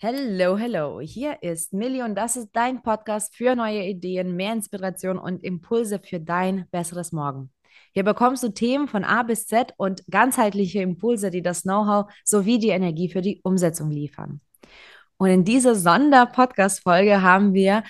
Hello, 0.00 0.56
hello. 0.56 1.00
Hier 1.00 1.42
ist 1.42 1.72
Millie 1.72 2.04
und 2.04 2.14
das 2.14 2.36
ist 2.36 2.50
dein 2.52 2.84
Podcast 2.84 3.34
für 3.34 3.56
neue 3.56 3.82
Ideen, 3.82 4.36
mehr 4.36 4.52
Inspiration 4.52 5.18
und 5.18 5.42
Impulse 5.42 5.98
für 5.98 6.20
dein 6.20 6.66
besseres 6.70 7.10
Morgen. 7.10 7.50
Hier 7.90 8.04
bekommst 8.04 8.44
du 8.44 8.50
Themen 8.50 8.86
von 8.86 9.02
A 9.02 9.24
bis 9.24 9.48
Z 9.48 9.74
und 9.76 10.04
ganzheitliche 10.08 10.82
Impulse, 10.82 11.32
die 11.32 11.42
das 11.42 11.62
Know-how 11.62 12.12
sowie 12.22 12.60
die 12.60 12.68
Energie 12.68 13.08
für 13.08 13.22
die 13.22 13.40
Umsetzung 13.42 13.90
liefern. 13.90 14.40
Und 15.16 15.30
in 15.30 15.44
dieser 15.44 15.74
Sonder-Podcast-Folge 15.74 17.20
haben 17.20 17.52
wir 17.52 17.82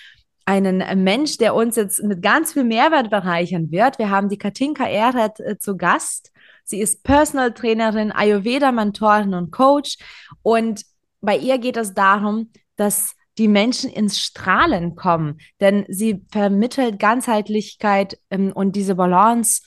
einen 0.47 1.05
Mensch, 1.05 1.37
der 1.37 1.55
uns 1.55 1.77
jetzt 1.77 2.03
mit 2.03 2.23
ganz 2.23 2.55
viel 2.55 2.65
Mehrwert 2.65 3.11
bereichern 3.11 3.71
wird. 3.71 3.99
Wir 3.99 4.09
haben 4.09 4.31
die 4.31 4.39
Katinka 4.39 4.89
Ehret 4.89 5.41
äh, 5.41 5.59
zu 5.59 5.77
Gast. 5.77 6.33
Sie 6.65 6.81
ist 6.81 7.03
Personal 7.03 7.53
Trainerin, 7.53 8.13
Ayurveda-Mentorin 8.13 9.35
und 9.35 9.51
Coach 9.51 9.99
und 10.41 10.87
bei 11.21 11.37
ihr 11.37 11.59
geht 11.59 11.77
es 11.77 11.95
darum, 11.95 12.51
dass 12.77 13.15
die 13.39 13.49
Menschen 13.49 13.91
ins 13.91 14.19
Strahlen 14.19 14.97
kommen, 14.97 15.39
denn 15.61 15.85
sie 15.89 16.25
vermittelt 16.31 16.99
Ganzheitlichkeit 16.99 18.19
ähm, 18.31 18.53
und 18.53 18.75
diese 18.75 18.97
Balance 18.97 19.63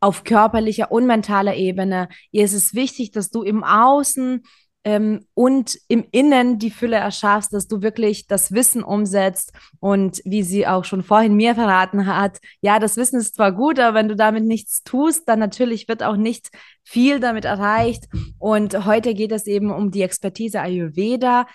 auf 0.00 0.24
körperlicher 0.24 0.90
und 0.90 1.06
mentaler 1.06 1.54
Ebene. 1.54 2.08
Ihr 2.30 2.44
ist 2.44 2.52
es 2.52 2.74
wichtig, 2.74 3.10
dass 3.10 3.30
du 3.30 3.42
im 3.42 3.64
Außen 3.64 4.42
ähm, 4.84 5.26
und 5.32 5.78
im 5.88 6.04
Innen 6.10 6.58
die 6.58 6.70
Fülle 6.70 6.96
erschaffst, 6.96 7.52
dass 7.52 7.66
du 7.66 7.82
wirklich 7.82 8.26
das 8.26 8.52
Wissen 8.52 8.84
umsetzt 8.84 9.52
und 9.80 10.20
wie 10.24 10.42
sie 10.42 10.66
auch 10.66 10.84
schon 10.84 11.02
vorhin 11.02 11.34
mir 11.34 11.54
verraten 11.54 12.06
hat, 12.06 12.38
ja, 12.60 12.78
das 12.78 12.96
Wissen 12.96 13.18
ist 13.18 13.34
zwar 13.34 13.52
gut, 13.52 13.80
aber 13.80 13.98
wenn 13.98 14.08
du 14.08 14.16
damit 14.16 14.44
nichts 14.44 14.82
tust, 14.84 15.28
dann 15.28 15.38
natürlich 15.38 15.88
wird 15.88 16.02
auch 16.02 16.16
nicht 16.16 16.50
viel 16.82 17.18
damit 17.18 17.46
erreicht. 17.46 18.04
Und 18.38 18.84
heute 18.84 19.14
geht 19.14 19.32
es 19.32 19.46
eben 19.46 19.72
um 19.72 19.90
die 19.90 20.02
Expertise 20.02 20.60
Ayurveda. 20.60 21.46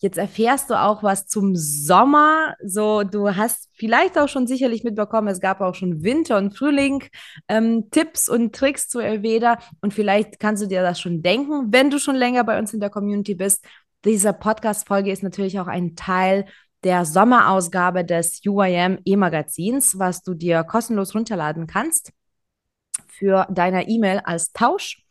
Jetzt 0.00 0.16
erfährst 0.16 0.70
du 0.70 0.80
auch 0.80 1.02
was 1.02 1.26
zum 1.26 1.56
Sommer. 1.56 2.54
So, 2.64 3.02
du 3.02 3.34
hast 3.34 3.68
vielleicht 3.74 4.16
auch 4.16 4.28
schon 4.28 4.46
sicherlich 4.46 4.84
mitbekommen, 4.84 5.28
es 5.28 5.40
gab 5.40 5.60
auch 5.60 5.74
schon 5.74 6.02
Winter 6.02 6.38
und 6.38 6.56
Frühling 6.56 7.04
ähm, 7.48 7.90
Tipps 7.90 8.28
und 8.28 8.54
Tricks 8.54 8.88
zu 8.88 9.00
Ayurveda. 9.00 9.58
Und 9.80 9.92
vielleicht 9.92 10.38
kannst 10.38 10.62
du 10.62 10.66
dir 10.66 10.82
das 10.82 11.00
schon 11.00 11.22
denken, 11.22 11.72
wenn 11.72 11.90
du 11.90 11.98
schon 11.98 12.14
länger 12.14 12.44
bei 12.44 12.58
uns 12.58 12.72
in 12.72 12.80
der 12.80 12.90
Community 12.90 13.34
bist. 13.34 13.64
Diese 14.04 14.32
Podcast-Folge 14.32 15.10
ist 15.10 15.24
natürlich 15.24 15.58
auch 15.58 15.66
ein 15.66 15.96
Teil 15.96 16.44
der 16.84 17.04
Sommerausgabe 17.04 18.04
des 18.04 18.40
UIM 18.46 19.00
E-Magazins, 19.04 19.98
was 19.98 20.22
du 20.22 20.34
dir 20.34 20.62
kostenlos 20.62 21.14
runterladen 21.14 21.66
kannst 21.66 22.12
für 23.08 23.46
deine 23.50 23.88
E-Mail 23.88 24.20
als 24.24 24.52
Tausch. 24.52 25.04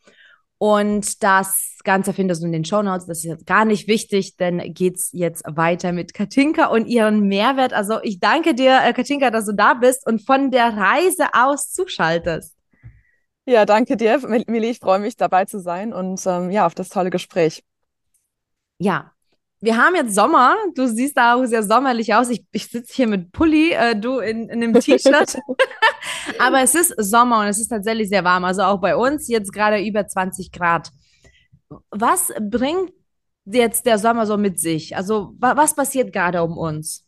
Und 0.58 1.22
das 1.22 1.78
Ganze 1.84 2.12
findest 2.12 2.42
du 2.42 2.46
in 2.46 2.52
den 2.52 2.64
Show 2.64 2.82
Notes. 2.82 3.06
Das 3.06 3.18
ist 3.18 3.24
jetzt 3.24 3.46
gar 3.46 3.64
nicht 3.64 3.86
wichtig, 3.86 4.36
denn 4.36 4.58
geht's 4.74 5.10
jetzt 5.12 5.44
weiter 5.46 5.92
mit 5.92 6.14
Katinka 6.14 6.66
und 6.66 6.86
ihren 6.86 7.28
Mehrwert. 7.28 7.72
Also 7.72 8.00
ich 8.02 8.18
danke 8.18 8.54
dir, 8.54 8.80
äh, 8.82 8.92
Katinka, 8.92 9.30
dass 9.30 9.46
du 9.46 9.52
da 9.52 9.74
bist 9.74 10.04
und 10.06 10.20
von 10.26 10.50
der 10.50 10.76
Reise 10.76 11.28
aus 11.32 11.70
zuschaltest. 11.70 12.56
Ja, 13.46 13.64
danke 13.64 13.96
dir, 13.96 14.18
Millie. 14.46 14.70
Ich 14.70 14.80
freue 14.80 14.98
mich, 14.98 15.16
dabei 15.16 15.46
zu 15.46 15.60
sein 15.60 15.94
und 15.94 16.20
ähm, 16.26 16.50
ja, 16.50 16.66
auf 16.66 16.74
das 16.74 16.90
tolle 16.90 17.10
Gespräch. 17.10 17.64
Ja, 18.78 19.12
wir 19.60 19.76
haben 19.76 19.94
jetzt 19.96 20.14
Sommer. 20.14 20.56
Du 20.74 20.86
siehst 20.86 21.16
da 21.16 21.34
auch 21.34 21.44
sehr 21.44 21.62
sommerlich 21.62 22.14
aus. 22.14 22.30
Ich, 22.30 22.44
ich 22.52 22.66
sitze 22.66 22.94
hier 22.94 23.08
mit 23.08 23.32
Pulli, 23.32 23.72
äh, 23.72 23.98
du 23.98 24.18
in, 24.18 24.48
in 24.48 24.62
einem 24.62 24.74
T-Shirt. 24.74 25.38
Aber 26.38 26.60
es 26.62 26.74
ist 26.74 26.94
Sommer 26.98 27.40
und 27.40 27.46
es 27.46 27.58
ist 27.58 27.68
tatsächlich 27.68 28.08
sehr 28.08 28.24
warm. 28.24 28.44
Also 28.44 28.62
auch 28.62 28.80
bei 28.80 28.94
uns 28.96 29.28
jetzt 29.28 29.52
gerade 29.52 29.80
über 29.80 30.06
20 30.06 30.52
Grad. 30.52 30.90
Was 31.90 32.32
bringt 32.40 32.92
jetzt 33.44 33.86
der 33.86 33.98
Sommer 33.98 34.26
so 34.26 34.36
mit 34.36 34.60
sich? 34.60 34.96
Also 34.96 35.34
wa 35.38 35.56
was 35.56 35.74
passiert 35.74 36.12
gerade 36.12 36.42
um 36.42 36.56
uns? 36.56 37.07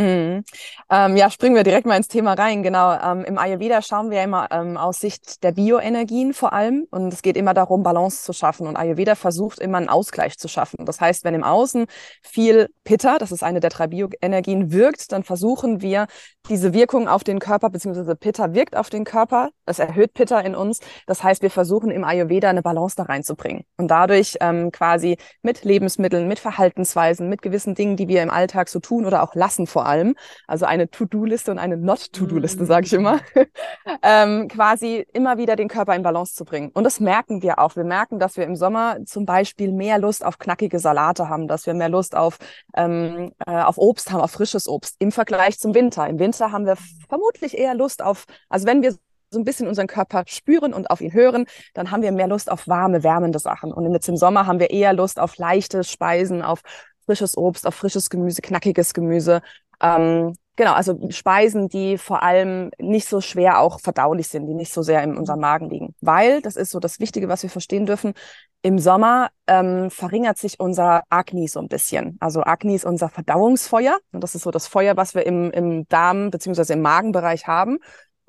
Mhm. 0.00 0.44
Ähm, 0.88 1.16
ja, 1.16 1.30
springen 1.30 1.54
wir 1.54 1.62
direkt 1.62 1.86
mal 1.86 1.96
ins 1.96 2.08
Thema 2.08 2.32
rein. 2.32 2.62
Genau. 2.62 2.94
Ähm, 2.94 3.22
Im 3.24 3.36
Ayurveda 3.36 3.82
schauen 3.82 4.10
wir 4.10 4.22
immer 4.22 4.48
ähm, 4.50 4.78
aus 4.78 4.98
Sicht 5.00 5.44
der 5.44 5.52
Bioenergien 5.52 6.32
vor 6.32 6.54
allem. 6.54 6.86
Und 6.90 7.12
es 7.12 7.20
geht 7.20 7.36
immer 7.36 7.52
darum, 7.52 7.82
Balance 7.82 8.24
zu 8.24 8.32
schaffen. 8.32 8.66
Und 8.66 8.76
Ayurveda 8.76 9.14
versucht 9.14 9.58
immer 9.58 9.76
einen 9.76 9.90
Ausgleich 9.90 10.38
zu 10.38 10.48
schaffen. 10.48 10.86
Das 10.86 11.02
heißt, 11.02 11.24
wenn 11.24 11.34
im 11.34 11.44
Außen 11.44 11.84
viel 12.22 12.70
Pitta, 12.84 13.18
das 13.18 13.30
ist 13.30 13.42
eine 13.42 13.60
der 13.60 13.68
drei 13.68 13.88
Bioenergien, 13.88 14.72
wirkt, 14.72 15.12
dann 15.12 15.22
versuchen 15.22 15.82
wir 15.82 16.06
diese 16.48 16.72
Wirkung 16.72 17.06
auf 17.06 17.22
den 17.22 17.38
Körper, 17.38 17.68
beziehungsweise 17.68 18.16
Pitta 18.16 18.54
wirkt 18.54 18.76
auf 18.76 18.88
den 18.88 19.04
Körper. 19.04 19.50
Das 19.70 19.78
erhöht 19.78 20.14
Pitta 20.14 20.40
in 20.40 20.56
uns. 20.56 20.80
Das 21.06 21.22
heißt, 21.22 21.42
wir 21.42 21.50
versuchen 21.50 21.92
im 21.92 22.02
Ayurveda 22.02 22.50
eine 22.50 22.60
Balance 22.60 22.96
da 22.96 23.04
reinzubringen. 23.04 23.62
Und 23.76 23.86
dadurch 23.86 24.36
ähm, 24.40 24.72
quasi 24.72 25.16
mit 25.42 25.62
Lebensmitteln, 25.62 26.26
mit 26.26 26.40
Verhaltensweisen, 26.40 27.28
mit 27.28 27.40
gewissen 27.40 27.76
Dingen, 27.76 27.96
die 27.96 28.08
wir 28.08 28.20
im 28.24 28.30
Alltag 28.30 28.68
so 28.68 28.80
tun 28.80 29.06
oder 29.06 29.22
auch 29.22 29.36
lassen 29.36 29.68
vor 29.68 29.86
allem, 29.86 30.16
also 30.48 30.66
eine 30.66 30.90
To-Do-Liste 30.90 31.52
und 31.52 31.60
eine 31.60 31.76
Not-To-Do-Liste, 31.76 32.66
sage 32.66 32.86
ich 32.86 32.92
immer, 32.92 33.20
ähm, 34.02 34.48
quasi 34.48 35.06
immer 35.12 35.38
wieder 35.38 35.54
den 35.54 35.68
Körper 35.68 35.94
in 35.94 36.02
Balance 36.02 36.34
zu 36.34 36.44
bringen. 36.44 36.72
Und 36.74 36.82
das 36.82 36.98
merken 36.98 37.40
wir 37.42 37.60
auch. 37.60 37.76
Wir 37.76 37.84
merken, 37.84 38.18
dass 38.18 38.36
wir 38.36 38.46
im 38.46 38.56
Sommer 38.56 38.96
zum 39.06 39.24
Beispiel 39.24 39.70
mehr 39.70 40.00
Lust 40.00 40.24
auf 40.24 40.40
knackige 40.40 40.80
Salate 40.80 41.28
haben, 41.28 41.46
dass 41.46 41.66
wir 41.66 41.74
mehr 41.74 41.88
Lust 41.88 42.16
auf, 42.16 42.38
ähm, 42.74 43.30
äh, 43.46 43.52
auf 43.52 43.78
Obst 43.78 44.10
haben, 44.10 44.20
auf 44.20 44.32
frisches 44.32 44.66
Obst 44.66 44.96
im 44.98 45.12
Vergleich 45.12 45.60
zum 45.60 45.76
Winter. 45.76 46.08
Im 46.08 46.18
Winter 46.18 46.50
haben 46.50 46.66
wir 46.66 46.76
vermutlich 47.08 47.56
eher 47.56 47.74
Lust 47.74 48.02
auf, 48.02 48.24
also 48.48 48.66
wenn 48.66 48.82
wir 48.82 48.96
so 49.30 49.38
ein 49.38 49.44
bisschen 49.44 49.68
unseren 49.68 49.86
Körper 49.86 50.24
spüren 50.26 50.74
und 50.74 50.90
auf 50.90 51.00
ihn 51.00 51.12
hören, 51.12 51.46
dann 51.74 51.90
haben 51.90 52.02
wir 52.02 52.12
mehr 52.12 52.26
Lust 52.26 52.50
auf 52.50 52.66
warme, 52.68 53.02
wärmende 53.02 53.38
Sachen. 53.38 53.72
Und 53.72 53.92
jetzt 53.92 54.08
im 54.08 54.16
Sommer 54.16 54.46
haben 54.46 54.58
wir 54.58 54.70
eher 54.70 54.92
Lust 54.92 55.20
auf 55.20 55.36
leichte 55.36 55.84
Speisen, 55.84 56.42
auf 56.42 56.62
frisches 57.06 57.36
Obst, 57.36 57.66
auf 57.66 57.74
frisches 57.74 58.10
Gemüse, 58.10 58.42
knackiges 58.42 58.92
Gemüse. 58.92 59.42
Ähm, 59.80 60.34
genau, 60.56 60.72
also 60.72 60.98
Speisen, 61.10 61.68
die 61.68 61.96
vor 61.96 62.22
allem 62.22 62.70
nicht 62.78 63.08
so 63.08 63.20
schwer 63.20 63.60
auch 63.60 63.80
verdaulich 63.80 64.28
sind, 64.28 64.46
die 64.46 64.54
nicht 64.54 64.72
so 64.72 64.82
sehr 64.82 65.02
in 65.02 65.16
unserem 65.16 65.40
Magen 65.40 65.70
liegen. 65.70 65.94
Weil, 66.00 66.42
das 66.42 66.56
ist 66.56 66.70
so 66.70 66.80
das 66.80 67.00
Wichtige, 67.00 67.28
was 67.28 67.42
wir 67.42 67.50
verstehen 67.50 67.86
dürfen, 67.86 68.14
im 68.62 68.78
Sommer 68.78 69.30
ähm, 69.46 69.90
verringert 69.90 70.36
sich 70.36 70.60
unser 70.60 71.02
Agni 71.08 71.48
so 71.48 71.60
ein 71.60 71.68
bisschen. 71.68 72.18
Also 72.20 72.42
Agni 72.42 72.74
ist 72.74 72.84
unser 72.84 73.08
Verdauungsfeuer. 73.08 73.96
Und 74.12 74.22
das 74.22 74.34
ist 74.34 74.42
so 74.42 74.50
das 74.50 74.66
Feuer, 74.66 74.96
was 74.98 75.14
wir 75.14 75.24
im, 75.24 75.50
im 75.50 75.88
Darm 75.88 76.30
beziehungsweise 76.30 76.74
im 76.74 76.82
Magenbereich 76.82 77.46
haben. 77.46 77.78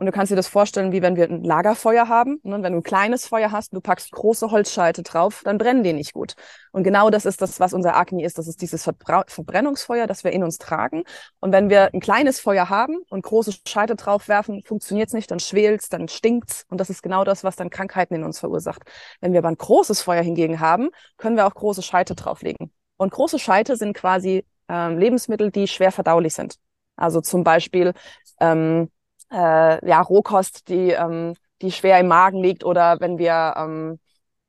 Und 0.02 0.08
du 0.08 0.12
kannst 0.12 0.32
dir 0.32 0.36
das 0.36 0.48
vorstellen, 0.48 0.92
wie 0.92 1.04
wenn 1.04 1.16
wir 1.16 1.30
ein 1.30 1.44
Lagerfeuer 1.44 2.08
haben. 2.08 2.38
Und 2.38 2.64
wenn 2.64 2.74
du 2.74 2.80
ein 2.80 2.84
kleines 2.84 3.28
Feuer 3.28 3.52
hast, 3.52 3.72
du 3.72 3.82
packst 3.82 4.12
große 4.12 4.50
Holzscheite 4.50 5.04
drauf, 5.04 5.44
dann 5.46 5.60
brennen 5.60 5.84
die 5.84 5.94
nicht 5.94 6.14
gut. 6.14 6.34
Und 6.72 6.82
genau 6.82 7.12
das 7.12 7.28
ist 7.28 7.40
das, 7.40 7.60
was 7.60 7.72
unser 7.72 7.96
Agni 7.96 8.24
ist. 8.24 8.40
Das 8.40 8.48
ist 8.48 8.64
dieses 8.64 8.82
Verbra 8.82 9.26
Verbrennungsfeuer, 9.28 10.08
das 10.08 10.24
wir 10.24 10.32
in 10.32 10.44
uns 10.44 10.58
tragen. 10.58 11.04
Und 11.40 11.52
wenn 11.52 11.70
wir 11.70 11.94
ein 11.94 12.00
kleines 12.00 12.40
Feuer 12.40 12.68
haben 12.68 12.98
und 13.12 13.22
große 13.22 13.54
Scheite 13.68 13.96
draufwerfen, 13.96 14.64
funktioniert's 14.64 15.14
nicht, 15.14 15.30
dann 15.30 15.40
schwelt's, 15.40 15.88
dann 15.90 16.08
stinkt's. 16.08 16.66
Und 16.70 16.82
das 16.82 16.90
ist 16.90 17.04
genau 17.04 17.24
das, 17.24 17.44
was 17.44 17.56
dann 17.56 17.70
Krankheiten 17.70 18.16
in 18.16 18.24
uns 18.24 18.40
verursacht. 18.40 18.82
Wenn 19.20 19.34
wir 19.34 19.40
aber 19.42 19.50
ein 19.50 19.58
großes 19.58 20.02
Feuer 20.02 20.24
hingegen 20.24 20.60
haben, 20.60 20.90
können 21.18 21.36
wir 21.36 21.46
auch 21.46 21.54
große 21.54 21.84
Scheite 21.84 22.16
drauflegen. 22.16 22.74
Und 22.98 23.12
große 23.12 23.38
Scheite 23.38 23.76
sind 23.76 23.96
quasi 23.96 24.46
ähm, 24.68 24.98
Lebensmittel, 24.98 25.52
die 25.52 25.68
schwer 25.68 25.92
verdaulich 25.92 26.34
sind. 26.34 26.56
Also 26.96 27.22
zum 27.22 27.44
Beispiel 27.44 27.94
ähm, 28.40 28.90
äh, 29.32 29.88
ja, 29.88 30.02
Rohkost, 30.02 30.68
die, 30.68 30.92
ähm, 30.92 31.36
die 31.62 31.72
schwer 31.72 32.00
im 32.00 32.08
Magen 32.08 32.40
liegt 32.40 32.64
oder 32.64 33.00
wenn 33.00 33.18
wir, 33.18 33.54
ähm, 33.58 34.00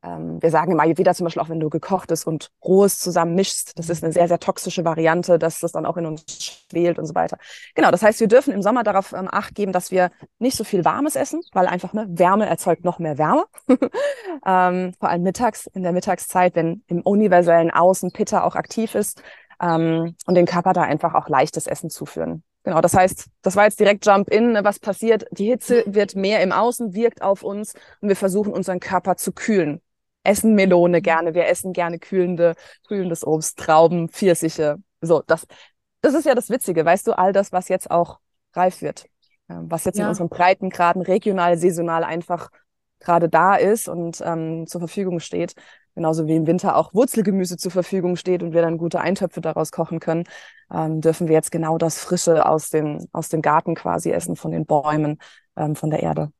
ähm, 0.02 0.42
wir 0.42 0.50
sagen 0.50 0.72
im 0.72 0.80
Ayurveda 0.80 1.14
zum 1.14 1.24
Beispiel 1.24 1.42
auch, 1.42 1.48
wenn 1.48 1.60
du 1.60 1.70
gekochtes 1.70 2.24
und 2.24 2.50
rohes 2.64 2.98
zusammen 2.98 3.34
mischst, 3.36 3.78
das 3.78 3.88
ist 3.88 4.02
eine 4.02 4.12
sehr, 4.12 4.26
sehr 4.26 4.40
toxische 4.40 4.84
Variante, 4.84 5.38
dass 5.38 5.60
das 5.60 5.72
dann 5.72 5.86
auch 5.86 5.96
in 5.96 6.06
uns 6.06 6.24
schwelt 6.42 6.98
und 6.98 7.06
so 7.06 7.14
weiter. 7.14 7.38
Genau, 7.74 7.90
das 7.90 8.02
heißt, 8.02 8.18
wir 8.18 8.26
dürfen 8.26 8.52
im 8.52 8.62
Sommer 8.62 8.82
darauf 8.82 9.12
ähm, 9.12 9.28
Acht 9.30 9.54
geben, 9.54 9.72
dass 9.72 9.92
wir 9.92 10.10
nicht 10.38 10.56
so 10.56 10.64
viel 10.64 10.84
Warmes 10.84 11.14
essen, 11.14 11.42
weil 11.52 11.66
einfach 11.66 11.92
ne, 11.92 12.06
Wärme 12.08 12.46
erzeugt 12.46 12.84
noch 12.84 12.98
mehr 12.98 13.18
Wärme. 13.18 13.44
ähm, 14.46 14.94
vor 14.98 15.08
allem 15.08 15.22
mittags, 15.22 15.66
in 15.68 15.84
der 15.84 15.92
Mittagszeit, 15.92 16.56
wenn 16.56 16.82
im 16.88 17.02
universellen 17.02 17.70
Außen 17.70 18.10
Pitta 18.10 18.42
auch 18.42 18.56
aktiv 18.56 18.96
ist 18.96 19.22
ähm, 19.60 20.16
und 20.26 20.34
den 20.34 20.46
Körper 20.46 20.72
da 20.72 20.82
einfach 20.82 21.14
auch 21.14 21.28
leichtes 21.28 21.68
Essen 21.68 21.90
zuführen. 21.90 22.42
Genau, 22.64 22.80
das 22.80 22.94
heißt, 22.94 23.26
das 23.42 23.56
war 23.56 23.64
jetzt 23.64 23.80
direkt 23.80 24.06
Jump 24.06 24.28
in. 24.28 24.52
Ne, 24.52 24.64
was 24.64 24.78
passiert? 24.78 25.26
Die 25.32 25.46
Hitze 25.46 25.82
wird 25.86 26.14
mehr 26.14 26.42
im 26.42 26.52
Außen, 26.52 26.94
wirkt 26.94 27.22
auf 27.22 27.42
uns 27.42 27.74
und 28.00 28.08
wir 28.08 28.16
versuchen 28.16 28.52
unseren 28.52 28.78
Körper 28.78 29.16
zu 29.16 29.32
kühlen. 29.32 29.80
Essen 30.22 30.54
Melone 30.54 30.98
mhm. 30.98 31.02
gerne, 31.02 31.34
wir 31.34 31.46
essen 31.46 31.72
gerne 31.72 31.98
kühlende, 31.98 32.54
kühlendes 32.86 33.26
Obst, 33.26 33.58
Trauben, 33.58 34.08
Pfirsiche. 34.08 34.76
So, 35.00 35.22
das, 35.26 35.46
das 36.00 36.14
ist 36.14 36.26
ja 36.26 36.34
das 36.34 36.50
Witzige, 36.50 36.84
weißt 36.84 37.08
du, 37.08 37.18
all 37.18 37.32
das, 37.32 37.50
was 37.50 37.68
jetzt 37.68 37.90
auch 37.90 38.20
reif 38.52 38.82
wird, 38.82 39.06
ähm, 39.48 39.68
was 39.68 39.84
jetzt 39.84 39.98
ja. 39.98 40.04
in 40.04 40.10
unseren 40.10 40.28
Breitengraden 40.28 41.02
regional, 41.02 41.58
saisonal 41.58 42.04
einfach 42.04 42.50
gerade 43.00 43.28
da 43.28 43.56
ist 43.56 43.88
und 43.88 44.22
ähm, 44.24 44.68
zur 44.68 44.80
Verfügung 44.80 45.18
steht, 45.18 45.54
genauso 45.94 46.26
wie 46.26 46.36
im 46.36 46.46
Winter 46.46 46.76
auch 46.76 46.94
Wurzelgemüse 46.94 47.56
zur 47.56 47.70
Verfügung 47.70 48.16
steht 48.16 48.42
und 48.42 48.52
wir 48.52 48.62
dann 48.62 48.78
gute 48.78 49.00
Eintöpfe 49.00 49.40
daraus 49.40 49.72
kochen 49.72 50.00
können, 50.00 50.24
ähm, 50.72 51.00
dürfen 51.00 51.28
wir 51.28 51.34
jetzt 51.34 51.52
genau 51.52 51.78
das 51.78 51.98
Frische 51.98 52.46
aus 52.46 52.70
dem, 52.70 53.06
aus 53.12 53.28
dem 53.28 53.42
Garten 53.42 53.74
quasi 53.74 54.10
essen, 54.10 54.36
von 54.36 54.50
den 54.52 54.66
Bäumen, 54.66 55.18
ähm, 55.56 55.76
von 55.76 55.90
der 55.90 56.02
Erde. 56.02 56.32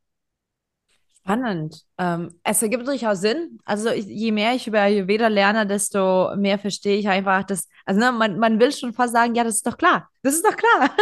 Spannend. 1.25 1.84
Ähm, 1.99 2.34
es 2.43 2.60
ergibt 2.62 2.84
durchaus 2.88 3.20
Sinn. 3.20 3.58
Also 3.64 3.90
ich, 3.90 4.06
je 4.06 4.32
mehr 4.32 4.54
ich 4.56 4.66
über 4.66 4.81
Ayurveda 4.81 5.28
lerne, 5.28 5.69
desto 5.69 6.34
mehr 6.37 6.58
verstehe 6.58 6.96
ich 6.96 7.08
einfach, 7.08 7.44
dass, 7.44 7.69
also 7.87 8.00
ne, 8.00 8.10
man, 8.10 8.40
man 8.40 8.58
will 8.58 8.72
schon 8.72 8.93
fast 8.93 9.12
sagen, 9.12 9.37
ja, 9.37 9.44
das 9.44 9.56
ist 9.56 9.66
doch 9.66 9.78
klar. 9.78 10.08
Das 10.22 10.34
ist 10.34 10.44
doch 10.44 10.56
klar. 10.56 10.90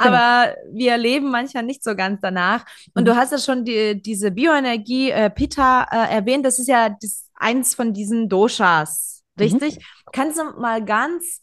Genau. 0.00 0.18
Aber 0.18 0.54
wir 0.72 0.96
leben 0.96 1.30
manchmal 1.30 1.62
nicht 1.64 1.84
so 1.84 1.94
ganz 1.94 2.20
danach. 2.20 2.64
Und 2.94 3.04
Mhm. 3.04 3.06
du 3.06 3.16
hast 3.16 3.32
ja 3.32 3.38
schon 3.38 3.64
die, 3.64 4.00
diese 4.00 4.30
Bioenergie, 4.32 5.10
äh, 5.10 5.30
Pitta, 5.30 5.84
äh, 5.90 6.14
erwähnt. 6.14 6.44
Das 6.46 6.58
ist 6.58 6.68
ja 6.68 6.88
das, 6.90 7.28
eins 7.42 7.74
von 7.74 7.92
diesen 7.92 8.28
Doshas, 8.28 9.22
Mhm. 9.36 9.42
richtig? 9.44 9.84
Kannst 10.12 10.38
du 10.38 10.44
mal 10.60 10.84
ganz 10.84 11.40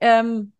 ähm, 0.00 0.52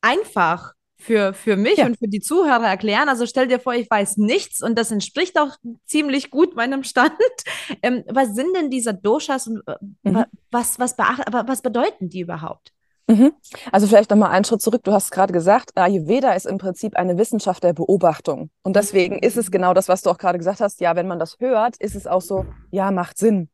einfach 0.00 0.72
für, 0.98 1.34
für 1.34 1.56
mich 1.56 1.76
Ja. 1.76 1.86
und 1.86 1.98
für 1.98 2.08
die 2.08 2.20
Zuhörer 2.20 2.66
erklären. 2.66 3.08
Also 3.08 3.26
stell 3.26 3.48
dir 3.48 3.60
vor, 3.60 3.74
ich 3.74 3.90
weiß 3.90 4.16
nichts 4.16 4.62
und 4.62 4.78
das 4.78 4.90
entspricht 4.90 5.38
auch 5.38 5.50
ziemlich 5.84 6.30
gut 6.30 6.56
meinem 6.56 6.84
Stand. 6.84 7.12
Ähm, 7.82 8.04
was 8.08 8.34
sind 8.34 8.54
denn 8.56 8.70
diese 8.70 8.94
Doshas 8.94 9.48
und 9.48 9.60
äh, 9.66 9.74
Mhm. 10.04 10.14
wa- 10.14 10.26
was, 10.52 10.78
was, 10.78 10.94
beacht, 10.96 11.26
aber 11.26 11.48
was 11.48 11.60
bedeuten 11.62 12.08
die 12.08 12.20
überhaupt? 12.20 12.72
Mhm. 13.08 13.32
Also 13.72 13.86
vielleicht 13.88 14.10
nochmal 14.10 14.30
einen 14.30 14.44
Schritt 14.44 14.62
zurück. 14.62 14.82
Du 14.84 14.92
hast 14.92 15.10
gerade 15.10 15.32
gesagt, 15.32 15.76
Ayurveda 15.76 16.32
ist 16.32 16.46
im 16.46 16.58
Prinzip 16.58 16.96
eine 16.96 17.18
Wissenschaft 17.18 17.62
der 17.64 17.72
Beobachtung. 17.72 18.50
Und 18.62 18.76
deswegen 18.76 19.18
ist 19.18 19.36
es 19.36 19.50
genau 19.50 19.74
das, 19.74 19.88
was 19.88 20.02
du 20.02 20.10
auch 20.10 20.18
gerade 20.18 20.38
gesagt 20.38 20.60
hast. 20.60 20.80
Ja, 20.80 20.94
wenn 20.96 21.06
man 21.08 21.18
das 21.18 21.36
hört, 21.40 21.76
ist 21.78 21.94
es 21.96 22.06
auch 22.06 22.22
so, 22.22 22.46
ja, 22.70 22.90
macht 22.92 23.18
Sinn. 23.18 23.48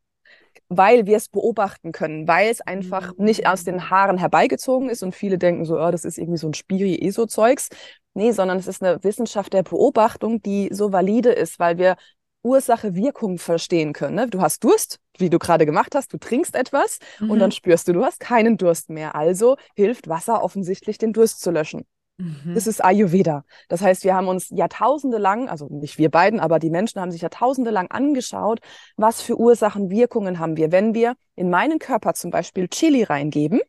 Weil 0.77 1.05
wir 1.05 1.17
es 1.17 1.29
beobachten 1.29 1.91
können, 1.91 2.27
weil 2.27 2.49
es 2.49 2.61
einfach 2.61 3.13
nicht 3.17 3.47
aus 3.47 3.63
den 3.63 3.89
Haaren 3.89 4.17
herbeigezogen 4.17 4.89
ist 4.89 5.03
und 5.03 5.13
viele 5.15 5.37
denken 5.37 5.65
so, 5.65 5.79
oh, 5.79 5.91
das 5.91 6.05
ist 6.05 6.17
irgendwie 6.17 6.37
so 6.37 6.47
ein 6.47 6.53
Spiri-ESO-Zeugs. 6.53 7.69
Nee, 8.15 8.31
sondern 8.31 8.57
es 8.59 8.67
ist 8.67 8.83
eine 8.83 9.03
Wissenschaft 9.03 9.53
der 9.53 9.63
Beobachtung, 9.63 10.41
die 10.41 10.69
so 10.71 10.91
valide 10.91 11.31
ist, 11.31 11.59
weil 11.59 11.77
wir 11.77 11.95
Ursache-Wirkung 12.43 13.37
verstehen 13.39 13.93
können. 13.93 14.15
Ne? 14.15 14.27
Du 14.27 14.41
hast 14.41 14.63
Durst, 14.63 14.99
wie 15.17 15.29
du 15.29 15.39
gerade 15.39 15.65
gemacht 15.65 15.95
hast, 15.95 16.11
du 16.13 16.17
trinkst 16.17 16.55
etwas 16.55 16.99
und 17.21 17.39
dann 17.39 17.47
Mhm. 17.49 17.51
spürst 17.51 17.87
du, 17.87 17.93
du 17.93 18.03
hast 18.03 18.19
keinen 18.19 18.57
Durst 18.57 18.89
mehr. 18.89 19.15
Also 19.15 19.55
hilft 19.75 20.09
Wasser 20.09 20.43
offensichtlich, 20.43 20.97
den 20.97 21.13
Durst 21.13 21.41
zu 21.41 21.51
löschen. 21.51 21.85
Mhm. 22.17 22.53
Das 22.53 22.67
ist 22.67 22.83
Ayurveda. 22.83 23.43
Das 23.69 23.81
heißt, 23.81 24.03
wir 24.03 24.15
haben 24.15 24.27
uns 24.27 24.49
Jahrtausende 24.49 25.17
lang, 25.17 25.49
also 25.49 25.67
nicht 25.69 25.97
wir 25.97 26.09
beiden, 26.09 26.39
aber 26.39 26.59
die 26.59 26.69
Menschen 26.69 27.01
haben 27.01 27.11
sich 27.11 27.21
Jahrtausende 27.21 27.71
lang 27.71 27.89
angeschaut, 27.89 28.59
was 28.97 29.21
für 29.21 29.39
Ursachen, 29.39 29.89
Wirkungen 29.89 30.39
haben 30.39 30.57
wir. 30.57 30.71
Wenn 30.71 30.93
wir 30.93 31.15
in 31.35 31.49
meinen 31.49 31.79
Körper 31.79 32.13
zum 32.13 32.31
Beispiel 32.31 32.67
Chili 32.67 33.03
reingeben, 33.03 33.61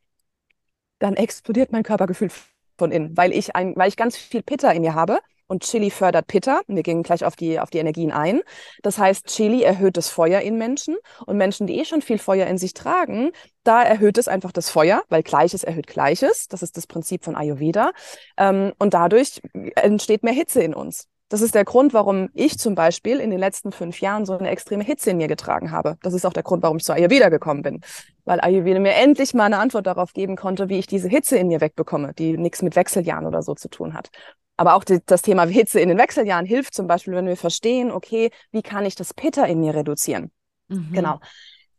dann 0.99 1.15
explodiert 1.15 1.73
mein 1.73 1.83
Körpergefühl 1.83 2.31
von 2.77 2.91
innen, 2.91 3.17
weil 3.17 3.33
ich 3.33 3.55
ein, 3.57 3.75
weil 3.77 3.89
ich 3.89 3.97
ganz 3.97 4.17
viel 4.17 4.43
Pitta 4.43 4.71
in 4.71 4.83
mir 4.83 4.95
habe. 4.95 5.19
Und 5.55 5.63
Chili 5.63 5.91
fördert 5.91 6.27
Pitta. 6.27 6.63
Wir 6.67 6.83
gehen 6.83 7.05
gleich 7.05 7.25
auf 7.25 7.37
die, 7.37 7.61
auf 7.61 7.71
die 7.71 7.79
Energien 7.79 8.11
ein. 8.11 8.41
Das 8.83 8.99
heißt, 8.99 9.29
Chili 9.29 9.63
erhöht 9.63 9.97
das 9.97 10.09
Feuer 10.09 10.41
in 10.41 10.59
Menschen. 10.59 10.97
Und 11.27 11.37
Menschen, 11.37 11.69
die 11.69 11.79
eh 11.79 11.85
schon 11.85 12.03
viel 12.03 12.19
Feuer 12.19 12.49
in 12.49 12.59
sich 12.59 12.75
tragen, 12.75 13.31
da 13.63 13.85
erhöht 13.85 14.19
es 14.19 14.27
einfach 14.27 14.51
das 14.51 14.69
Feuer, 14.69 15.05
weil 15.11 15.23
Gleiches 15.23 15.63
erhöht 15.63 15.87
Gleiches. 15.87 16.49
Das 16.49 16.65
ist 16.65 16.77
das 16.77 16.89
Prinzip 16.89 17.25
von 17.25 17.37
Ayurveda. 17.37 17.93
Ähm, 18.37 18.73
und 18.81 18.95
dadurch 18.95 19.41
entsteht 19.77 20.25
mehr 20.25 20.33
Hitze 20.33 20.61
in 20.61 20.75
uns. 20.75 21.07
Das 21.29 21.41
ist 21.41 21.55
der 21.55 21.65
Grund, 21.65 21.95
warum 21.95 22.31
ich 22.35 22.59
zum 22.59 22.75
Beispiel 22.75 23.21
in 23.21 23.31
den 23.31 23.39
letzten 23.39 23.71
fünf 23.71 24.01
Jahren 24.01 24.27
so 24.27 24.37
eine 24.37 24.51
extreme 24.51 24.83
Hitze 24.83 25.11
in 25.11 25.19
mir 25.19 25.29
getragen 25.29 25.71
habe. 25.71 25.99
Das 26.03 26.15
ist 26.15 26.27
auch 26.27 26.33
der 26.33 26.43
Grund, 26.43 26.65
warum 26.65 26.79
ich 26.79 26.85
zu 26.85 26.93
Ayurveda 26.93 27.29
gekommen 27.29 27.63
bin. 27.63 27.81
Weil 28.25 28.41
Ayurveda 28.41 28.81
mir 28.81 28.95
endlich 28.95 29.35
mal 29.35 29.45
eine 29.45 29.59
Antwort 29.59 29.87
darauf 29.87 30.15
geben 30.15 30.35
konnte, 30.35 30.69
wie 30.69 30.79
ich 30.79 30.89
diese 30.89 31.09
Hitze 31.09 31.39
in 31.39 31.47
mir 31.47 31.61
wegbekomme, 31.61 32.13
die 32.13 32.37
nichts 32.37 32.61
mit 32.61 32.75
Wechseljahren 32.75 33.27
oder 33.27 33.43
so 33.43 33.55
zu 33.55 33.69
tun 33.69 33.95
hat. 33.95 34.11
Aber 34.57 34.75
auch 34.75 34.85
die, 34.85 35.01
das 35.05 35.23
Thema 35.23 35.47
Hitze 35.47 35.81
in 35.81 35.89
den 35.89 35.99
Wechseljahren 35.99 36.47
hilft 36.47 36.75
zum 36.75 36.87
Beispiel, 36.87 37.15
wenn 37.15 37.27
wir 37.27 37.37
verstehen, 37.37 37.91
okay, 37.91 38.31
wie 38.53 38.63
kann 38.63 38.87
ich 38.87 38.95
das 38.95 39.13
Pitta 39.15 39.45
in 39.45 39.61
mir 39.61 39.75
reduzieren? 39.75 40.31
Mhm. 40.69 40.93
Genau. 40.93 41.21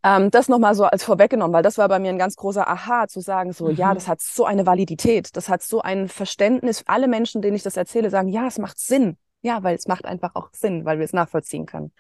Ähm, 0.04 0.30
das 0.32 0.50
nochmal 0.50 0.76
so 0.76 0.86
als 0.86 1.04
vorweggenommen, 1.04 1.54
weil 1.54 1.64
das 1.64 1.78
war 1.78 1.88
bei 1.90 2.00
mir 2.00 2.10
ein 2.10 2.18
ganz 2.20 2.36
großer 2.36 2.68
Aha, 2.68 3.08
zu 3.08 3.22
sagen, 3.22 3.54
so, 3.54 3.70
ja, 3.70 3.92
Mhm. 3.92 3.96
das 3.96 4.08
hat 4.08 4.22
so 4.22 4.46
eine 4.46 4.66
Validität, 4.66 5.36
das 5.36 5.50
hat 5.50 5.64
so 5.64 5.82
ein 5.82 6.10
Verständnis. 6.10 6.84
Alle 6.86 7.08
Menschen, 7.08 7.42
denen 7.42 7.56
ich 7.56 7.64
das 7.64 7.78
erzähle, 7.78 8.10
sagen, 8.10 8.30
ja, 8.30 8.48
es 8.48 8.60
macht 8.60 8.80
Sinn. 8.80 9.18
Ja, 9.42 9.64
weil 9.64 9.76
es 9.76 9.88
macht 9.88 10.06
einfach 10.06 10.36
auch 10.36 10.50
Sinn, 10.54 10.86
weil 10.86 10.98
wir 11.00 11.06
es 11.06 11.14
nachvollziehen 11.14 11.66
können. 11.66 11.92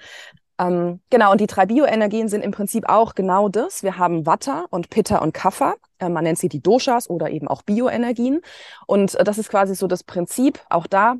Ähm, 0.57 1.01
genau, 1.09 1.31
und 1.31 1.41
die 1.41 1.47
drei 1.47 1.65
Bioenergien 1.65 2.29
sind 2.29 2.41
im 2.43 2.51
Prinzip 2.51 2.87
auch 2.87 3.13
genau 3.15 3.49
das. 3.49 3.83
Wir 3.83 3.97
haben 3.97 4.25
Vata 4.25 4.65
und 4.69 4.89
Pitta 4.89 5.17
und 5.19 5.33
Kapha. 5.33 5.75
Äh, 5.99 6.09
man 6.09 6.23
nennt 6.23 6.37
sie 6.39 6.49
die 6.49 6.61
Doshas 6.61 7.09
oder 7.09 7.29
eben 7.29 7.47
auch 7.47 7.61
Bioenergien. 7.63 8.41
Und 8.87 9.15
äh, 9.15 9.23
das 9.23 9.37
ist 9.37 9.49
quasi 9.49 9.75
so 9.75 9.87
das 9.87 10.03
Prinzip, 10.03 10.59
auch 10.69 10.87
da. 10.87 11.15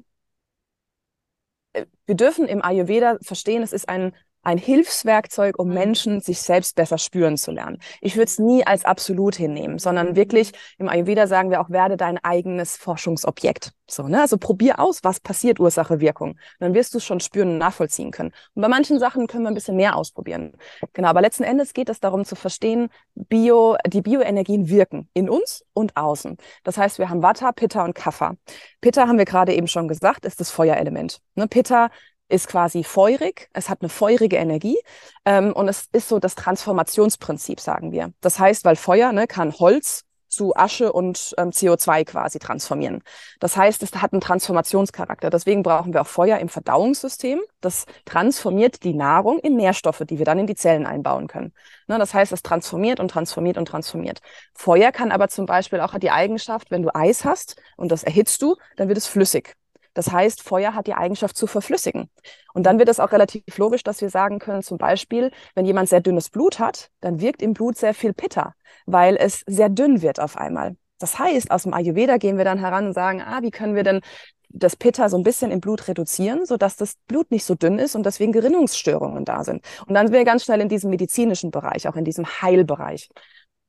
äh, 1.74 1.86
Wir 2.06 2.16
dürfen 2.16 2.48
im 2.48 2.64
Ayurveda 2.64 3.18
verstehen, 3.22 3.64
es 3.64 3.74
ist 3.74 3.90
ein, 3.90 4.14
ein 4.46 4.58
Hilfswerkzeug, 4.58 5.60
um 5.60 5.68
Mhm. 5.68 5.74
Menschen 5.74 6.22
sich 6.22 6.42
selbst 6.42 6.76
besser 6.76 6.98
spüren 6.98 7.38
zu 7.38 7.52
lernen. 7.52 7.80
Ich 8.02 8.16
würde 8.16 8.26
es 8.26 8.40
nie 8.40 8.66
als 8.66 8.86
absolut 8.86 9.36
hinnehmen, 9.36 9.80
sondern 9.80 10.16
wirklich 10.16 10.52
im 10.78 10.88
Ayurveda 10.88 11.28
sagen 11.28 11.52
wir 11.52 11.62
auch, 11.62 11.70
werde 11.70 11.98
dein 11.98 12.18
eigenes 12.24 12.78
Forschungsobjekt. 12.78 13.72
So, 13.88 14.08
ne? 14.08 14.22
Also 14.22 14.38
probier 14.38 14.80
aus, 14.80 15.04
was 15.04 15.20
passiert, 15.20 15.60
Ursache, 15.60 16.00
Wirkung. 16.00 16.38
Dann 16.60 16.74
wirst 16.74 16.94
du 16.94 16.98
es 16.98 17.06
schon 17.06 17.20
spüren 17.20 17.50
und 17.50 17.58
nachvollziehen 17.60 18.12
können. 18.12 18.32
Und 18.54 18.62
bei 18.62 18.68
manchen 18.68 19.00
Sachen 19.00 19.28
können 19.28 19.44
wir 19.44 19.50
ein 19.50 19.54
bisschen 19.54 19.76
mehr 19.76 19.96
ausprobieren. 19.96 20.54
Genau, 20.94 21.10
aber 21.10 21.22
letzten 21.22 21.44
Endes 21.44 21.74
geht 21.74 21.90
es 21.90 22.00
darum 22.00 22.26
zu 22.26 22.36
verstehen, 22.36 22.90
Bio, 23.14 23.78
die 23.86 24.02
Bioenergien 24.02 24.70
wirken 24.70 25.10
in 25.14 25.30
uns 25.30 25.64
und 25.74 25.96
außen. 25.96 26.38
Das 26.64 26.78
heißt, 26.78 26.98
wir 26.98 27.10
haben 27.10 27.22
Vata, 27.22 27.52
Pitta 27.52 27.84
und 27.84 27.94
Kapha. 27.94 28.36
Pitta 28.82 29.08
haben 29.08 29.18
wir 29.18 29.26
gerade 29.26 29.54
eben 29.54 29.68
schon 29.68 29.88
gesagt, 29.88 30.26
ist 30.26 30.40
das 30.40 30.50
Feuerelement. 30.52 31.22
Ne? 31.36 31.48
Pitta 31.48 31.90
ist 32.28 32.48
quasi 32.48 32.84
feurig, 32.84 33.50
es 33.54 33.70
hat 33.70 33.82
eine 33.82 33.90
feurige 33.90 34.38
Energie 34.38 34.78
ähm, 35.26 35.54
und 35.54 35.68
es 35.68 35.88
ist 35.92 36.10
so 36.10 36.20
das 36.20 36.36
Transformationsprinzip, 36.36 37.60
sagen 37.60 37.92
wir. 37.92 38.14
Das 38.22 38.40
heißt, 38.40 38.66
weil 38.66 38.76
Feuer 38.76 39.12
ne, 39.12 39.28
kann 39.28 39.54
Holz 39.54 40.06
zu 40.28 40.56
Asche 40.56 40.92
und 40.92 41.34
ähm, 41.38 41.52
CO2 41.52 42.04
quasi 42.04 42.40
transformieren. 42.40 43.02
Das 43.40 43.56
heißt, 43.56 43.82
es 43.84 43.94
hat 43.96 44.12
einen 44.12 44.22
Transformationscharakter. 44.22 45.30
Deswegen 45.30 45.64
brauchen 45.64 45.94
wir 45.94 46.02
auch 46.02 46.08
Feuer 46.08 46.40
im 46.40 46.50
Verdauungssystem. 46.50 47.42
Das 47.62 47.86
transformiert 48.04 48.84
die 48.84 48.94
Nahrung 48.94 49.40
in 49.40 49.56
Nährstoffe, 49.56 50.04
die 50.10 50.18
wir 50.18 50.26
dann 50.26 50.40
in 50.40 50.48
die 50.48 50.56
Zellen 50.56 50.86
einbauen 50.86 51.28
können. 51.28 51.54
Ne, 51.88 51.98
das 52.00 52.14
heißt, 52.14 52.32
es 52.34 52.44
transformiert 52.44 53.00
und 53.00 53.10
transformiert 53.10 53.58
und 53.58 53.68
transformiert. 53.68 54.20
Feuer 54.54 54.92
kann 54.92 55.12
aber 55.12 55.30
zum 55.30 55.46
Beispiel 55.46 55.80
auch 55.80 55.98
die 55.98 56.12
Eigenschaft, 56.12 56.70
wenn 56.70 56.82
du 56.82 56.94
Eis 56.94 57.24
hast 57.24 57.56
und 57.78 57.92
das 57.92 58.04
erhitzt 58.04 58.42
du, 58.42 58.56
dann 58.76 58.90
wird 58.90 58.98
es 58.98 59.08
flüssig. 59.08 59.56
Das 59.96 60.12
heißt, 60.12 60.44
Feuer 60.44 60.76
hat 60.76 60.86
die 60.86 60.94
Eigenschaft 60.94 61.36
zu 61.36 61.48
verflüssigen. 61.48 62.12
Und 62.54 62.66
dann 62.66 62.78
wird 62.78 62.90
es 62.90 63.00
auch 63.00 63.12
relativ 63.12 63.58
logisch, 63.58 63.82
dass 63.82 64.02
wir 64.02 64.10
sagen 64.12 64.38
können, 64.38 64.62
zum 64.62 64.78
Beispiel, 64.78 65.32
wenn 65.56 65.66
jemand 65.66 65.90
sehr 65.90 66.02
dünnes 66.02 66.30
Blut 66.30 66.60
hat, 66.60 66.92
dann 67.02 67.20
wirkt 67.20 67.42
im 67.42 67.54
Blut 67.54 67.78
sehr 67.78 67.96
viel 67.96 68.14
Pitta, 68.14 68.54
weil 68.86 69.16
es 69.16 69.42
sehr 69.48 69.70
dünn 69.70 70.04
wird 70.04 70.20
auf 70.20 70.38
einmal. 70.38 70.76
Das 71.00 71.18
heißt, 71.18 71.50
aus 71.50 71.64
dem 71.64 71.74
Ayurveda 71.74 72.18
gehen 72.18 72.38
wir 72.38 72.46
dann 72.46 72.60
heran 72.60 72.88
und 72.88 72.94
sagen, 72.94 73.22
ah, 73.22 73.42
wie 73.42 73.52
können 73.52 73.76
wir 73.76 73.84
denn 73.84 74.02
das 74.50 74.76
Pitta 74.76 75.10
so 75.10 75.18
ein 75.18 75.24
bisschen 75.24 75.52
im 75.52 75.60
Blut 75.60 75.88
reduzieren, 75.88 76.46
sodass 76.46 76.76
das 76.78 76.96
Blut 77.08 77.32
nicht 77.32 77.44
so 77.44 77.56
dünn 77.56 77.80
ist 77.80 77.96
und 77.96 78.06
deswegen 78.06 78.32
Gerinnungsstörungen 78.32 79.26
da 79.26 79.44
sind. 79.44 79.66
Und 79.86 79.94
dann 79.94 80.08
sind 80.08 80.16
wir 80.16 80.24
ganz 80.24 80.46
schnell 80.46 80.62
in 80.62 80.70
diesem 80.70 80.90
medizinischen 80.90 81.52
Bereich, 81.52 81.88
auch 81.88 81.96
in 81.96 82.06
diesem 82.06 82.26
Heilbereich. 82.26 83.10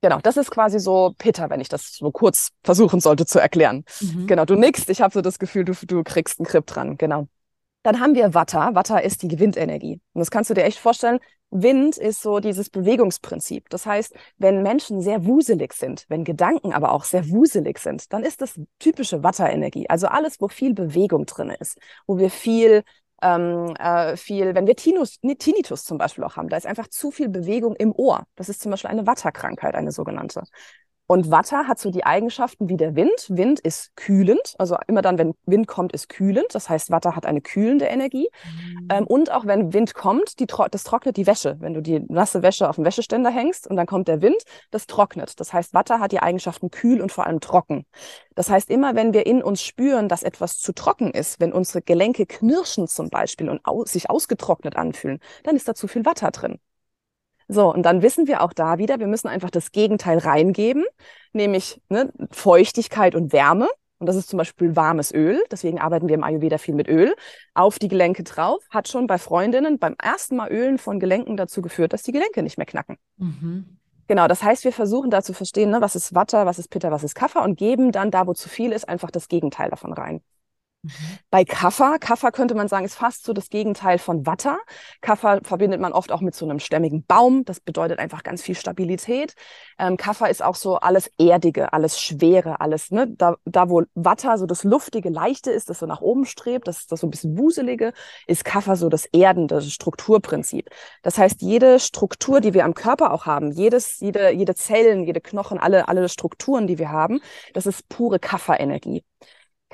Genau, 0.07 0.21
das 0.21 0.37
ist 0.37 0.53
quasi 0.53 0.79
so 0.79 1.15
Pitta, 1.19 1.51
wenn 1.51 1.61
ich 1.61 1.69
das 1.69 1.97
so 1.97 2.13
kurz 2.13 2.51
versuchen 2.63 3.01
sollte 3.01 3.27
zu 3.27 3.41
erklären. 3.41 3.85
Mhm. 4.01 4.29
Genau, 4.29 4.45
du 4.45 4.55
nickst, 4.55 4.89
ich 4.89 5.01
habe 5.01 5.13
so 5.13 5.21
das 5.21 5.41
Gefühl, 5.41 5.65
du, 5.65 5.73
du 5.85 6.05
kriegst 6.05 6.39
einen 6.39 6.47
Grip 6.47 6.65
dran, 6.65 6.97
genau. 6.97 7.27
Dann 7.83 7.99
haben 7.99 8.15
wir 8.15 8.33
Vata. 8.33 8.73
Vata 8.73 8.99
ist 8.99 9.23
die 9.23 9.37
Windenergie. 9.37 10.01
Und 10.13 10.21
das 10.21 10.31
kannst 10.31 10.49
du 10.49 10.55
dir 10.55 10.63
echt 10.63 10.79
vorstellen. 10.79 11.19
Wind 11.51 11.97
ist 11.97 12.23
so 12.23 12.39
dieses 12.39 12.71
Bewegungsprinzip. 12.71 13.69
Das 13.69 13.85
heißt, 13.85 14.15
wenn 14.39 14.63
Menschen 14.63 15.03
sehr 15.03 15.25
wuselig 15.25 15.73
sind, 15.73 16.05
wenn 16.09 16.23
Gedanken 16.23 16.73
aber 16.73 16.93
auch 16.93 17.03
sehr 17.03 17.29
wuselig 17.29 17.81
sind, 17.81 18.13
dann 18.13 18.23
ist 18.23 18.41
das 18.41 18.61
typische 18.79 19.25
Vata-Energie. 19.25 19.91
Also 19.91 20.07
alles, 20.07 20.41
wo 20.41 20.47
viel 20.47 20.73
Bewegung 20.73 21.27
drin 21.27 21.51
ist, 21.51 21.79
wo 22.07 22.17
wir 22.17 22.31
viel 22.31 22.85
ähm, 23.23 23.75
äh, 23.79 24.17
viel, 24.17 24.55
wenn 24.55 24.67
wir 24.67 24.77
Tinus, 24.77 25.19
nee, 25.23 25.35
Tinnitus 25.37 25.85
zum 25.85 25.99
Beispiel 25.99 26.25
auch 26.25 26.37
haben, 26.37 26.49
da 26.49 26.57
ist 26.57 26.67
einfach 26.67 26.89
zu 26.89 27.11
viel 27.11 27.29
Bewegung 27.29 27.75
im 27.77 27.93
Ohr. 27.93 28.27
Das 28.37 28.49
ist 28.49 28.61
zum 28.61 28.71
Beispiel 28.71 28.91
eine 28.91 29.07
Vata-Krankheit, 29.07 29.75
eine 29.75 29.93
sogenannte. 29.93 30.43
Und 31.09 31.31
Vata 31.31 31.69
hat 31.69 31.79
so 31.79 31.91
die 31.91 32.05
Eigenschaften 32.05 32.69
wie 32.69 32.77
der 32.77 32.97
Wind. 32.97 33.27
Wind 33.29 33.61
ist 33.61 33.95
kühlend, 33.95 34.55
also 34.59 34.77
immer 34.89 35.03
dann, 35.03 35.19
wenn 35.19 35.35
Wind 35.47 35.69
kommt, 35.69 35.93
ist 35.93 36.09
kühlend. 36.09 36.47
Das 36.53 36.69
heißt, 36.69 36.91
Vata 36.91 37.15
hat 37.15 37.27
eine 37.27 37.41
kühlende 37.41 37.85
Energie. 37.85 38.29
Mhm. 38.45 38.89
Ähm, 38.91 39.07
und 39.07 39.31
auch 39.31 39.47
wenn 39.47 39.73
Wind 39.73 39.95
kommt, 39.95 40.41
die, 40.41 40.47
das 40.47 40.83
trocknet 40.83 41.17
die 41.17 41.27
Wäsche. 41.27 41.57
Wenn 41.61 41.75
du 41.75 41.81
die 41.81 42.01
nasse 42.09 42.43
Wäsche 42.43 42.69
auf 42.69 42.77
den 42.77 42.85
Wäscheständer 42.85 43.31
hängst 43.31 43.69
und 43.69 43.77
dann 43.77 43.87
kommt 43.87 44.09
der 44.09 44.21
Wind, 44.21 44.43
das 44.73 44.89
trocknet. 44.89 45.39
Das 45.39 45.53
heißt, 45.53 45.75
Vata 45.75 46.01
hat 46.01 46.11
die 46.11 46.21
Eigenschaften 46.21 46.71
kühl 46.71 47.01
und 47.01 47.13
vor 47.13 47.27
allem 47.27 47.41
trocken. 47.41 47.87
Das 48.35 48.51
heißt, 48.51 48.69
immer 48.69 48.97
wenn 48.97 49.15
wir 49.15 49.27
in 49.27 49.43
uns 49.43 49.63
spüren, 49.63 50.09
dass 50.09 50.25
etwas 50.25 50.59
zu 50.59 50.73
trocken 50.73 51.13
ist, 51.13 51.39
wenn 51.41 51.53
unsere 51.53 51.83
Gelenke 51.83 52.27
knirschen 52.27 52.89
zum 52.89 53.11
Beispiel 53.11 53.49
und 53.49 53.65
au 53.65 53.85
sich 53.85 54.11
ausgetrocknet 54.11 54.77
anfühlen, 54.77 55.21
dann 55.45 55.55
ist 55.55 55.69
da 55.69 55.75
zu 55.75 55.87
viel 55.87 56.05
Vata 56.05 56.31
drin. 56.33 56.59
So, 57.49 57.73
und 57.73 57.83
dann 57.85 58.03
wissen 58.03 58.27
wir 58.27 58.43
auch 58.43 58.53
da 58.53 58.79
wieder, 58.79 58.99
wir 58.99 59.07
müssen 59.07 59.29
einfach 59.29 59.51
das 59.51 59.71
Gegenteil 59.71 60.19
reingeben, 60.19 60.85
nämlich 61.33 61.81
ne, 61.89 62.13
Feuchtigkeit 62.33 63.15
und 63.15 63.33
Wärme. 63.33 63.69
und 63.99 64.07
das 64.07 64.17
ist 64.17 64.29
zum 64.29 64.39
Beispiel 64.39 64.75
warmes 64.77 65.13
Öl, 65.15 65.43
deswegen 65.51 65.81
arbeiten 65.81 66.09
wir 66.09 66.17
im 66.17 66.25
Ayurveda 66.25 66.59
viel 66.59 66.75
mit 66.75 66.89
Öl, 66.89 67.15
auf 67.55 67.79
die 67.79 67.89
Gelenke 67.89 68.25
drauf, 68.25 68.63
hat 68.71 68.89
schon 68.89 69.07
bei 69.07 69.19
Freundinnen 69.19 69.79
beim 69.79 69.95
ersten 70.03 70.37
Mal 70.37 70.51
Ölen 70.51 70.79
von 70.79 71.01
Gelenken 71.01 71.37
dazu 71.37 71.63
geführt, 71.63 71.93
dass 71.93 72.03
die 72.03 72.13
Gelenke 72.13 72.43
nicht 72.43 72.59
mehr 72.59 72.67
knacken. 72.67 72.99
Mhm. 73.17 73.79
Genau, 74.09 74.29
das 74.29 74.43
heißt, 74.43 74.65
wir 74.65 74.73
versuchen 74.73 75.11
da 75.11 75.23
zu 75.23 75.33
verstehen, 75.33 75.71
ne, 75.71 75.81
was 75.81 75.97
ist 75.97 76.15
Watter, 76.15 76.47
was 76.47 76.59
ist 76.59 76.69
Pitta, 76.69 76.91
was 76.91 77.05
ist 77.05 77.15
Kaffer 77.15 77.43
und 77.43 77.57
geben 77.57 77.91
dann 77.93 78.11
da, 78.11 78.27
wo 78.27 78.35
zu 78.35 78.49
viel 78.49 78.73
ist, 78.73 78.89
einfach 78.89 79.11
das 79.11 79.29
Gegenteil 79.29 79.71
davon 79.71 79.93
rein. 79.93 80.21
Mhm. 80.87 81.19
Bei 81.31 81.45
Kaffer, 81.45 81.99
Kaffer 81.99 82.33
könnte 82.33 82.55
man 82.55 82.69
sagen, 82.69 82.85
ist 82.85 82.95
fast 82.95 83.25
so 83.25 83.33
das 83.33 83.51
Gegenteil 83.51 83.99
von 83.99 84.27
Watter. 84.27 84.59
Kaffer 85.01 85.41
verbindet 85.43 85.81
man 85.81 85.93
oft 85.93 86.13
auch 86.13 86.21
mit 86.21 86.35
so 86.35 86.45
einem 86.45 86.61
stämmigen 86.61 87.05
Baum. 87.05 87.45
Das 87.45 87.61
bedeutet 87.61 87.99
einfach 87.99 88.23
ganz 88.23 88.43
viel 88.43 88.55
Stabilität. 88.55 89.35
Ähm, 89.79 89.97
Kaffer 89.97 90.31
ist 90.31 90.43
auch 90.43 90.55
so 90.55 90.77
alles 90.77 91.11
Erdige, 91.19 91.73
alles 91.73 92.01
Schwere, 92.01 92.61
alles, 92.61 92.91
ne? 92.91 93.09
Da, 93.09 93.37
da 93.45 93.69
wo 93.69 93.83
Watter 93.95 94.39
so 94.39 94.47
das 94.47 94.65
Luftige, 94.65 95.11
Leichte 95.11 95.51
ist, 95.51 95.69
das 95.71 95.81
so 95.81 95.87
nach 95.87 96.01
oben 96.01 96.25
strebt, 96.25 96.69
das, 96.69 96.87
das 96.87 97.01
so 97.01 97.07
ein 97.07 97.11
bisschen 97.11 97.37
Wuselige, 97.39 97.93
ist 98.27 98.45
Kaffer 98.45 98.77
so 98.77 98.89
das 98.89 99.07
Erdende, 99.07 99.57
das 99.57 99.73
Strukturprinzip. 99.73 100.71
Das 101.03 101.19
heißt, 101.19 101.43
jede 101.43 101.81
Struktur, 101.81 102.41
die 102.41 102.55
wir 102.55 102.65
am 102.65 102.75
Körper 102.75 103.13
auch 103.13 103.27
haben, 103.27 103.51
jedes, 103.51 104.01
jede, 104.01 104.31
jede 104.31 104.55
Zellen, 104.55 105.05
jede 105.05 105.21
Knochen, 105.21 105.59
alle, 105.59 105.89
alle 105.89 106.09
Strukturen, 106.09 106.67
die 106.67 106.79
wir 106.79 106.91
haben, 106.91 107.21
das 107.53 107.67
ist 107.67 107.89
pure 107.89 108.19
Kafferenergie. 108.19 109.05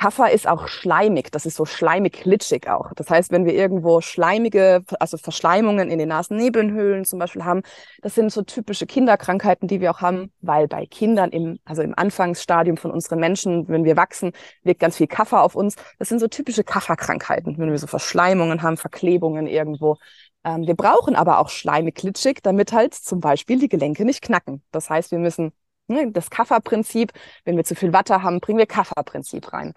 Kaffer 0.03 0.33
ist 0.33 0.49
auch 0.49 0.67
schleimig, 0.67 1.31
das 1.31 1.47
ist 1.47 1.55
so 1.55 1.65
schleimig 1.65 2.25
glitschig 2.25 2.69
auch. 2.69 2.93
Das 2.97 3.09
heißt, 3.09 3.31
wenn 3.31 3.45
wir 3.45 3.55
irgendwo 3.55 4.01
schleimige, 4.01 4.83
also 4.99 5.17
Verschleimungen 5.17 5.93
in 5.93 6.01
den 6.01 6.09
Nasennebenhöhlen 6.09 7.05
zum 7.05 7.21
Beispiel 7.21 7.45
haben, 7.45 7.63
das 8.01 8.17
sind 8.17 8.33
so 8.33 8.43
typische 8.43 8.85
Kinderkrankheiten, 8.85 9.69
die 9.69 9.81
wir 9.81 9.93
auch 9.93 10.01
haben, 10.01 10.33
weil 10.41 10.67
bei 10.67 10.87
Kindern 10.87 11.31
im, 11.31 11.61
also 11.65 11.83
im 11.83 11.97
Anfangsstadium 11.97 12.79
von 12.79 12.91
unseren 12.91 13.21
Menschen, 13.21 13.69
wenn 13.69 13.85
wir 13.85 13.97
wachsen, 13.97 14.33
wirkt 14.65 14.81
ganz 14.81 14.97
viel 14.97 15.07
Kaffer 15.07 15.41
auf 15.41 15.55
uns. 15.55 15.77
Das 16.01 16.09
sind 16.09 16.19
so 16.19 16.27
typische 16.27 16.65
Kafferkrankheiten, 16.65 17.57
wenn 17.59 17.71
wir 17.71 17.79
so 17.79 17.87
Verschleimungen 17.87 18.61
haben, 18.63 18.79
Verklebungen 18.79 19.47
irgendwo. 19.47 19.99
Ähm, 20.43 20.67
wir 20.67 20.75
brauchen 20.75 21.15
aber 21.15 21.39
auch 21.39 21.49
schleimig 21.49 21.95
glitschig, 21.95 22.41
damit 22.43 22.73
halt 22.73 22.95
zum 22.95 23.21
Beispiel 23.21 23.61
die 23.61 23.69
Gelenke 23.69 24.05
nicht 24.05 24.21
knacken. 24.21 24.65
Das 24.73 24.91
heißt, 24.91 25.13
wir 25.13 25.21
müssen 25.21 25.53
das 25.89 26.31
Kafferprinzip, 26.31 27.13
wenn 27.45 27.57
wir 27.57 27.65
zu 27.65 27.75
viel 27.75 27.93
Watte 27.93 28.23
haben, 28.23 28.41
bringen 28.41 28.59
wir 28.59 28.67
Kafferprinzip 28.67 29.53
rein. 29.53 29.75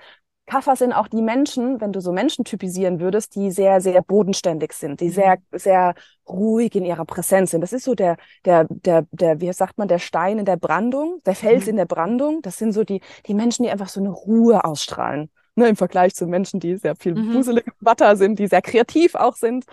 Kaffer 0.48 0.76
sind 0.76 0.94
auch 0.94 1.08
die 1.08 1.24
Menschen, 1.24 1.82
wenn 1.82 1.92
du 1.92 2.02
so 2.02 2.12
Menschen 2.12 2.46
typisieren 2.46 3.00
würdest, 3.00 3.36
die 3.36 3.50
sehr, 3.50 3.82
sehr 3.82 4.02
bodenständig 4.04 4.74
sind, 4.74 5.02
die 5.02 5.10
sehr, 5.10 5.38
mhm. 5.38 5.58
sehr 5.58 5.96
ruhig 6.28 6.76
in 6.76 6.86
ihrer 6.86 7.06
Präsenz 7.06 7.52
sind. 7.52 7.62
Das 7.62 7.74
ist 7.74 7.84
so 7.84 7.96
der, 7.96 8.18
der, 8.46 8.68
der, 8.70 9.08
der, 9.12 9.42
wie 9.42 9.52
sagt 9.54 9.78
man, 9.78 9.88
der 9.88 10.00
Stein 10.00 10.38
in 10.38 10.46
der 10.46 10.58
Brandung, 10.58 11.20
der 11.26 11.36
Fels 11.36 11.64
mhm. 11.64 11.72
in 11.72 11.76
der 11.78 11.86
Brandung. 11.86 12.42
Das 12.44 12.58
sind 12.58 12.74
so 12.74 12.84
die, 12.84 13.02
die 13.26 13.34
Menschen, 13.34 13.64
die 13.64 13.72
einfach 13.72 13.90
so 13.90 14.00
eine 14.00 14.10
Ruhe 14.10 14.64
ausstrahlen. 14.64 15.32
Ne, 15.56 15.70
Im 15.70 15.78
Vergleich 15.78 16.14
zu 16.14 16.28
Menschen, 16.28 16.60
die 16.60 16.76
sehr 16.76 16.96
viel 16.96 17.16
mhm. 17.16 17.34
wuselige 17.34 17.72
Watter 17.80 18.16
sind, 18.18 18.38
die 18.38 18.48
sehr 18.48 18.62
kreativ 18.62 19.16
auch 19.16 19.36
sind. 19.36 19.66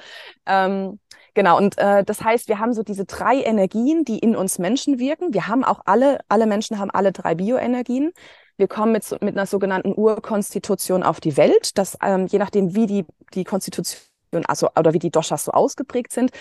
Ähm, 0.46 1.00
Genau, 1.34 1.56
und 1.56 1.78
äh, 1.78 2.04
das 2.04 2.22
heißt, 2.22 2.48
wir 2.48 2.58
haben 2.58 2.74
so 2.74 2.82
diese 2.82 3.06
drei 3.06 3.42
Energien, 3.42 4.04
die 4.04 4.18
in 4.18 4.36
uns 4.36 4.58
Menschen 4.58 4.98
wirken. 4.98 5.32
Wir 5.32 5.48
haben 5.48 5.64
auch 5.64 5.80
alle, 5.86 6.18
alle 6.28 6.46
Menschen 6.46 6.78
haben 6.78 6.90
alle 6.90 7.12
drei 7.12 7.34
Bioenergien. 7.34 8.12
Wir 8.58 8.68
kommen 8.68 8.92
mit, 8.92 9.10
mit 9.22 9.34
einer 9.36 9.46
sogenannten 9.46 9.94
Urkonstitution 9.96 11.02
auf 11.02 11.20
die 11.20 11.36
Welt. 11.38 11.78
Das, 11.78 11.96
ähm, 12.02 12.26
je 12.26 12.38
nachdem, 12.38 12.74
wie 12.74 12.86
die, 12.86 13.06
die 13.32 13.44
Konstitution, 13.44 14.02
also 14.46 14.68
oder 14.78 14.92
wie 14.92 14.98
die 14.98 15.10
Doshas 15.10 15.44
so 15.44 15.52
ausgeprägt 15.52 16.12
sind, 16.12 16.32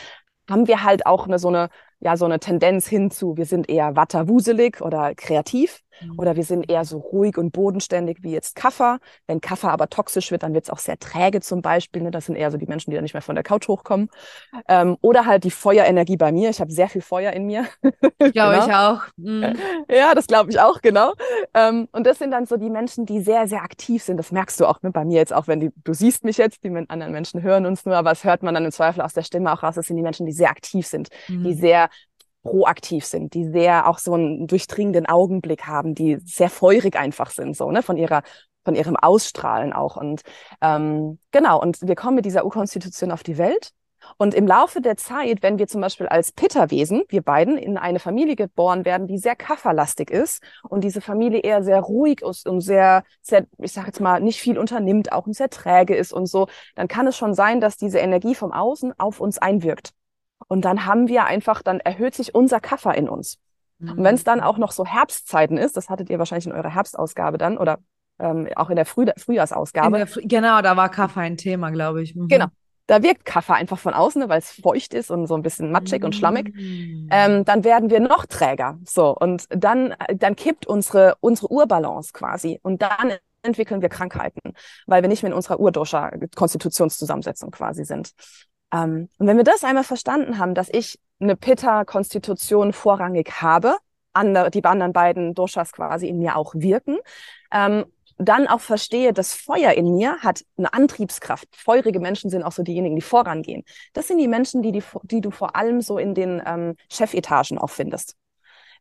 haben 0.50 0.68
wir 0.68 0.84
halt 0.84 1.06
auch 1.06 1.26
eine 1.26 1.40
so 1.40 1.48
eine 1.48 1.70
ja 2.00 2.18
so 2.18 2.26
eine 2.26 2.40
Tendenz 2.40 2.88
hinzu, 2.88 3.38
wir 3.38 3.46
sind 3.46 3.70
eher 3.70 3.96
watterwuselig 3.96 4.82
oder 4.82 5.16
kreativ 5.16 5.82
mhm. 6.02 6.20
oder 6.20 6.36
wir 6.36 6.44
sind 6.44 6.70
eher 6.70 6.86
so 6.86 6.98
ruhig 6.98 7.38
und 7.38 7.52
bodenständig 7.52 8.20
wie 8.22 8.32
jetzt 8.32 8.56
Kaffer. 8.56 9.00
Wenn 9.28 9.42
Kaffer 9.42 9.72
aber 9.72 9.90
toxisch 9.90 10.32
wird, 10.32 10.44
dann 10.44 10.54
wird 10.54 10.66
es 10.66 10.70
auch 10.70 10.80
sehr 10.80 10.98
träge 11.00 11.42
zum 11.42 11.62
Beispiel. 11.62 12.02
Ne? 12.04 12.12
Das 12.12 12.26
sind 12.26 12.36
eher 12.36 12.52
so 12.52 12.58
die 12.58 12.66
Menschen, 12.66 12.92
die 12.92 12.96
dann 12.96 13.04
nicht 13.04 13.14
mehr 13.14 13.22
von 13.22 13.36
der 13.36 13.44
Couch 13.44 13.68
hochkommen. 13.68 14.10
Ähm, 14.68 14.98
oder 15.02 15.26
halt 15.26 15.44
die 15.44 15.52
Feuerenergie 15.52 16.18
bei 16.18 16.32
mir. 16.32 16.50
Ich 16.50 16.60
habe 16.60 16.72
sehr 16.72 16.90
viel 16.90 17.02
Feuer 17.02 17.34
in 17.34 17.46
mir. 17.46 17.66
Glaube 18.20 18.32
genau. 18.32 18.66
ich 18.66 18.74
auch. 18.74 19.02
Mhm. 19.18 19.56
Ja, 19.90 20.14
das 20.14 20.28
glaube 20.28 20.52
ich 20.52 20.60
auch, 20.60 20.82
genau. 20.82 21.14
Ähm, 21.54 21.88
und 21.92 22.06
das 22.06 22.20
sind 22.20 22.32
dann 22.32 22.46
so 22.46 22.58
die 22.58 22.70
Menschen, 22.70 23.06
die 23.06 23.22
sehr, 23.22 23.48
sehr 23.48 23.64
aktiv 23.64 24.04
sind. 24.04 24.18
Das 24.18 24.32
merkst 24.32 24.60
du 24.60 24.66
auch 24.66 24.82
ne? 24.82 24.92
bei 24.92 25.06
mir 25.06 25.18
jetzt 25.18 25.34
auch, 25.34 25.48
wenn 25.48 25.60
die, 25.60 25.72
du 25.84 25.94
siehst 25.94 26.24
mich 26.24 26.38
jetzt, 26.38 26.64
die 26.64 26.70
anderen 26.70 27.12
Menschen 27.12 27.42
hören 27.42 27.66
uns 27.66 27.86
nur, 27.86 27.96
aber 27.96 28.12
es 28.12 28.24
hört 28.24 28.44
man 28.44 28.54
dann 28.54 28.66
im 28.66 28.72
Zweifel 28.72 29.02
aus 29.02 29.14
der 29.14 29.24
Stimme 29.24 29.52
auch 29.52 29.64
raus. 29.64 29.76
Das 29.76 29.88
sind 29.88 29.98
die 29.98 30.04
Menschen, 30.04 30.26
die 30.26 30.32
sehr 30.32 30.50
aktiv 30.50 30.88
sind, 30.88 31.10
mhm. 31.28 31.44
die 31.44 31.54
sehr 31.54 31.90
proaktiv 32.44 33.06
sind, 33.06 33.34
die 33.34 33.46
sehr 33.46 33.88
auch 33.88 34.00
so 34.00 34.14
einen 34.14 34.48
durchdringenden 34.48 35.06
Augenblick 35.06 35.68
haben, 35.68 35.96
die 35.96 36.18
sehr 36.26 36.50
feurig 36.50 36.96
einfach 36.98 37.30
sind, 37.30 37.56
so, 37.56 37.72
ne, 37.72 37.84
von 37.84 37.98
ihrer 37.98 38.24
von 38.64 38.76
ihrem 38.76 38.96
Ausstrahlen 38.96 39.74
auch. 39.74 39.96
Und 39.98 40.22
ähm, 40.62 41.20
genau, 41.32 41.60
und 41.60 41.82
wir 41.82 41.96
kommen 41.96 42.16
mit 42.16 42.26
dieser 42.26 42.46
Urkonstitution 42.46 43.12
auf 43.12 43.24
die 43.24 43.40
Welt. 43.40 43.72
Und 44.18 44.34
im 44.34 44.48
Laufe 44.48 44.82
der 44.82 44.98
Zeit, 44.98 45.44
wenn 45.44 45.60
wir 45.60 45.68
zum 45.68 45.82
Beispiel 45.82 46.08
als 46.08 46.32
Pitterwesen, 46.32 47.04
wir 47.10 47.22
beiden, 47.22 47.58
in 47.58 47.78
eine 47.78 48.00
Familie 48.00 48.36
geboren 48.36 48.84
werden, 48.84 49.08
die 49.08 49.18
sehr 49.18 49.36
kafferlastig 49.36 50.10
ist 50.10 50.42
und 50.68 50.84
diese 50.84 51.02
Familie 51.02 51.42
eher 51.42 51.64
sehr 51.64 51.80
ruhig 51.80 52.22
ist 52.22 52.48
und 52.48 52.62
sehr, 52.62 53.04
sehr, 53.22 53.46
ich 53.60 53.74
sage 53.74 53.88
jetzt 53.88 54.00
mal, 54.00 54.20
nicht 54.20 54.40
viel 54.40 54.58
unternimmt, 54.58 55.12
auch 55.12 55.28
und 55.28 55.36
sehr 55.36 55.50
träge 55.50 55.96
ist 55.96 56.14
und 56.14 56.26
so, 56.26 56.48
dann 56.76 56.88
kann 56.88 57.08
es 57.08 57.18
schon 57.18 57.34
sein, 57.34 57.62
dass 57.62 57.78
diese 57.78 58.00
Energie 58.00 58.36
vom 58.36 58.52
Außen 58.52 58.98
auf 59.00 59.20
uns 59.20 59.38
einwirkt. 59.38 59.94
Und 60.48 60.66
dann 60.66 60.86
haben 60.86 61.08
wir 61.08 61.26
einfach, 61.26 61.62
dann 61.62 61.80
erhöht 61.80 62.16
sich 62.16 62.36
unser 62.36 62.60
Kaffer 62.60 62.96
in 62.96 63.10
uns. 63.10 63.38
Mhm. 63.80 63.92
Und 63.92 64.04
wenn 64.04 64.16
es 64.16 64.24
dann 64.24 64.42
auch 64.42 64.58
noch 64.58 64.72
so 64.72 64.86
Herbstzeiten 64.86 65.58
ist, 65.58 65.78
das 65.78 65.90
hattet 65.90 66.10
ihr 66.10 66.20
wahrscheinlich 66.20 66.46
in 66.46 66.52
eurer 66.52 66.74
Herbstausgabe 66.74 67.38
dann 67.38 67.58
oder 67.58 67.80
ähm, 68.20 68.48
auch 68.56 68.70
in 68.70 68.76
der 68.76 68.86
Früh 68.86 69.08
Frühjahrsausgabe. 69.18 69.98
Der 69.98 70.08
Fr 70.08 70.22
genau, 70.24 70.62
da 70.62 70.78
war 70.78 70.90
Kaffer 70.90 71.22
ein 71.22 71.38
Thema, 71.38 71.72
glaube 71.72 72.04
ich. 72.04 72.16
Mhm. 72.16 72.28
Genau. 72.28 72.48
Da 72.88 73.04
wirkt 73.04 73.26
Kaffer 73.26 73.54
einfach 73.54 73.80
von 73.80 73.94
außen, 73.94 74.22
ne, 74.22 74.30
weil 74.30 74.40
es 74.40 74.52
feucht 74.52 74.94
ist 74.94 75.12
und 75.12 75.26
so 75.28 75.36
ein 75.36 75.44
bisschen 75.44 75.72
matschig 75.72 76.02
mhm. 76.02 76.06
und 76.08 76.16
schlammig. 76.16 76.54
Mhm. 76.54 77.08
Ähm, 77.12 77.46
dann 77.46 77.64
werden 77.64 77.90
wir 77.90 78.00
noch 78.00 78.26
träger. 78.26 78.80
So. 78.86 79.16
Und 79.16 79.46
dann, 79.50 79.96
dann 80.14 80.36
kippt 80.36 80.68
unsere, 80.68 81.16
unsere 81.22 81.52
Urbalance 81.52 82.12
quasi. 82.12 82.60
Und 82.64 82.82
dann 82.82 83.14
entwickeln 83.44 83.82
wir 83.82 83.90
Krankheiten, 83.90 84.54
weil 84.88 85.02
wir 85.02 85.10
nicht 85.10 85.24
mehr 85.24 85.32
in 85.32 85.36
unserer 85.36 85.60
Urdosha-Konstitutionszusammensetzung 85.60 87.52
quasi 87.52 87.86
sind. 87.86 88.12
Ähm, 88.74 89.10
und 89.18 89.28
wenn 89.28 89.38
wir 89.38 89.44
das 89.44 89.64
einmal 89.64 89.84
verstanden 89.84 90.38
haben, 90.38 90.56
dass 90.56 90.70
ich 90.72 91.00
eine 91.20 91.36
Pitta-Konstitution 91.36 92.74
vorrangig 92.74 93.42
habe, 93.42 93.78
andere, 94.14 94.52
die 94.52 94.64
anderen 94.64 94.94
beiden 94.94 95.34
Doshas 95.34 95.72
quasi 95.72 96.08
in 96.08 96.20
mir 96.20 96.36
auch 96.36 96.54
wirken, 96.56 96.98
ähm, 97.52 97.86
dann 98.18 98.48
auch 98.48 98.62
verstehe, 98.62 99.14
das 99.14 99.34
Feuer 99.34 99.72
in 99.72 99.96
mir 99.96 100.18
hat 100.20 100.44
eine 100.58 100.74
Antriebskraft. 100.74 101.48
Feurige 101.56 102.00
Menschen 102.00 102.30
sind 102.30 102.44
auch 102.44 102.52
so 102.52 102.62
diejenigen, 102.62 102.96
die 102.96 103.02
vorangehen. 103.02 103.64
Das 103.94 104.08
sind 104.08 104.20
die 104.20 104.28
Menschen, 104.28 104.62
die, 104.62 104.72
die, 104.72 104.84
die 105.04 105.22
du 105.22 105.32
vor 105.32 105.56
allem 105.56 105.82
so 105.82 105.98
in 105.98 106.14
den 106.14 106.42
ähm, 106.46 106.76
Chefetagen 106.90 107.58
auch 107.58 107.70
findest. 107.70 108.16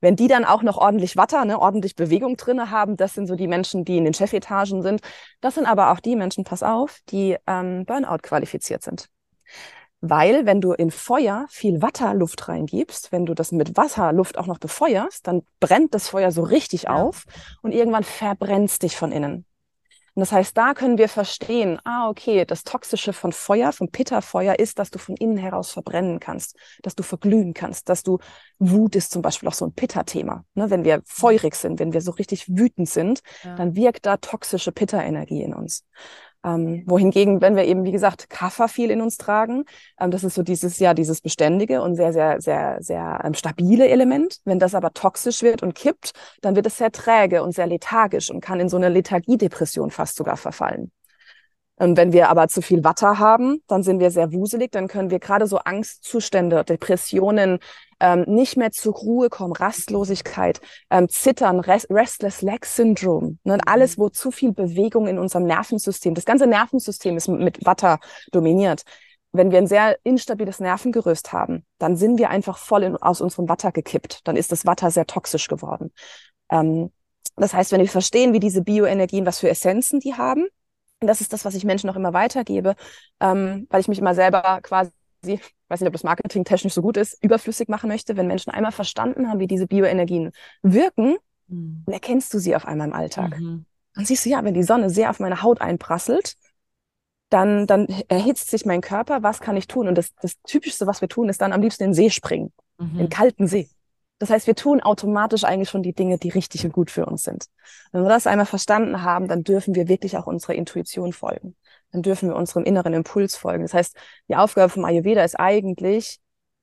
Wenn 0.02 0.16
die 0.16 0.28
dann 0.28 0.44
auch 0.44 0.62
noch 0.62 0.78
ordentlich 0.78 1.16
Watter, 1.16 1.44
ne, 1.44 1.58
ordentlich 1.58 1.94
Bewegung 1.94 2.36
drinne 2.36 2.70
haben, 2.70 2.96
das 2.96 3.14
sind 3.14 3.26
so 3.26 3.34
die 3.34 3.48
Menschen, 3.48 3.84
die 3.84 3.98
in 3.98 4.04
den 4.04 4.14
Chefetagen 4.14 4.82
sind. 4.82 5.00
Das 5.40 5.54
sind 5.54 5.66
aber 5.66 5.92
auch 5.92 6.00
die 6.00 6.16
Menschen, 6.16 6.44
pass 6.44 6.62
auf, 6.62 6.98
die 7.10 7.36
ähm, 7.46 7.84
Burnout 7.84 8.18
qualifiziert 8.22 8.82
sind. 8.82 9.08
Weil 10.00 10.46
wenn 10.46 10.60
du 10.60 10.72
in 10.72 10.90
Feuer 10.90 11.46
viel 11.50 11.82
Wasserluft 11.82 12.48
reingibst, 12.48 13.12
wenn 13.12 13.26
du 13.26 13.34
das 13.34 13.52
mit 13.52 13.76
Wasserluft 13.76 14.38
auch 14.38 14.46
noch 14.46 14.58
befeuerst, 14.58 15.26
dann 15.26 15.42
brennt 15.60 15.94
das 15.94 16.08
Feuer 16.08 16.32
so 16.32 16.42
richtig 16.42 16.84
ja. 16.84 16.94
auf 16.94 17.24
und 17.60 17.72
irgendwann 17.72 18.04
verbrennst 18.04 18.82
dich 18.82 18.96
von 18.96 19.12
innen. 19.12 19.44
Und 20.14 20.20
das 20.20 20.32
heißt, 20.32 20.56
da 20.56 20.74
können 20.74 20.98
wir 20.98 21.08
verstehen, 21.08 21.78
ah, 21.84 22.08
okay, 22.08 22.44
das 22.44 22.64
Toxische 22.64 23.12
von 23.12 23.32
Feuer, 23.32 23.72
vom 23.72 23.90
Pitta-Feuer 23.90 24.58
ist, 24.58 24.78
dass 24.78 24.90
du 24.90 24.98
von 24.98 25.16
innen 25.16 25.36
heraus 25.36 25.70
verbrennen 25.70 26.18
kannst, 26.18 26.56
dass 26.82 26.96
du 26.96 27.02
verglühen 27.02 27.54
kannst, 27.54 27.88
dass 27.88 28.02
du 28.02 28.18
Wut 28.58 28.96
ist 28.96 29.12
zum 29.12 29.22
Beispiel 29.22 29.48
auch 29.48 29.54
so 29.54 29.66
ein 29.66 29.72
Pitta-Thema. 29.72 30.44
Ne? 30.54 30.68
Wenn 30.68 30.84
wir 30.84 31.02
feurig 31.04 31.54
sind, 31.54 31.78
wenn 31.78 31.92
wir 31.92 32.00
so 32.00 32.10
richtig 32.10 32.48
wütend 32.48 32.88
sind, 32.88 33.20
ja. 33.44 33.54
dann 33.54 33.76
wirkt 33.76 34.04
da 34.04 34.16
toxische 34.16 34.72
Pitta-Energie 34.72 35.42
in 35.42 35.54
uns. 35.54 35.84
Ähm, 36.42 36.84
wohingegen, 36.86 37.42
wenn 37.42 37.54
wir 37.54 37.64
eben, 37.64 37.84
wie 37.84 37.92
gesagt, 37.92 38.30
Kaffer 38.30 38.66
viel 38.68 38.90
in 38.90 39.02
uns 39.02 39.18
tragen, 39.18 39.64
ähm, 40.00 40.10
das 40.10 40.24
ist 40.24 40.34
so 40.34 40.42
dieses, 40.42 40.78
ja, 40.78 40.94
dieses 40.94 41.20
beständige 41.20 41.82
und 41.82 41.96
sehr, 41.96 42.14
sehr, 42.14 42.40
sehr, 42.40 42.78
sehr 42.80 43.20
ähm, 43.24 43.34
stabile 43.34 43.88
Element. 43.88 44.38
Wenn 44.44 44.58
das 44.58 44.74
aber 44.74 44.92
toxisch 44.92 45.42
wird 45.42 45.62
und 45.62 45.74
kippt, 45.74 46.12
dann 46.40 46.56
wird 46.56 46.66
es 46.66 46.78
sehr 46.78 46.92
träge 46.92 47.42
und 47.42 47.52
sehr 47.52 47.66
lethargisch 47.66 48.30
und 48.30 48.40
kann 48.40 48.58
in 48.58 48.70
so 48.70 48.78
eine 48.78 48.88
Lethargiedepression 48.88 49.90
fast 49.90 50.16
sogar 50.16 50.38
verfallen. 50.38 50.90
Und 51.76 51.96
wenn 51.96 52.12
wir 52.12 52.28
aber 52.28 52.48
zu 52.48 52.60
viel 52.60 52.84
Watter 52.84 53.18
haben, 53.18 53.62
dann 53.66 53.82
sind 53.82 54.00
wir 54.00 54.10
sehr 54.10 54.32
wuselig, 54.34 54.70
dann 54.70 54.86
können 54.86 55.10
wir 55.10 55.18
gerade 55.18 55.46
so 55.46 55.58
Angstzustände, 55.58 56.62
Depressionen, 56.62 57.58
ähm, 58.00 58.24
nicht 58.26 58.56
mehr 58.56 58.72
zur 58.72 58.94
Ruhe 58.94 59.28
kommen, 59.28 59.52
Rastlosigkeit, 59.52 60.60
ähm, 60.90 61.08
Zittern, 61.08 61.60
Rest 61.60 61.86
Restless 61.90 62.42
Leg 62.42 62.66
Syndrome, 62.66 63.38
ne? 63.44 63.58
alles, 63.66 63.98
wo 63.98 64.08
zu 64.08 64.30
viel 64.30 64.52
Bewegung 64.52 65.06
in 65.06 65.18
unserem 65.18 65.44
Nervensystem, 65.44 66.14
das 66.14 66.24
ganze 66.24 66.46
Nervensystem 66.46 67.16
ist 67.16 67.28
mit 67.28 67.64
Watter 67.64 67.98
dominiert. 68.32 68.82
Wenn 69.32 69.52
wir 69.52 69.58
ein 69.58 69.68
sehr 69.68 69.96
instabiles 70.02 70.58
Nervengerüst 70.58 71.32
haben, 71.32 71.64
dann 71.78 71.94
sind 71.96 72.18
wir 72.18 72.30
einfach 72.30 72.58
voll 72.58 72.82
in, 72.82 72.96
aus 72.96 73.20
unserem 73.20 73.48
Watter 73.48 73.70
gekippt. 73.70 74.26
Dann 74.26 74.36
ist 74.36 74.50
das 74.50 74.66
Watter 74.66 74.90
sehr 74.90 75.06
toxisch 75.06 75.46
geworden. 75.46 75.92
Ähm, 76.50 76.90
Das 77.36 77.54
heißt, 77.54 77.72
wenn 77.72 77.80
wir 77.80 77.88
verstehen, 77.88 78.32
wie 78.32 78.40
diese 78.40 78.62
Bioenergien, 78.62 79.24
was 79.26 79.38
für 79.40 79.48
Essenzen 79.48 80.00
die 80.00 80.14
haben, 80.14 80.46
und 81.00 81.06
das 81.08 81.20
ist 81.20 81.32
das, 81.32 81.44
was 81.44 81.54
ich 81.54 81.64
Menschen 81.64 81.88
auch 81.90 81.96
immer 81.96 82.12
weitergebe, 82.12 82.74
ähm, 83.20 83.66
weil 83.70 83.80
ich 83.80 83.88
mich 83.88 83.98
immer 83.98 84.14
selber 84.14 84.60
quasi, 84.62 84.90
ich 85.24 85.40
weiß 85.68 85.80
nicht, 85.80 85.88
ob 85.88 85.92
das 85.92 86.04
Marketing 86.04 86.44
technisch 86.44 86.74
so 86.74 86.82
gut 86.82 86.96
ist, 86.96 87.22
überflüssig 87.22 87.68
machen 87.68 87.88
möchte. 87.88 88.16
Wenn 88.16 88.26
Menschen 88.26 88.50
einmal 88.50 88.72
verstanden 88.72 89.28
haben, 89.28 89.40
wie 89.40 89.46
diese 89.46 89.66
Bioenergien 89.66 90.32
wirken, 90.62 91.16
mhm. 91.48 91.82
dann 91.86 91.92
erkennst 91.92 92.32
du 92.34 92.38
sie 92.38 92.56
auf 92.56 92.66
einmal 92.66 92.88
im 92.88 92.94
Alltag. 92.94 93.38
Mhm. 93.38 93.66
Dann 93.94 94.04
siehst 94.04 94.24
du, 94.24 94.30
ja, 94.30 94.44
wenn 94.44 94.54
die 94.54 94.62
Sonne 94.62 94.90
sehr 94.90 95.10
auf 95.10 95.20
meine 95.20 95.42
Haut 95.42 95.60
einprasselt, 95.60 96.36
dann, 97.28 97.66
dann 97.66 97.86
erhitzt 98.08 98.50
sich 98.50 98.66
mein 98.66 98.80
Körper, 98.80 99.22
was 99.22 99.40
kann 99.40 99.56
ich 99.56 99.68
tun? 99.68 99.88
Und 99.88 99.96
das, 99.96 100.14
das 100.20 100.40
Typischste, 100.42 100.86
was 100.86 101.00
wir 101.00 101.08
tun, 101.08 101.28
ist 101.28 101.40
dann 101.40 101.52
am 101.52 101.62
liebsten 101.62 101.84
in 101.84 101.90
den 101.90 101.94
See 101.94 102.10
springen, 102.10 102.52
mhm. 102.78 102.90
in 102.92 102.98
den 102.98 103.08
kalten 103.08 103.46
See. 103.46 103.68
Das 104.20 104.28
heißt, 104.28 104.46
wir 104.46 104.54
tun 104.54 104.82
automatisch 104.82 105.44
eigentlich 105.44 105.70
schon 105.70 105.82
die 105.82 105.94
Dinge, 105.94 106.18
die 106.18 106.28
richtig 106.28 106.66
und 106.66 106.72
gut 106.72 106.90
für 106.90 107.06
uns 107.06 107.22
sind. 107.22 107.46
Wenn 107.90 108.02
wir 108.02 108.10
das 108.10 108.26
einmal 108.26 108.44
verstanden 108.44 109.02
haben, 109.02 109.28
dann 109.28 109.44
dürfen 109.44 109.74
wir 109.74 109.88
wirklich 109.88 110.18
auch 110.18 110.26
unserer 110.26 110.54
Intuition 110.54 111.14
folgen. 111.14 111.56
Dann 111.90 112.02
dürfen 112.02 112.28
wir 112.28 112.36
unserem 112.36 112.64
inneren 112.64 112.92
Impuls 112.92 113.34
folgen. 113.34 113.62
Das 113.62 113.72
heißt, 113.72 113.96
die 114.28 114.36
Aufgabe 114.36 114.68
vom 114.68 114.84
Ayurveda 114.84 115.24
ist 115.24 115.40
eigentlich, 115.40 116.20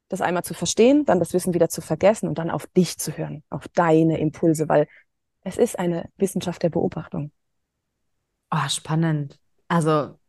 das 0.08 0.22
einmal 0.22 0.44
zu 0.44 0.54
verstehen, 0.54 1.04
dann 1.06 1.18
das 1.18 1.34
Wissen 1.34 1.56
wieder 1.56 1.68
zu 1.68 1.82
vergessen 1.82 2.30
und 2.30 2.38
dann 2.38 2.52
auf 2.52 2.68
dich 2.68 3.00
zu 3.00 3.18
hören, 3.18 3.44
auf 3.50 3.68
deine 3.70 4.20
Impulse, 4.20 4.70
weil 4.70 4.88
es 5.42 5.58
ist 5.58 5.80
eine 5.80 6.10
Wissenschaft 6.18 6.62
der 6.62 6.70
Beobachtung. 6.70 7.32
Oh, 8.52 8.70
spannend. 8.70 9.40
Also, 9.68 10.20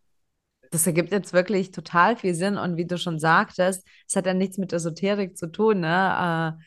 das 0.71 0.87
ergibt 0.87 1.13
jetzt 1.13 1.35
wirklich 1.35 1.73
total 1.73 2.17
viel 2.17 2.35
Sinn 2.35 2.57
und 2.57 2.79
wie 2.79 2.87
du 2.87 2.97
schon 2.97 3.19
sagtest, 3.19 3.87
es 4.09 4.17
hat 4.17 4.25
ja 4.25 4.33
nichts 4.33 4.57
mit 4.57 4.73
Esoterik 4.73 5.37
zu 5.37 5.53
tun, 5.53 5.81
ne? 5.81 6.57
Äh, 6.59 6.63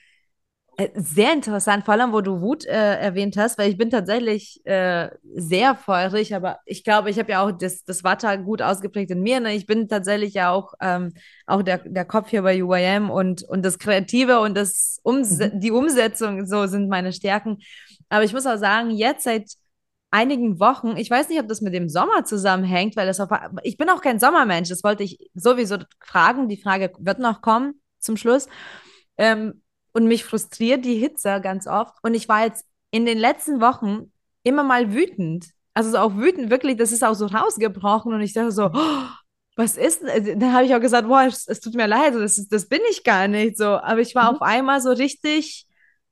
sehr 0.95 1.33
interessant, 1.33 1.83
vor 1.85 1.93
allem, 1.93 2.13
wo 2.13 2.21
du 2.21 2.41
Wut 2.41 2.65
äh, 2.65 2.95
erwähnt 2.99 3.37
hast, 3.37 3.57
weil 3.57 3.69
ich 3.69 3.77
bin 3.77 3.89
tatsächlich 3.89 4.65
äh, 4.65 5.09
sehr 5.35 5.75
feurig, 5.75 6.33
aber 6.33 6.59
ich 6.65 6.83
glaube, 6.83 7.09
ich 7.09 7.19
habe 7.19 7.31
ja 7.31 7.45
auch 7.45 7.51
das, 7.51 7.83
das 7.83 8.03
Vata 8.03 8.35
gut 8.37 8.61
ausgeprägt 8.61 9.11
in 9.11 9.21
mir. 9.21 9.39
Ne? 9.39 9.53
Ich 9.53 9.65
bin 9.65 9.87
tatsächlich 9.87 10.33
ja 10.33 10.51
auch, 10.51 10.73
ähm, 10.81 11.13
auch 11.45 11.61
der, 11.61 11.79
der 11.79 12.05
Kopf 12.05 12.29
hier 12.29 12.41
bei 12.41 12.63
UIM 12.63 13.09
und, 13.09 13.43
und 13.43 13.63
das 13.63 13.79
Kreative 13.79 14.39
und 14.39 14.55
das 14.55 14.99
Umse 15.03 15.51
mhm. 15.53 15.59
die 15.59 15.71
Umsetzung 15.71 16.45
so 16.45 16.65
sind 16.67 16.89
meine 16.89 17.13
Stärken. 17.13 17.59
Aber 18.09 18.23
ich 18.23 18.33
muss 18.33 18.45
auch 18.45 18.57
sagen, 18.57 18.91
jetzt 18.91 19.23
seit 19.23 19.51
einigen 20.09 20.59
Wochen, 20.59 20.97
ich 20.97 21.09
weiß 21.09 21.29
nicht, 21.29 21.39
ob 21.39 21.47
das 21.47 21.61
mit 21.61 21.73
dem 21.73 21.89
Sommer 21.89 22.25
zusammenhängt, 22.25 22.95
weil 22.95 23.07
das 23.07 23.19
auf, 23.19 23.29
ich 23.63 23.77
bin 23.77 23.89
auch 23.89 24.01
kein 24.01 24.19
Sommermensch, 24.19 24.69
das 24.69 24.83
wollte 24.83 25.03
ich 25.03 25.29
sowieso 25.33 25.77
fragen. 25.99 26.49
Die 26.49 26.61
Frage 26.61 26.91
wird 26.97 27.19
noch 27.19 27.41
kommen 27.41 27.81
zum 27.99 28.17
Schluss. 28.17 28.47
Ähm, 29.17 29.61
und 29.93 30.05
mich 30.05 30.23
frustriert 30.23 30.85
die 30.85 30.95
Hitze 30.95 31.39
ganz 31.41 31.67
oft. 31.67 31.95
Und 32.03 32.13
ich 32.13 32.27
war 32.29 32.45
jetzt 32.45 32.65
in 32.91 33.05
den 33.05 33.17
letzten 33.17 33.61
Wochen 33.61 34.11
immer 34.43 34.63
mal 34.63 34.93
wütend. 34.93 35.47
Also 35.73 35.91
so 35.91 35.97
auch 35.97 36.15
wütend, 36.15 36.49
wirklich, 36.49 36.77
das 36.77 36.91
ist 36.91 37.03
auch 37.03 37.13
so 37.13 37.27
rausgebrochen. 37.27 38.13
Und 38.13 38.21
ich 38.21 38.33
dachte 38.33 38.51
so, 38.51 38.71
oh, 38.73 39.03
was 39.55 39.77
ist 39.77 40.01
denn? 40.01 40.39
Dann 40.39 40.53
habe 40.53 40.65
ich 40.65 40.75
auch 40.75 40.79
gesagt, 40.79 41.07
boah, 41.07 41.23
es, 41.27 41.47
es, 41.47 41.59
tut 41.59 41.75
mir 41.75 41.87
leid, 41.87 42.15
das, 42.15 42.47
das 42.47 42.67
bin 42.67 42.81
ich 42.89 43.03
gar 43.03 43.27
nicht 43.27 43.57
so. 43.57 43.65
Aber 43.65 43.99
ich 43.99 44.15
war 44.15 44.31
mhm. 44.31 44.37
auf 44.37 44.41
einmal 44.41 44.81
so 44.81 44.91
richtig 44.91 45.67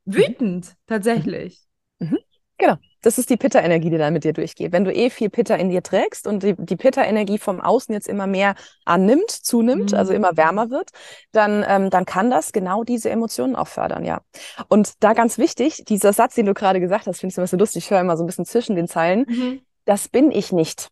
wütend, 0.06 0.76
tatsächlich. 0.88 1.62
Mhm. 2.00 2.20
Genau 2.58 2.78
das 3.02 3.18
ist 3.18 3.30
die 3.30 3.38
Pitta-Energie, 3.38 3.90
die 3.90 3.98
da 3.98 4.12
mit 4.12 4.24
dir 4.24 4.34
durchgeht. 4.34 4.72
Wenn 4.72 4.84
du 4.84 4.94
eh 4.94 5.10
viel 5.10 5.30
Pitta 5.30 5.56
in 5.56 5.70
dir 5.70 5.82
trägst 5.82 6.28
und 6.28 6.44
die, 6.44 6.56
die 6.58 6.76
Pitta-Energie 6.76 7.38
vom 7.38 7.62
Außen 7.62 7.94
jetzt 7.94 8.08
immer 8.08 8.28
mehr 8.28 8.56
annimmt, 8.86 9.30
zunimmt, 9.30 9.94
also 9.94 9.96
mhm. 9.96 10.00
also 10.00 10.14
immer 10.14 10.38
wärmer 10.38 10.70
wird, 10.70 10.90
dann, 11.32 11.66
ähm, 11.68 11.90
dann 11.90 12.06
kann 12.06 12.30
das 12.30 12.52
genau 12.52 12.84
diese 12.84 13.10
Emotionen 13.10 13.56
auch 13.56 13.68
fördern, 13.68 14.06
ja. 14.06 14.22
Und 14.68 15.04
da 15.04 15.14
ganz 15.14 15.38
wichtig, 15.38 15.84
dieser 15.88 16.14
Satz, 16.14 16.36
den 16.36 16.46
du 16.46 16.54
gerade 16.54 16.80
gesagt 16.80 17.08
hast, 17.08 17.20
finde 17.20 17.34
ich 17.34 17.38
immer 17.38 17.48
so 17.48 17.58
lustig, 17.58 17.86
ich 17.86 17.92
höre 17.92 18.02
immer 18.02 18.18
so 18.18 18.24
ein 18.24 18.28
bisschen 18.28 18.46
zwischen 18.46 18.76
den 18.76 18.88
Zeilen, 18.88 19.26
mhm. 19.28 19.62
das 19.86 20.08
bin 20.08 20.32
ich 20.32 20.52
nicht. 20.52 20.90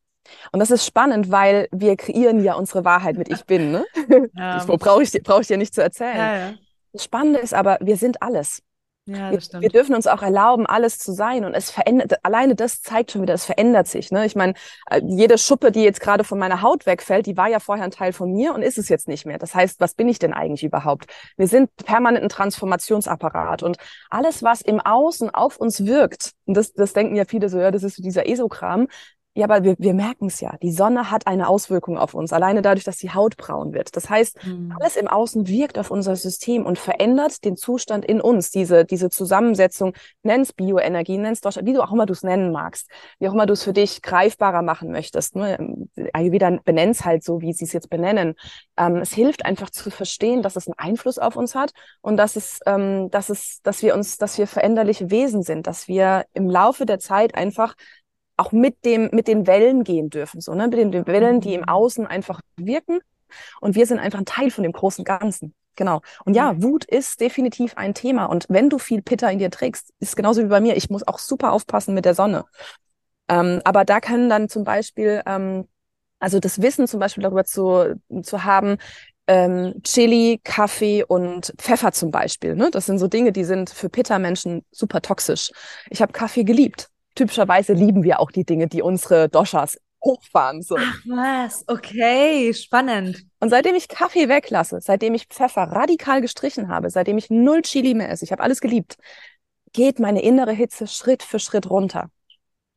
Und 0.51 0.59
das 0.59 0.71
ist 0.71 0.85
spannend, 0.85 1.31
weil 1.31 1.67
wir 1.71 1.95
kreieren 1.95 2.43
ja 2.43 2.55
unsere 2.55 2.83
Wahrheit 2.85 3.17
mit 3.17 3.29
Ich 3.29 3.45
bin. 3.45 3.71
Ne? 3.71 3.85
Ja. 4.35 4.55
Das 4.55 4.67
brauche 4.67 5.03
ich, 5.03 5.11
brauch 5.23 5.41
ich 5.41 5.47
dir 5.47 5.57
nicht 5.57 5.73
zu 5.73 5.81
erzählen. 5.81 6.17
Ja, 6.17 6.37
ja. 6.37 6.53
Das 6.93 7.03
Spannende 7.03 7.39
ist 7.39 7.53
aber, 7.53 7.77
wir 7.81 7.97
sind 7.97 8.21
alles. 8.21 8.61
Ja, 9.07 9.31
das 9.31 9.45
stimmt. 9.45 9.63
Wir, 9.63 9.69
dürfen 9.69 9.95
uns 9.95 10.05
auch 10.05 10.21
erlauben, 10.21 10.65
alles 10.65 10.99
zu 10.99 11.13
sein. 11.13 11.45
Und 11.45 11.53
es 11.53 11.71
verändert, 11.71 12.13
alleine 12.23 12.55
das 12.55 12.81
zeigt 12.81 13.11
schon 13.11 13.21
wieder, 13.21 13.33
es 13.33 13.45
verändert 13.45 13.87
sich. 13.87 14.11
Ne? 14.11 14.25
Ich 14.25 14.35
meine, 14.35 14.53
äh, 14.89 15.01
jede 15.05 15.37
Schuppe, 15.37 15.71
die 15.71 15.81
jetzt 15.81 16.01
gerade 16.01 16.25
von 16.25 16.37
meiner 16.37 16.61
Haut 16.61 16.85
wegfällt, 16.85 17.25
die 17.25 17.37
war 17.37 17.47
ja 17.47 17.59
vorher 17.59 17.85
ein 17.85 17.91
Teil 17.91 18.11
von 18.11 18.31
mir 18.31 18.53
und 18.53 18.61
ist 18.61 18.77
es 18.77 18.89
jetzt 18.89 19.07
nicht 19.07 19.25
mehr. 19.25 19.37
Das 19.37 19.55
heißt, 19.55 19.79
was 19.79 19.93
bin 19.93 20.09
ich 20.09 20.19
denn 20.19 20.33
eigentlich 20.33 20.63
überhaupt? 20.63 21.05
Wir 21.37 21.47
sind 21.47 21.73
permanent 21.77 22.25
ein 22.25 22.29
Transformationsapparat. 22.29 23.63
Und 23.63 23.77
alles, 24.09 24.43
was 24.43 24.61
im 24.61 24.81
Außen 24.81 25.29
auf 25.29 25.57
uns 25.57 25.85
wirkt, 25.85 26.33
und 26.45 26.57
das, 26.57 26.73
das 26.73 26.91
denken 26.91 27.15
ja 27.15 27.23
viele 27.25 27.47
so, 27.47 27.59
ja, 27.59 27.71
das 27.71 27.83
ist 27.83 27.95
so 27.95 28.03
dieser 28.03 28.27
Esokram, 28.27 28.87
ja, 29.37 29.45
aber 29.45 29.63
wir, 29.63 29.75
wir 29.77 29.93
merken 29.93 30.25
es 30.25 30.41
ja. 30.41 30.57
Die 30.63 30.71
Sonne 30.71 31.11
hat 31.11 31.27
eine 31.27 31.47
Auswirkung 31.47 31.99
auf 31.99 32.15
uns, 32.15 32.33
alleine 32.33 32.63
dadurch, 32.63 32.83
dass 32.83 32.97
die 32.97 33.11
Haut 33.11 33.37
braun 33.37 33.71
wird. 33.71 33.95
Das 33.95 34.09
heißt, 34.09 34.43
mhm. 34.43 34.73
alles 34.79 34.95
im 34.95 35.07
Außen 35.07 35.47
wirkt 35.47 35.77
auf 35.77 35.91
unser 35.91 36.15
System 36.15 36.65
und 36.65 36.79
verändert 36.79 37.45
den 37.45 37.55
Zustand 37.55 38.03
in 38.03 38.19
uns. 38.19 38.49
Diese, 38.49 38.83
diese 38.83 39.11
Zusammensetzung, 39.11 39.93
nenn's 40.23 40.53
Bioenergie, 40.53 41.19
nenn's 41.19 41.41
Deutsch, 41.41 41.59
wie 41.61 41.73
du 41.73 41.83
auch 41.83 41.93
immer 41.93 42.07
du 42.07 42.13
es 42.13 42.23
nennen 42.23 42.51
magst, 42.51 42.89
wie 43.19 43.29
auch 43.29 43.33
immer 43.33 43.45
du 43.45 43.53
es 43.53 43.63
für 43.63 43.73
dich 43.73 44.01
greifbarer 44.01 44.63
machen 44.63 44.91
möchtest. 44.91 45.35
Ne? 45.35 45.85
Ayurveda 46.13 46.57
benennt's 46.65 47.05
halt 47.05 47.23
so, 47.23 47.39
wie 47.39 47.53
sie 47.53 47.65
es 47.65 47.73
jetzt 47.73 47.91
benennen. 47.91 48.33
Ähm, 48.75 48.95
es 48.95 49.13
hilft 49.13 49.45
einfach 49.45 49.69
zu 49.69 49.91
verstehen, 49.91 50.41
dass 50.41 50.55
es 50.55 50.65
einen 50.65 50.79
Einfluss 50.79 51.19
auf 51.19 51.35
uns 51.35 51.53
hat 51.53 51.73
und 52.01 52.17
dass 52.17 52.37
es, 52.37 52.59
ähm, 52.65 53.11
dass 53.11 53.29
es, 53.29 53.61
dass 53.61 53.83
wir 53.83 53.93
uns, 53.93 54.17
dass 54.17 54.39
wir 54.39 54.47
veränderliche 54.47 55.11
Wesen 55.11 55.43
sind, 55.43 55.67
dass 55.67 55.87
wir 55.87 56.25
im 56.33 56.49
Laufe 56.49 56.87
der 56.87 56.97
Zeit 56.97 57.35
einfach 57.35 57.75
auch 58.37 58.51
mit 58.51 58.85
dem, 58.85 59.09
mit 59.11 59.27
den 59.27 59.47
Wellen 59.47 59.83
gehen 59.83 60.09
dürfen, 60.09 60.39
so, 60.39 60.53
ne, 60.53 60.67
mit 60.67 60.77
den, 60.77 60.91
den 60.91 61.07
Wellen, 61.07 61.41
die 61.41 61.55
im 61.55 61.61
mhm. 61.61 61.69
Außen 61.69 62.07
einfach 62.07 62.39
wirken. 62.55 62.99
Und 63.59 63.75
wir 63.75 63.85
sind 63.85 63.99
einfach 63.99 64.19
ein 64.19 64.25
Teil 64.25 64.51
von 64.51 64.63
dem 64.63 64.71
großen 64.71 65.03
Ganzen. 65.03 65.53
Genau. 65.75 66.01
Und 66.23 66.35
ja, 66.35 66.53
mhm. 66.53 66.63
Wut 66.63 66.85
ist 66.85 67.19
definitiv 67.19 67.75
ein 67.75 67.93
Thema. 67.93 68.25
Und 68.25 68.45
wenn 68.49 68.69
du 68.69 68.77
viel 68.77 69.01
Pitter 69.01 69.31
in 69.31 69.39
dir 69.39 69.51
trägst, 69.51 69.91
ist 69.99 70.15
genauso 70.15 70.43
wie 70.43 70.47
bei 70.47 70.61
mir. 70.61 70.77
Ich 70.77 70.89
muss 70.89 71.07
auch 71.07 71.19
super 71.19 71.51
aufpassen 71.51 71.93
mit 71.93 72.05
der 72.05 72.13
Sonne. 72.13 72.45
Ähm, 73.27 73.61
aber 73.65 73.83
da 73.83 73.99
können 73.99 74.29
dann 74.29 74.49
zum 74.49 74.63
Beispiel, 74.63 75.21
ähm, 75.25 75.67
also 76.19 76.39
das 76.39 76.61
Wissen 76.61 76.87
zum 76.87 76.99
Beispiel 76.99 77.23
darüber 77.23 77.43
zu, 77.43 77.99
zu 78.23 78.43
haben, 78.43 78.77
ähm, 79.27 79.81
Chili, 79.83 80.39
Kaffee 80.43 81.03
und 81.03 81.53
Pfeffer 81.57 81.91
zum 81.91 82.11
Beispiel. 82.11 82.55
Ne? 82.55 82.69
Das 82.71 82.85
sind 82.85 82.97
so 82.97 83.07
Dinge, 83.07 83.31
die 83.31 83.43
sind 83.43 83.69
für 83.69 83.89
Pitta-Menschen 83.89 84.63
super 84.71 85.01
toxisch. 85.01 85.51
Ich 85.89 86.01
habe 86.01 86.13
Kaffee 86.13 86.43
geliebt 86.43 86.89
typischerweise 87.17 87.73
lieben 87.73 88.03
wir 88.03 88.19
auch 88.19 88.31
die 88.31 88.45
Dinge, 88.45 88.67
die 88.67 88.81
unsere 88.81 89.27
Doshas 89.27 89.77
hochfahren. 90.03 90.61
So. 90.61 90.77
Ach 90.77 91.01
was, 91.05 91.63
okay, 91.67 92.53
spannend. 92.53 93.25
Und 93.39 93.49
seitdem 93.49 93.75
ich 93.75 93.87
Kaffee 93.87 94.29
weglasse, 94.29 94.79
seitdem 94.81 95.13
ich 95.13 95.25
Pfeffer 95.25 95.63
radikal 95.63 96.21
gestrichen 96.21 96.69
habe, 96.69 96.89
seitdem 96.89 97.17
ich 97.17 97.29
null 97.29 97.61
Chili 97.63 97.93
mehr 97.93 98.09
esse, 98.09 98.23
ich 98.23 98.31
habe 98.31 98.43
alles 98.43 98.61
geliebt, 98.61 98.97
geht 99.73 99.99
meine 99.99 100.21
innere 100.21 100.53
Hitze 100.53 100.87
Schritt 100.87 101.23
für 101.23 101.39
Schritt 101.39 101.69
runter. 101.69 102.09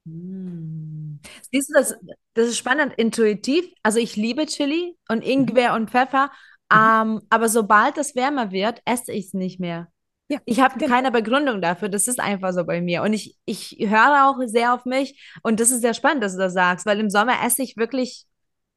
Hm. 0.07 1.21
Siehst 1.53 1.71
du, 1.71 1.75
das, 1.75 1.95
das 2.35 2.49
ist 2.49 2.59
spannend, 2.59 2.95
intuitiv. 2.97 3.67
Also 3.83 3.99
ich 3.99 4.17
liebe 4.17 4.47
Chili 4.47 4.97
und 5.09 5.23
Ingwer 5.23 5.71
mhm. 5.71 5.83
und 5.83 5.91
Pfeffer, 5.91 6.31
mhm. 6.73 6.79
ähm, 6.79 7.21
aber 7.29 7.49
sobald 7.49 7.99
es 7.99 8.15
wärmer 8.15 8.51
wird, 8.51 8.81
esse 8.85 9.13
ich 9.13 9.27
es 9.27 9.35
nicht 9.35 9.61
mehr. 9.61 9.89
Ja, 10.31 10.39
ich 10.45 10.61
habe 10.61 10.79
genau. 10.79 10.95
keine 10.95 11.11
Begründung 11.11 11.61
dafür. 11.61 11.89
Das 11.89 12.07
ist 12.07 12.21
einfach 12.21 12.53
so 12.53 12.65
bei 12.65 12.81
mir. 12.81 13.03
Und 13.03 13.13
ich, 13.13 13.37
ich 13.47 13.77
höre 13.81 14.29
auch 14.29 14.37
sehr 14.47 14.73
auf 14.73 14.85
mich. 14.85 15.21
Und 15.43 15.59
das 15.59 15.73
ist 15.73 15.81
sehr 15.81 15.93
spannend, 15.93 16.23
dass 16.23 16.35
du 16.35 16.39
das 16.39 16.53
sagst, 16.53 16.87
weil 16.87 17.01
im 17.01 17.11
Sommer 17.11 17.33
esse 17.45 17.65
ich 17.65 17.77
wirklich 17.77 18.27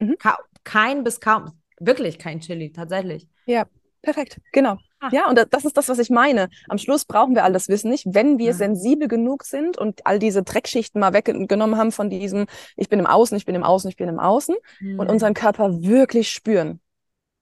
mhm. 0.00 0.16
kein 0.64 1.04
bis 1.04 1.20
kaum, 1.20 1.52
wirklich 1.78 2.18
kein 2.18 2.40
Chili, 2.40 2.72
tatsächlich. 2.72 3.28
Ja, 3.46 3.66
perfekt. 4.02 4.40
Genau. 4.50 4.78
Ah. 4.98 5.10
Ja, 5.12 5.28
und 5.28 5.38
das 5.48 5.64
ist 5.64 5.76
das, 5.76 5.88
was 5.88 6.00
ich 6.00 6.10
meine. 6.10 6.48
Am 6.68 6.78
Schluss 6.78 7.04
brauchen 7.04 7.36
wir 7.36 7.44
all 7.44 7.52
das 7.52 7.68
Wissen 7.68 7.88
nicht. 7.88 8.04
Wenn 8.08 8.38
wir 8.38 8.46
ja. 8.46 8.52
sensibel 8.52 9.06
genug 9.06 9.44
sind 9.44 9.78
und 9.78 10.04
all 10.06 10.18
diese 10.18 10.42
Dreckschichten 10.42 11.00
mal 11.00 11.12
weggenommen 11.12 11.78
haben 11.78 11.92
von 11.92 12.10
diesem, 12.10 12.46
ich 12.76 12.88
bin 12.88 12.98
im 12.98 13.06
Außen, 13.06 13.36
ich 13.36 13.46
bin 13.46 13.54
im 13.54 13.62
Außen, 13.62 13.88
ich 13.88 13.96
bin 13.96 14.08
im 14.08 14.18
Außen 14.18 14.56
mhm. 14.80 14.98
und 14.98 15.08
unseren 15.08 15.34
Körper 15.34 15.82
wirklich 15.82 16.30
spüren, 16.30 16.80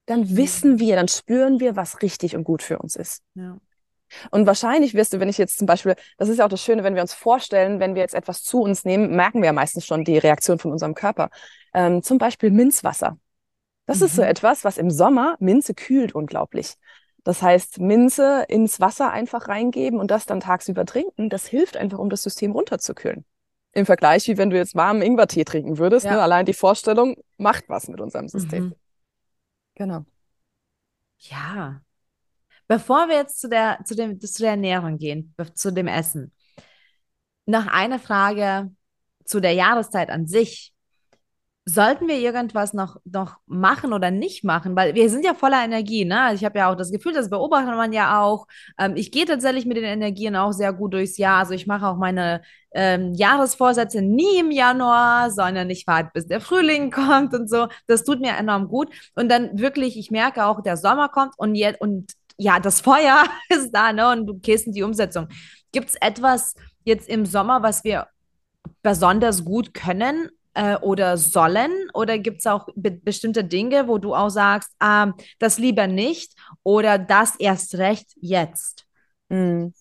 dann 0.05 0.37
wissen 0.37 0.79
wir, 0.79 0.97
dann 0.97 1.09
spüren 1.09 1.61
wir, 1.61 1.77
was 1.77 2.03
richtig 2.03 2.37
und 2.37 2.45
gut 2.45 2.63
für 2.63 2.79
uns 2.79 2.95
ist. 2.95 3.23
Ja. 3.35 3.57
Und 4.31 4.47
wahrscheinlich 4.47 4.95
wirst 4.95 5.13
du, 5.13 5.21
wenn 5.21 5.29
ich 5.29 5.39
jetzt 5.39 5.59
zum 5.59 5.67
Beispiel, 5.67 5.95
das 6.19 6.29
ist 6.29 6.39
ja 6.39 6.45
auch 6.45 6.51
das 6.51 6.63
Schöne, 6.63 6.85
wenn 6.85 6.95
wir 6.95 7.03
uns 7.03 7.15
vorstellen, 7.15 7.81
wenn 7.81 7.95
wir 7.95 8.03
jetzt 8.03 8.15
etwas 8.15 8.43
zu 8.43 8.63
uns 8.63 8.85
nehmen, 8.85 9.15
merken 9.15 9.41
wir 9.41 9.47
ja 9.47 9.53
meistens 9.53 9.87
schon 9.87 10.05
die 10.05 10.19
Reaktion 10.19 10.59
von 10.59 10.73
unserem 10.73 10.95
Körper. 10.95 11.31
Ähm, 11.75 12.03
zum 12.03 12.19
Beispiel 12.19 12.51
Minzwasser. 12.51 13.19
Das 13.87 14.01
mhm. 14.01 14.07
ist 14.07 14.17
so 14.17 14.23
mhm. 14.23 14.29
etwas, 14.29 14.65
was 14.65 14.79
im 14.79 14.91
Sommer 14.91 15.37
Minze 15.41 15.75
kühlt 15.75 16.15
unglaublich. 16.15 16.75
Das 17.25 17.41
heißt, 17.41 17.79
Minze 17.79 18.45
ins 18.49 18.81
Wasser 18.81 19.11
einfach 19.11 19.49
reingeben 19.49 20.01
und 20.01 20.11
das 20.11 20.27
dann 20.27 20.41
tagsüber 20.41 20.85
trinken, 20.85 21.29
das 21.29 21.47
hilft 21.47 21.77
einfach, 21.77 21.99
um 21.99 22.11
das 22.11 22.23
System 22.23 22.53
runterzukühlen. 22.53 23.25
Im 23.73 23.87
Vergleich, 23.87 24.27
wie 24.29 24.37
wenn 24.37 24.51
du 24.51 24.57
jetzt 24.57 24.75
warmen 24.75 25.03
Ingwertee 25.03 25.45
trinken 25.45 25.79
würdest. 25.79 26.05
Ja. 26.05 26.13
Ne? 26.13 26.23
Allein 26.23 26.45
die 26.45 26.53
Vorstellung 26.53 27.17
macht 27.39 27.69
was 27.69 27.89
mit 27.89 28.01
unserem 28.01 28.29
System. 28.29 28.65
Mhm. 28.65 28.75
Genau. 29.75 30.05
Ja, 31.19 31.81
Bevor 32.73 33.09
wir 33.09 33.17
jetzt 33.17 33.39
zu 33.39 33.51
der, 33.51 33.81
zu 33.85 33.95
dem, 33.95 34.19
zu 34.19 34.43
der 34.43 34.53
Ernährung 34.53 34.97
gehen, 34.97 35.35
zu 35.55 35.71
dem 35.75 35.89
Essen. 35.89 36.33
noch 37.45 37.67
eine 37.67 37.99
Frage 37.99 38.71
zu 39.27 39.41
der 39.41 39.53
Jahreszeit 39.53 40.09
an 40.09 40.27
sich. 40.27 40.73
Sollten 41.67 42.09
wir 42.09 42.19
irgendwas 42.19 42.73
noch, 42.73 42.97
noch 43.05 43.37
machen 43.47 43.93
oder 43.93 44.11
nicht 44.11 44.43
machen? 44.43 44.75
Weil 44.75 44.95
wir 44.95 45.11
sind 45.11 45.23
ja 45.23 45.35
voller 45.35 45.63
Energie, 45.63 46.07
ne? 46.07 46.23
Also 46.23 46.41
ich 46.41 46.45
habe 46.47 46.59
ja 46.61 46.73
auch 46.73 46.77
das 46.77 46.91
Gefühl, 46.91 47.13
das 47.13 47.29
beobachtet 47.29 47.77
man 47.77 47.93
ja 47.93 48.23
auch. 48.23 48.47
Ähm, 48.79 48.97
ich 48.97 49.13
gehe 49.13 49.27
tatsächlich 49.27 49.67
mit 49.67 49.77
den 49.77 49.85
Energien 49.85 50.35
auch 50.35 50.53
sehr 50.53 50.73
gut 50.73 50.95
durchs 50.95 51.19
Jahr. 51.19 51.41
Also 51.41 51.53
ich 51.53 51.67
mache 51.67 51.87
auch 51.87 51.99
meine 51.99 52.41
ähm, 52.73 53.13
Jahresvorsätze 53.13 54.01
nie 54.01 54.39
im 54.41 54.51
Januar, 54.51 55.31
sondern 55.31 55.69
ich 55.69 55.87
warte, 55.87 56.11
bis 56.15 56.27
der 56.27 56.41
Frühling 56.41 56.91
kommt 56.91 57.35
und 57.35 57.51
so. 57.51 57.69
Das 57.87 58.03
tut 58.05 58.21
mir 58.21 58.33
enorm 58.33 58.69
gut. 58.69 58.89
Und 59.15 59.29
dann 59.31 59.59
wirklich, 59.59 59.99
ich 59.99 60.11
merke 60.11 60.47
auch, 60.47 60.63
der 60.63 60.79
Sommer 60.79 61.11
kommt 61.11 61.35
und 61.37 61.55
jetzt, 61.55 61.81
und 61.83 62.13
ja, 62.43 62.59
das 62.59 62.81
Feuer 62.81 63.25
ist 63.49 63.71
da, 63.73 63.93
ne? 63.93 64.11
Und 64.11 64.27
du 64.27 64.35
gehst 64.35 64.67
in 64.67 64.73
die 64.73 64.83
Umsetzung. 64.83 65.29
Gibt 65.73 65.91
es 65.91 65.95
etwas 65.97 66.55
jetzt 66.85 67.09
im 67.09 67.25
Sommer, 67.25 67.63
was 67.63 67.85
wir 67.85 68.09
besonders 68.83 69.45
gut 69.45 69.73
können 69.75 70.29
äh, 70.55 70.77
oder 70.77 71.17
sollen? 71.17 71.71
Oder 71.95 72.19
gibt 72.19 72.41
es 72.41 72.47
auch 72.47 72.69
be 72.75 72.91
bestimmte 72.91 73.45
Dinge, 73.45 73.89
wo 73.89 73.99
du 73.99 74.15
auch 74.15 74.29
sagst, 74.29 74.71
ah, 74.81 75.13
das 75.39 75.59
lieber 75.59 75.87
nicht 75.87 76.35
oder 76.63 76.99
das 76.99 77.37
erst 77.37 77.77
recht 77.77 78.13
jetzt? 78.21 78.87
Mhm. 79.29 79.73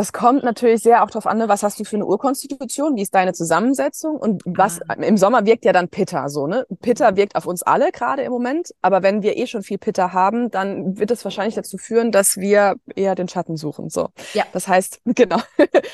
Das 0.00 0.14
kommt 0.14 0.44
natürlich 0.44 0.82
sehr 0.82 1.04
auch 1.04 1.10
darauf 1.10 1.26
an, 1.26 1.36
ne, 1.36 1.50
was 1.50 1.62
hast 1.62 1.78
du 1.78 1.84
für 1.84 1.96
eine 1.96 2.06
Urkonstitution, 2.06 2.96
wie 2.96 3.02
ist 3.02 3.14
deine 3.14 3.34
Zusammensetzung 3.34 4.16
und 4.16 4.42
was 4.46 4.80
ah. 4.88 4.94
im 4.94 5.18
Sommer 5.18 5.44
wirkt 5.44 5.66
ja 5.66 5.74
dann 5.74 5.90
Pitta 5.90 6.30
so, 6.30 6.46
ne? 6.46 6.64
Pitta 6.80 7.16
wirkt 7.16 7.36
auf 7.36 7.44
uns 7.44 7.62
alle 7.62 7.92
gerade 7.92 8.22
im 8.22 8.32
Moment, 8.32 8.70
aber 8.80 9.02
wenn 9.02 9.20
wir 9.20 9.36
eh 9.36 9.46
schon 9.46 9.62
viel 9.62 9.76
Pitta 9.76 10.14
haben, 10.14 10.50
dann 10.50 10.98
wird 10.98 11.10
es 11.10 11.22
wahrscheinlich 11.22 11.54
dazu 11.54 11.76
führen, 11.76 12.12
dass 12.12 12.38
wir 12.38 12.76
eher 12.96 13.14
den 13.14 13.28
Schatten 13.28 13.58
suchen, 13.58 13.90
so. 13.90 14.08
Ja. 14.32 14.44
Das 14.54 14.68
heißt, 14.68 15.02
genau. 15.04 15.36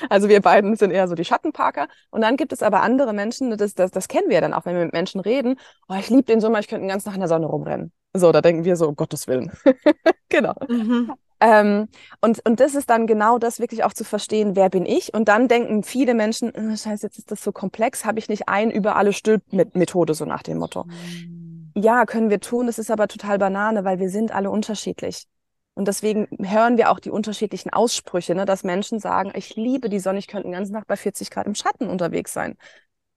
also 0.09 0.29
wir 0.29 0.41
beiden 0.41 0.77
sind 0.77 0.93
eher 0.93 1.09
so 1.09 1.17
die 1.17 1.25
Schattenparker 1.25 1.89
und 2.13 2.21
dann 2.21 2.37
gibt 2.37 2.53
es 2.53 2.63
aber 2.63 2.83
andere 2.83 3.13
Menschen, 3.13 3.57
das, 3.57 3.75
das, 3.75 3.91
das 3.91 4.07
kennen 4.07 4.29
wir 4.29 4.37
ja 4.37 4.41
dann 4.41 4.55
auch, 4.55 4.67
wenn 4.67 4.77
wir 4.77 4.85
mit 4.85 4.93
Menschen 4.93 5.21
reden, 5.21 5.59
oh, 5.89 5.97
ich 5.99 6.11
liebe 6.11 6.23
den 6.23 6.41
Sommer, 6.41 6.61
ich 6.61 6.69
könnte 6.69 6.83
den 6.83 6.91
ganzen 6.91 7.07
Tag 7.07 7.15
in 7.15 7.23
der 7.23 7.29
Sonne 7.29 7.47
rumrennen. 7.47 7.91
So, 8.15 8.31
da 8.31 8.41
denken 8.41 8.63
wir 8.63 8.77
so, 8.77 8.87
um 8.87 8.95
Gottes 8.95 9.27
Willen. 9.27 9.51
genau. 10.29 10.55
Mhm. 10.69 11.13
Ähm, 11.41 11.89
und, 12.21 12.45
und 12.47 12.61
das 12.61 12.75
ist 12.75 12.89
dann 12.89 13.07
genau 13.07 13.39
das, 13.39 13.61
wirklich 13.61 13.85
auch 13.85 13.93
zu 13.93 14.05
verstehen, 14.05 14.57
wer 14.57 14.71
bin 14.71 14.87
ich? 14.87 15.13
Und 15.13 15.29
dann 15.29 15.49
denken 15.49 15.83
viele 15.83 16.15
Menschen, 16.15 16.53
oh, 16.57 16.77
scheiße, 16.77 17.07
jetzt 17.07 17.19
ist 17.19 17.31
das 17.31 17.43
so 17.43 17.53
komplex, 17.53 18.05
habe 18.05 18.19
ich 18.19 18.29
nicht 18.29 18.49
ein 18.49 18.71
über 18.71 18.97
alle 18.97 19.13
Stülp-Methode, 19.13 20.15
so 20.15 20.25
nach 20.25 20.43
dem 20.43 20.59
Motto. 20.59 20.85
Mhm. 20.85 21.73
Ja, 21.75 22.07
können 22.07 22.31
wir 22.31 22.41
tun, 22.41 22.67
das 22.67 22.79
ist 22.79 22.91
aber 22.91 23.07
total 23.07 23.39
Banane, 23.39 23.85
weil 23.85 23.99
wir 23.99 24.09
sind 24.09 24.33
alle 24.35 24.51
unterschiedlich. 24.51 25.27
Und 25.75 25.89
deswegen 25.89 26.27
hören 26.43 26.79
wir 26.79 26.91
auch 26.91 26.99
die 26.99 27.11
unterschiedlichen 27.11 27.71
Aussprüche, 27.71 28.35
ne, 28.35 28.47
dass 28.47 28.65
Menschen 28.65 28.99
sagen, 28.99 29.33
ich 29.35 29.57
liebe 29.57 29.91
die 29.91 29.99
Sonne, 29.99 30.19
ich 30.19 30.27
könnte 30.27 30.45
den 30.45 30.53
ganzen 30.53 30.73
Tag 30.73 30.87
bei 30.87 30.97
40 30.97 31.31
Grad 31.31 31.47
im 31.47 31.55
Schatten 31.55 31.89
unterwegs 31.89 32.33
sein. 32.33 32.57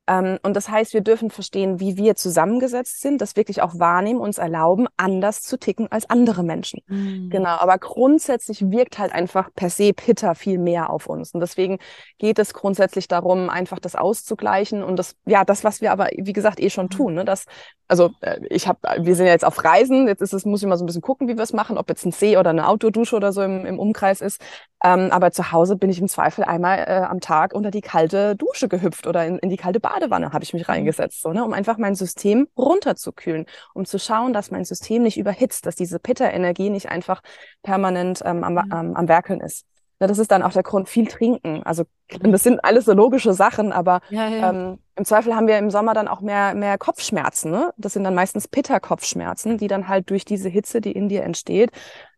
Ähm, 0.10 0.40
und 0.42 0.56
das 0.56 0.70
heißt, 0.70 0.94
wir 0.94 1.02
dürfen 1.02 1.30
verstehen, 1.30 1.80
wie 1.80 1.96
wir 1.96 2.16
zusammengesetzt 2.16 3.02
sind, 3.02 3.22
das 3.22 3.36
wirklich 3.36 3.62
auch 3.62 3.78
wahrnehmen, 3.78 4.20
uns 4.20 4.40
erlauben, 4.40 4.88
anders 4.98 5.44
zu 5.44 5.60
ticken 5.60 5.92
als 5.92 6.10
andere 6.10 6.42
Menschen. 6.42 6.82
Mhm. 6.88 7.30
Genau. 7.30 7.50
Aber 7.50 7.78
grundsätzlich 7.78 8.72
wirkt 8.72 8.98
halt 8.98 9.14
einfach 9.14 9.50
per 9.56 9.70
se 9.70 9.94
Pitter 9.94 10.34
viel 10.34 10.58
mehr 10.58 10.90
auf 10.90 11.06
uns. 11.06 11.32
Und 11.34 11.42
deswegen 11.42 11.78
geht 12.18 12.40
es 12.40 12.54
grundsätzlich 12.56 13.08
darum, 13.08 13.50
einfach 13.50 13.78
das 13.78 13.96
auszugleichen 13.96 14.84
und 14.84 14.98
das, 14.98 15.16
ja, 15.26 15.46
das, 15.46 15.64
was 15.64 15.80
wir 15.80 15.92
aber, 15.92 16.08
wie 16.18 16.34
gesagt, 16.34 16.60
eh 16.60 16.72
schon 16.72 16.90
tun, 16.90 17.14
ne, 17.14 17.26
das, 17.26 17.46
also 17.88 18.10
äh, 18.22 18.40
ich 18.50 18.68
habe, 18.68 18.80
wir 19.00 19.16
sind 19.16 19.28
ja 19.28 19.34
jetzt 19.34 19.46
auf 19.46 19.64
Reisen, 19.64 20.08
jetzt 20.08 20.22
ist 20.22 20.34
es, 20.34 20.46
muss 20.46 20.62
ich 20.62 20.68
mal 20.68 20.78
so 20.78 20.84
ein 20.84 20.88
bisschen 20.88 21.02
gucken, 21.02 21.28
wie 21.28 21.36
wir 21.36 21.44
es 21.44 21.54
machen, 21.54 21.78
ob 21.78 21.88
jetzt 21.90 22.06
ein 22.06 22.12
See 22.12 22.38
oder 22.38 22.50
eine 22.50 22.68
Outdoor-Dusche 22.68 23.16
oder 23.16 23.32
so 23.32 23.44
im, 23.44 23.66
im 23.66 23.78
Umkreis 23.78 24.22
ist. 24.22 24.42
Ähm, 24.84 25.12
aber 25.12 25.32
zu 25.32 25.52
Hause 25.52 25.76
bin 25.76 25.90
ich 25.90 26.00
im 26.00 26.08
Zweifel 26.08 26.44
einmal 26.46 26.80
äh, 26.80 27.06
am 27.06 27.20
Tag 27.20 27.54
unter 27.54 27.70
die 27.70 27.82
kalte 27.82 28.36
Dusche 28.36 28.70
gehüpft 28.70 29.08
oder 29.08 29.26
in, 29.26 29.38
in 29.40 29.50
die 29.50 29.58
kalte 29.58 29.80
Badewanne 29.80 30.32
habe 30.32 30.44
ich 30.44 30.54
mich 30.54 30.68
mhm. 30.68 30.74
reingesetzt, 30.74 31.22
so, 31.22 31.34
ne, 31.34 31.44
um 31.44 31.54
einfach 31.54 31.78
mein 31.78 31.96
System 31.96 32.48
runterzukühlen, 32.58 33.46
um 33.74 33.86
zu 33.86 34.00
schauen, 34.00 34.32
dass 34.32 34.52
mein 34.52 34.64
System 34.64 35.04
nicht 35.04 35.18
überhitzt, 35.18 35.66
dass 35.66 35.76
diese 35.76 36.00
Pitta-Energie 36.00 36.70
nicht 36.70 36.90
einfach 36.90 37.22
permanent 37.62 38.22
ähm, 38.26 38.44
am, 38.44 38.54
mhm. 38.54 38.72
am, 38.72 38.96
am 38.96 39.08
Werkeln 39.08 39.42
ist. 39.42 39.66
Ja, 40.00 40.08
das 40.08 40.18
ist 40.18 40.32
dann 40.32 40.44
auch 40.44 40.54
der 40.54 40.64
Grund, 40.64 40.88
viel 40.88 41.08
trinken. 41.08 41.62
Also 41.64 41.84
das 42.22 42.44
sind 42.44 42.64
alles 42.64 42.86
so 42.86 42.94
logische 42.94 43.34
Sachen, 43.34 43.72
aber 43.72 44.00
ja, 44.10 44.28
ja. 44.28 44.50
Ähm, 44.50 44.80
im 44.96 45.06
Zweifel 45.06 45.36
haben 45.36 45.48
wir 45.48 45.58
im 45.58 45.70
Sommer 45.70 45.94
dann 45.94 46.08
auch 46.08 46.22
mehr, 46.22 46.54
mehr 46.56 46.78
Kopfschmerzen. 46.78 47.52
Ne? 47.52 47.74
Das 47.78 47.94
sind 47.94 48.04
dann 48.04 48.16
meistens 48.16 48.48
Pitta-Kopfschmerzen, 48.48 49.58
die 49.58 49.68
dann 49.68 49.88
halt 49.88 50.10
durch 50.10 50.26
diese 50.26 50.50
Hitze, 50.50 50.82
die 50.82 50.92
in 50.92 51.10
dir 51.10 51.24
entsteht, 51.24 51.72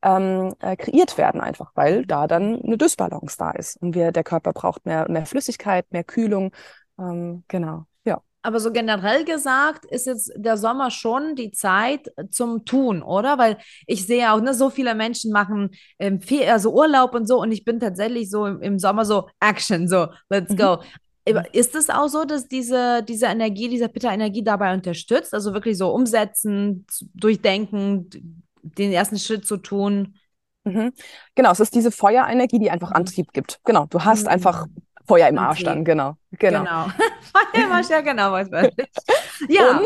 ähm, 0.04 0.54
äh, 0.60 0.76
kreiert 0.76 1.18
werden 1.18 1.42
einfach, 1.42 1.72
weil 1.76 2.06
da 2.06 2.28
dann 2.28 2.62
eine 2.62 2.78
Dysbalance 2.78 3.38
da 3.38 3.52
ist. 3.52 3.78
Und 3.82 3.96
wir, 3.96 4.12
der 4.12 4.24
Körper 4.24 4.54
braucht 4.54 4.86
mehr, 4.86 5.10
mehr 5.10 5.26
Flüssigkeit, 5.26 5.86
mehr 5.92 6.04
Kühlung. 6.04 6.52
Ähm, 7.00 7.44
genau. 7.48 7.86
Aber 8.44 8.60
so 8.60 8.72
generell 8.72 9.24
gesagt 9.24 9.86
ist 9.86 10.08
jetzt 10.08 10.32
der 10.36 10.58
Sommer 10.58 10.90
schon 10.90 11.36
die 11.36 11.52
Zeit 11.52 12.12
zum 12.32 12.66
Tun, 12.66 13.04
oder? 13.04 13.38
Weil 13.38 13.58
ich 13.86 14.08
sehe 14.08 14.32
auch, 14.32 14.42
ne, 14.42 14.54
so 14.54 14.70
viele 14.70 14.96
Menschen 14.96 15.32
machen 15.32 15.70
ähm, 16.00 16.22
viel, 16.22 16.44
also 16.46 16.74
Urlaub 16.74 17.14
und 17.14 17.28
so 17.28 17.40
und 17.40 17.52
ich 17.52 17.64
bin 17.64 17.80
tatsächlich 17.80 18.30
so 18.30 18.48
im, 18.48 18.62
im 18.62 18.80
Sommer 18.80 19.06
so 19.06 19.30
Action, 19.40 19.88
so 19.88 20.08
let's 20.30 20.56
go. 20.56 20.78
Mhm. 20.78 21.44
Ist 21.54 21.76
es 21.76 21.90
auch 21.92 22.08
so, 22.08 22.26
dass 22.26 22.48
diese, 22.48 23.04
diese 23.04 23.28
Energie, 23.28 23.70
diese 23.70 23.90
Pitta-Energie 23.90 24.44
dabei 24.44 24.74
unterstützt? 24.74 25.36
Also 25.36 25.54
wirklich 25.54 25.78
so 25.78 25.94
umsetzen, 25.94 26.86
durchdenken, 27.14 28.10
den 28.64 28.92
ersten 28.92 29.20
Schritt 29.20 29.46
zu 29.46 29.58
tun? 29.58 30.16
Mhm. 30.64 30.94
Genau, 31.36 31.52
es 31.52 31.60
ist 31.60 31.76
diese 31.76 31.92
Feuerenergie, 31.92 32.60
die 32.60 32.72
einfach 32.72 32.90
mhm. 32.90 32.98
Antrieb 32.98 33.34
gibt. 33.34 33.60
Genau, 33.66 33.86
du 33.86 34.04
hast 34.04 34.24
mhm. 34.24 34.30
einfach 34.30 34.66
Feuer 35.08 35.28
im 35.28 35.38
Arsch 35.38 35.64
dann, 35.64 35.84
genau. 35.84 36.16
Genau. 36.32 36.60
genau. 36.60 36.88
Feuer 37.54 37.64
im 37.66 37.72
Arsch, 37.72 37.90
ja, 37.90 38.02
genau, 38.02 38.32
was 38.32 38.50
Ja. 39.50 39.80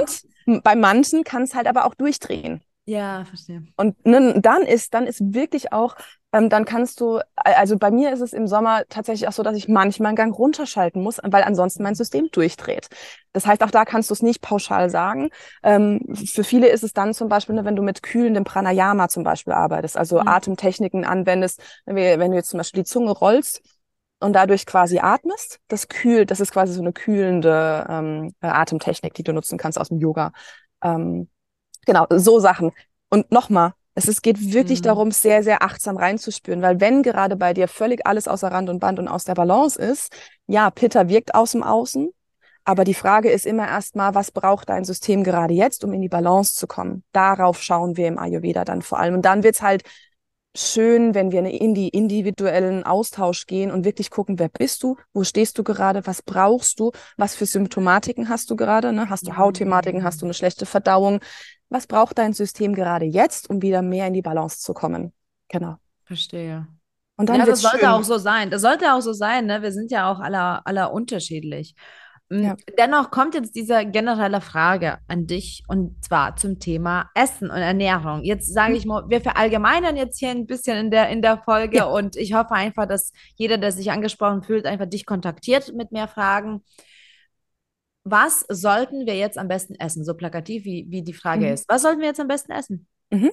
Und 0.45 0.63
bei 0.63 0.75
manchen 0.75 1.23
kann 1.23 1.43
es 1.43 1.55
halt 1.55 1.67
aber 1.67 1.85
auch 1.85 1.95
durchdrehen. 1.95 2.61
Ja, 2.87 3.25
verstehe. 3.25 3.63
Und 3.77 4.05
ne, 4.05 4.39
dann 4.39 4.61
ist, 4.61 4.93
dann 4.93 5.07
ist 5.07 5.33
wirklich 5.33 5.73
auch, 5.73 5.95
ähm, 6.31 6.49
dann 6.49 6.65
kannst 6.65 7.01
du, 7.01 7.19
also 7.35 7.79
bei 7.79 7.89
mir 7.89 8.13
ist 8.13 8.21
es 8.21 8.31
im 8.31 8.45
Sommer 8.45 8.83
tatsächlich 8.89 9.27
auch 9.27 9.31
so, 9.33 9.41
dass 9.41 9.57
ich 9.57 9.67
manchmal 9.67 10.09
einen 10.09 10.15
Gang 10.15 10.37
runterschalten 10.37 11.01
muss, 11.01 11.19
weil 11.23 11.41
ansonsten 11.41 11.81
mein 11.81 11.95
System 11.95 12.29
durchdreht. 12.31 12.87
Das 13.33 13.47
heißt, 13.47 13.63
auch 13.63 13.71
da 13.71 13.85
kannst 13.85 14.11
du 14.11 14.13
es 14.13 14.21
nicht 14.21 14.41
pauschal 14.41 14.91
sagen. 14.91 15.29
Ähm, 15.63 16.01
für 16.13 16.43
viele 16.43 16.67
ist 16.67 16.83
es 16.83 16.93
dann 16.93 17.15
zum 17.15 17.27
Beispiel, 17.27 17.55
ne, 17.55 17.65
wenn 17.65 17.75
du 17.75 17.81
mit 17.81 18.03
kühlendem 18.03 18.43
Pranayama 18.43 19.07
zum 19.07 19.23
Beispiel 19.23 19.53
arbeitest, 19.53 19.97
also 19.97 20.21
mhm. 20.21 20.27
Atemtechniken 20.27 21.05
anwendest, 21.05 21.59
wenn, 21.85 21.95
wir, 21.95 22.19
wenn 22.19 22.29
du 22.29 22.37
jetzt 22.37 22.49
zum 22.49 22.59
Beispiel 22.59 22.83
die 22.83 22.89
Zunge 22.89 23.11
rollst, 23.11 23.63
und 24.19 24.33
dadurch 24.33 24.65
quasi 24.65 24.99
atmest. 24.99 25.59
Das 25.67 25.87
kühlt, 25.87 26.31
das 26.31 26.39
ist 26.39 26.51
quasi 26.51 26.73
so 26.73 26.81
eine 26.81 26.93
kühlende 26.93 27.85
ähm, 27.89 28.33
äh, 28.41 28.47
Atemtechnik, 28.47 29.13
die 29.13 29.23
du 29.23 29.33
nutzen 29.33 29.57
kannst 29.57 29.79
aus 29.79 29.89
dem 29.89 29.99
Yoga. 29.99 30.31
Ähm, 30.81 31.29
genau, 31.85 32.05
so 32.09 32.39
Sachen. 32.39 32.71
Und 33.09 33.31
nochmal, 33.31 33.73
es 33.93 34.07
ist, 34.07 34.21
geht 34.21 34.53
wirklich 34.53 34.79
mhm. 34.79 34.83
darum, 34.83 35.11
sehr, 35.11 35.43
sehr 35.43 35.63
achtsam 35.63 35.97
reinzuspüren, 35.97 36.61
weil 36.61 36.79
wenn 36.81 37.03
gerade 37.03 37.35
bei 37.35 37.53
dir 37.53 37.67
völlig 37.67 38.05
alles 38.05 38.27
außer 38.27 38.51
Rand 38.51 38.69
und 38.69 38.79
Band 38.79 38.99
und 38.99 39.07
aus 39.07 39.23
der 39.23 39.35
Balance 39.35 39.79
ist, 39.81 40.13
ja, 40.47 40.69
Pitta 40.69 41.07
wirkt 41.07 41.33
aus 41.33 41.51
dem 41.51 41.63
Außen, 41.63 42.09
aber 42.65 42.83
die 42.83 42.95
Frage 42.95 43.29
ist 43.29 43.45
immer 43.45 43.67
erstmal, 43.67 44.15
was 44.15 44.31
braucht 44.31 44.69
dein 44.69 44.85
System 44.85 45.23
gerade 45.23 45.53
jetzt, 45.53 45.83
um 45.83 45.93
in 45.93 46.01
die 46.01 46.09
Balance 46.09 46.55
zu 46.55 46.65
kommen? 46.65 47.03
Darauf 47.11 47.61
schauen 47.61 47.95
wir 47.95 48.07
im 48.07 48.17
Ayurveda 48.17 48.65
dann 48.65 48.81
vor 48.81 48.97
allem. 48.97 49.13
Und 49.13 49.21
dann 49.21 49.43
wird's 49.43 49.61
halt 49.61 49.83
schön, 50.55 51.13
wenn 51.13 51.31
wir 51.31 51.43
in 51.45 51.75
die 51.75 51.89
individuellen 51.89 52.83
Austausch 52.83 53.45
gehen 53.45 53.71
und 53.71 53.85
wirklich 53.85 54.09
gucken, 54.09 54.39
wer 54.39 54.49
bist 54.49 54.83
du, 54.83 54.97
wo 55.13 55.23
stehst 55.23 55.57
du 55.57 55.63
gerade, 55.63 56.05
was 56.07 56.21
brauchst 56.21 56.79
du, 56.79 56.91
was 57.17 57.35
für 57.35 57.45
Symptomatiken 57.45 58.29
hast 58.29 58.49
du 58.49 58.55
gerade, 58.55 58.93
ne? 58.93 59.09
hast 59.09 59.27
du 59.27 59.35
Hautthematiken, 59.35 60.03
hast 60.03 60.21
du 60.21 60.25
eine 60.25 60.33
schlechte 60.33 60.65
Verdauung, 60.65 61.19
was 61.69 61.87
braucht 61.87 62.17
dein 62.17 62.33
System 62.33 62.73
gerade 62.73 63.05
jetzt, 63.05 63.49
um 63.49 63.61
wieder 63.61 63.81
mehr 63.81 64.07
in 64.07 64.13
die 64.13 64.21
Balance 64.21 64.59
zu 64.59 64.73
kommen. 64.73 65.13
Genau. 65.49 65.75
Verstehe. 66.05 66.67
Und 67.17 67.29
dann 67.29 67.39
ja, 67.39 67.45
das 67.45 67.61
sollte 67.61 67.79
schön. 67.79 67.87
auch 67.87 68.03
so 68.03 68.17
sein. 68.17 68.49
Das 68.49 68.61
sollte 68.61 68.93
auch 68.93 69.01
so 69.01 69.13
sein, 69.13 69.45
ne? 69.45 69.61
Wir 69.61 69.71
sind 69.71 69.89
ja 69.91 70.11
auch 70.11 70.19
alle, 70.19 70.65
alle 70.65 70.89
unterschiedlich. 70.89 71.75
Mm, 72.29 72.43
ja. 72.43 72.55
Dennoch 72.77 73.11
kommt 73.11 73.35
jetzt 73.35 73.55
diese 73.55 73.85
generelle 73.85 74.41
Frage 74.41 74.97
an 75.07 75.27
dich 75.27 75.63
und 75.67 76.03
zwar 76.03 76.35
zum 76.35 76.59
Thema 76.59 77.09
Essen 77.13 77.49
und 77.49 77.57
Ernährung. 77.57 78.23
Jetzt 78.23 78.51
sage 78.53 78.71
mhm. 78.71 78.77
ich 78.77 78.85
mal, 78.85 79.03
wir 79.09 79.21
verallgemeinern 79.21 79.95
jetzt 79.95 80.17
hier 80.17 80.29
ein 80.29 80.47
bisschen 80.47 80.77
in 80.77 80.91
der, 80.91 81.09
in 81.09 81.21
der 81.21 81.37
Folge 81.37 81.77
ja. 81.77 81.85
und 81.85 82.15
ich 82.15 82.33
hoffe 82.33 82.51
einfach, 82.53 82.87
dass 82.87 83.11
jeder, 83.35 83.57
der 83.57 83.71
sich 83.71 83.91
angesprochen 83.91 84.41
fühlt, 84.41 84.65
einfach 84.65 84.87
dich 84.87 85.05
kontaktiert 85.05 85.73
mit 85.75 85.91
mehr 85.91 86.07
Fragen. 86.07 86.63
Was 88.03 88.45
sollten 88.49 89.05
wir 89.05 89.15
jetzt 89.15 89.37
am 89.37 89.47
besten 89.47 89.75
essen? 89.75 90.05
So 90.05 90.15
plakativ 90.15 90.63
wie, 90.65 90.85
wie 90.89 91.03
die 91.03 91.13
Frage 91.13 91.47
mhm. 91.47 91.53
ist. 91.53 91.69
Was 91.69 91.81
sollten 91.81 92.01
wir 92.01 92.07
jetzt 92.07 92.19
am 92.19 92.27
besten 92.27 92.51
essen? 92.51 92.87
Mhm. 93.11 93.31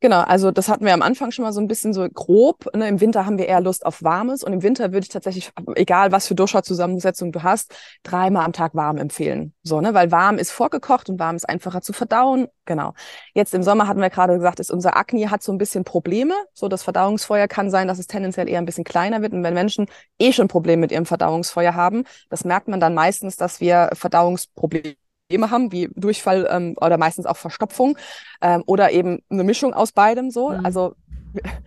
Genau, 0.00 0.20
also 0.20 0.50
das 0.50 0.68
hatten 0.68 0.84
wir 0.84 0.92
am 0.92 1.00
Anfang 1.00 1.30
schon 1.30 1.44
mal 1.44 1.52
so 1.52 1.60
ein 1.60 1.68
bisschen 1.68 1.94
so 1.94 2.06
grob. 2.12 2.68
Ne? 2.74 2.88
Im 2.88 3.00
Winter 3.00 3.24
haben 3.24 3.38
wir 3.38 3.46
eher 3.46 3.60
Lust 3.60 3.86
auf 3.86 4.02
Warmes 4.02 4.42
und 4.42 4.52
im 4.52 4.62
Winter 4.62 4.92
würde 4.92 5.04
ich 5.04 5.08
tatsächlich, 5.08 5.52
egal 5.76 6.10
was 6.10 6.26
für 6.26 6.34
Durchschauzusammensetzung 6.34 7.30
du 7.30 7.42
hast, 7.42 7.72
dreimal 8.02 8.44
am 8.44 8.52
Tag 8.52 8.74
warm 8.74 8.98
empfehlen. 8.98 9.54
So, 9.62 9.80
ne? 9.80 9.94
Weil 9.94 10.10
warm 10.10 10.38
ist 10.38 10.50
vorgekocht 10.50 11.08
und 11.08 11.20
warm 11.20 11.36
ist 11.36 11.48
einfacher 11.48 11.82
zu 11.82 11.92
verdauen. 11.92 12.48
Genau. 12.64 12.94
Jetzt 13.32 13.54
im 13.54 13.62
Sommer 13.62 13.86
hatten 13.86 14.00
wir 14.00 14.10
gerade 14.10 14.34
gesagt, 14.34 14.58
ist 14.58 14.72
unser 14.72 14.96
Akne 14.96 15.30
hat 15.30 15.42
so 15.42 15.52
ein 15.52 15.58
bisschen 15.58 15.84
Probleme. 15.84 16.34
So, 16.52 16.68
das 16.68 16.82
Verdauungsfeuer 16.82 17.46
kann 17.46 17.70
sein, 17.70 17.86
dass 17.86 18.00
es 18.00 18.08
tendenziell 18.08 18.48
eher 18.48 18.58
ein 18.58 18.66
bisschen 18.66 18.84
kleiner 18.84 19.22
wird. 19.22 19.32
Und 19.32 19.44
wenn 19.44 19.54
Menschen 19.54 19.86
eh 20.18 20.32
schon 20.32 20.48
Probleme 20.48 20.80
mit 20.80 20.92
ihrem 20.92 21.06
Verdauungsfeuer 21.06 21.74
haben, 21.74 22.04
das 22.28 22.44
merkt 22.44 22.66
man 22.66 22.80
dann 22.80 22.94
meistens, 22.94 23.36
dass 23.36 23.60
wir 23.60 23.90
Verdauungsprobleme 23.94 24.96
Probleme 25.32 25.50
haben, 25.50 25.72
wie 25.72 25.88
Durchfall 25.96 26.46
ähm, 26.50 26.74
oder 26.78 26.98
meistens 26.98 27.24
auch 27.24 27.38
Verstopfung 27.38 27.96
ähm, 28.42 28.62
oder 28.66 28.90
eben 28.90 29.20
eine 29.30 29.44
Mischung 29.44 29.72
aus 29.72 29.92
beidem 29.92 30.30
so. 30.30 30.50
Mhm. 30.50 30.66
Also 30.66 30.94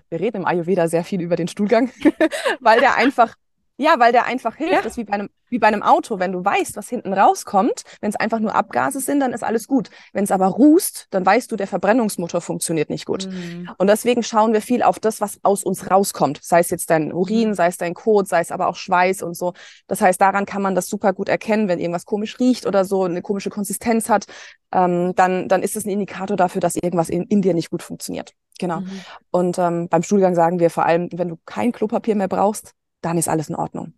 wir 0.10 0.20
reden 0.20 0.38
im 0.38 0.46
Ayurveda 0.46 0.88
sehr 0.88 1.04
viel 1.04 1.20
über 1.22 1.36
den 1.36 1.48
Stuhlgang, 1.48 1.90
weil 2.60 2.80
der 2.80 2.96
einfach 2.96 3.36
ja, 3.78 4.00
weil 4.00 4.12
der 4.12 4.26
einfach 4.26 4.56
hilft. 4.56 4.74
Ja. 4.74 4.82
Das 4.82 4.94
ist 4.94 4.98
wie 4.98 5.04
bei, 5.04 5.14
einem, 5.14 5.30
wie 5.50 5.60
bei 5.60 5.68
einem 5.68 5.84
Auto. 5.84 6.20
Wenn 6.20 6.32
du 6.32 6.44
weißt, 6.44 6.78
was 6.78 6.88
hinten 6.88 7.14
rauskommt, 7.14 7.84
wenn 8.00 8.10
es 8.10 8.16
einfach 8.16 8.40
nur 8.40 8.56
Abgase 8.56 9.02
sind, 9.02 9.20
dann 9.20 9.34
ist 9.34 9.44
alles 9.44 9.68
gut. 9.68 9.90
Wenn 10.14 10.24
es 10.24 10.32
aber 10.32 10.48
rußt, 10.48 11.08
dann 11.10 11.26
weißt 11.26 11.52
du, 11.52 11.58
der 11.58 11.68
Verbrennungsmotor 11.68 12.40
funktioniert 12.40 12.90
nicht 12.90 13.06
gut. 13.06 13.28
Mhm. 13.28 13.70
Und 13.78 13.88
deswegen 13.88 14.24
schauen 14.24 14.54
wir 14.54 14.62
viel 14.62 14.82
auf 14.82 15.00
das, 15.00 15.20
was 15.20 15.40
aus 15.44 15.64
uns 15.64 15.92
rauskommt. 15.92 16.40
Sei 16.42 16.60
es 16.60 16.70
jetzt 16.70 16.90
dein 16.90 17.12
Urin, 17.12 17.50
mhm. 17.50 17.54
sei 17.54 17.68
es 17.68 17.78
dein 17.78 17.94
Kot, 17.94 18.28
sei 18.30 18.40
es 18.40 18.52
aber 18.52 18.68
auch 18.68 18.78
Schweiß 18.78 19.22
und 19.22 19.36
so. 19.36 19.54
Das 19.88 20.00
heißt, 20.02 20.22
daran 20.22 20.46
kann 20.46 20.62
man 20.62 20.74
das 20.76 20.88
super 20.88 21.12
gut 21.12 21.28
erkennen, 21.28 21.68
wenn 21.68 21.80
irgendwas 21.80 22.06
komisch 22.06 22.40
riecht 22.40 22.66
oder 22.66 22.86
so, 22.86 23.04
eine 23.04 23.22
komische 23.22 23.50
Konsistenz 23.50 24.10
hat, 24.10 24.26
ähm, 24.72 25.14
dann, 25.16 25.50
dann 25.50 25.64
ist 25.64 25.76
es 25.76 25.86
ein 25.86 25.90
Indikator 25.90 26.38
dafür, 26.38 26.62
dass 26.62 26.76
irgendwas 26.76 27.10
in, 27.10 27.24
in 27.24 27.42
dir 27.42 27.54
nicht 27.54 27.72
gut 27.72 27.84
funktioniert. 27.84 28.34
Genau. 28.58 28.80
Mhm. 28.80 29.02
Und 29.32 29.60
ähm, 29.60 29.90
beim 29.90 30.04
Stuhlgang 30.04 30.34
sagen 30.34 30.60
wir 30.60 30.70
vor 30.70 30.86
allem, 30.86 31.10
wenn 31.12 31.28
du 31.28 31.38
kein 31.46 31.74
Klopapier 31.74 32.16
mehr 32.16 32.30
brauchst, 32.30 32.74
dann 33.06 33.18
ist 33.18 33.30
alles 33.30 33.50
in 33.50 33.56
Ordnung. 33.56 33.94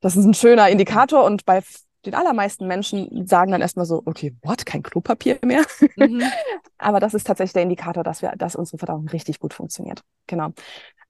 Das 0.00 0.16
ist 0.16 0.24
ein 0.24 0.34
schöner 0.34 0.68
Indikator 0.68 1.24
und 1.24 1.44
bei 1.44 1.62
den 2.04 2.14
allermeisten 2.14 2.66
Menschen 2.66 3.26
sagen 3.26 3.52
dann 3.52 3.60
erstmal 3.60 3.86
so, 3.86 4.02
okay, 4.04 4.36
what, 4.42 4.66
kein 4.66 4.82
Klopapier 4.82 5.38
mehr. 5.44 5.64
Mhm. 5.96 6.22
aber 6.78 7.00
das 7.00 7.14
ist 7.14 7.26
tatsächlich 7.26 7.52
der 7.52 7.62
Indikator, 7.62 8.02
dass 8.02 8.22
wir, 8.22 8.32
dass 8.36 8.56
unsere 8.56 8.78
Verdauung 8.78 9.08
richtig 9.08 9.38
gut 9.38 9.54
funktioniert. 9.54 10.02
Genau. 10.26 10.50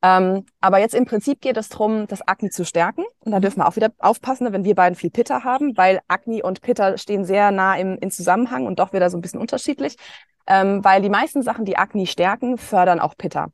Ähm, 0.03 0.45
aber 0.61 0.79
jetzt 0.79 0.95
im 0.95 1.07
Prinzip 1.07 1.41
geht 1.41 1.57
es 1.57 1.71
darum, 1.71 2.07
das 2.09 2.21
Akne 2.23 2.51
zu 2.51 2.65
stärken. 2.65 3.05
Und 3.21 3.33
da 3.33 3.39
mhm. 3.39 3.43
dürfen 3.43 3.61
wir 3.61 3.69
auch 3.69 3.77
wieder 3.77 3.93
aufpassen, 3.99 4.53
wenn 4.53 4.65
wir 4.65 4.75
beiden 4.75 4.97
viel 4.97 5.11
Pitta 5.11 5.45
haben, 5.45 5.77
weil 5.77 6.01
Akne 6.09 6.43
und 6.43 6.61
Pitta 6.61 6.99
stehen 6.99 7.25
sehr 7.25 7.51
nah 7.53 7.77
im, 7.77 7.97
im 7.99 8.11
Zusammenhang 8.11 8.67
und 8.67 8.79
doch 8.79 8.93
wieder 8.93 9.09
so 9.09 9.17
ein 9.17 9.23
bisschen 9.23 9.41
unterschiedlich. 9.41 9.97
Ähm, 10.47 10.85
weil 10.85 11.01
die 11.01 11.09
meisten 11.09 11.43
Sachen, 11.43 11.65
die 11.65 11.79
Akne 11.79 12.07
stärken, 12.07 12.59
fördern 12.59 13.01
auch 13.01 13.17
Pitta. 13.17 13.49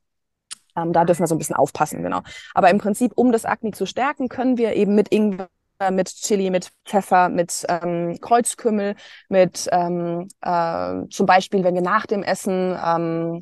Ähm, 0.77 0.93
da 0.93 1.05
dürfen 1.05 1.21
wir 1.21 1.27
so 1.27 1.35
ein 1.35 1.39
bisschen 1.39 1.57
aufpassen, 1.57 2.03
genau. 2.03 2.23
Aber 2.55 2.71
im 2.71 2.79
Prinzip, 2.79 3.13
um 3.15 3.33
das 3.33 3.45
Akne 3.45 3.73
zu 3.73 3.87
stärken, 3.87 4.29
können 4.29 4.59
wir 4.59 4.75
eben 4.75 4.95
mit 4.95 5.13
Ingwer 5.13 5.49
mit 5.93 6.09
Chili, 6.09 6.51
mit 6.51 6.71
Pfeffer, 6.85 7.29
mit 7.29 7.65
ähm, 7.69 8.19
Kreuzkümmel, 8.21 8.97
mit 9.29 9.69
ähm, 9.71 10.27
äh, 10.41 11.09
zum 11.09 11.27
Beispiel, 11.27 11.63
wenn 11.63 11.75
wir 11.75 11.83
nach 11.83 12.05
dem 12.07 12.25
Essen, 12.25 12.77
ähm, 12.85 13.41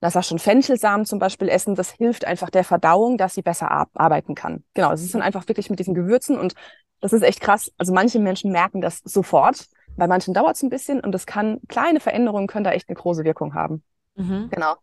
das 0.00 0.14
war 0.14 0.22
schon 0.22 0.38
Fenchelsamen 0.38 1.06
zum 1.06 1.18
Beispiel 1.18 1.48
essen, 1.48 1.74
das 1.74 1.90
hilft 1.90 2.24
einfach 2.24 2.50
der 2.50 2.64
Verdauung, 2.64 3.18
dass 3.18 3.34
sie 3.34 3.42
besser 3.42 3.70
arbeiten 3.94 4.34
kann. 4.34 4.64
Genau, 4.74 4.92
es 4.92 5.02
ist 5.02 5.14
dann 5.14 5.22
einfach 5.22 5.46
wirklich 5.48 5.70
mit 5.70 5.78
diesen 5.78 5.94
Gewürzen 5.94 6.38
und 6.38 6.54
das 7.00 7.12
ist 7.12 7.22
echt 7.22 7.40
krass. 7.40 7.70
Also 7.78 7.92
manche 7.92 8.18
Menschen 8.18 8.52
merken 8.52 8.80
das 8.80 9.00
sofort, 9.04 9.66
bei 9.96 10.06
manchen 10.06 10.34
dauert 10.34 10.56
es 10.56 10.62
ein 10.62 10.70
bisschen 10.70 11.00
und 11.00 11.12
das 11.12 11.26
kann, 11.26 11.60
kleine 11.68 12.00
Veränderungen 12.00 12.46
können 12.46 12.64
da 12.64 12.70
echt 12.72 12.88
eine 12.88 12.96
große 12.96 13.24
Wirkung 13.24 13.54
haben. 13.54 13.82
Mhm. 14.18 14.50
Genau. 14.50 14.74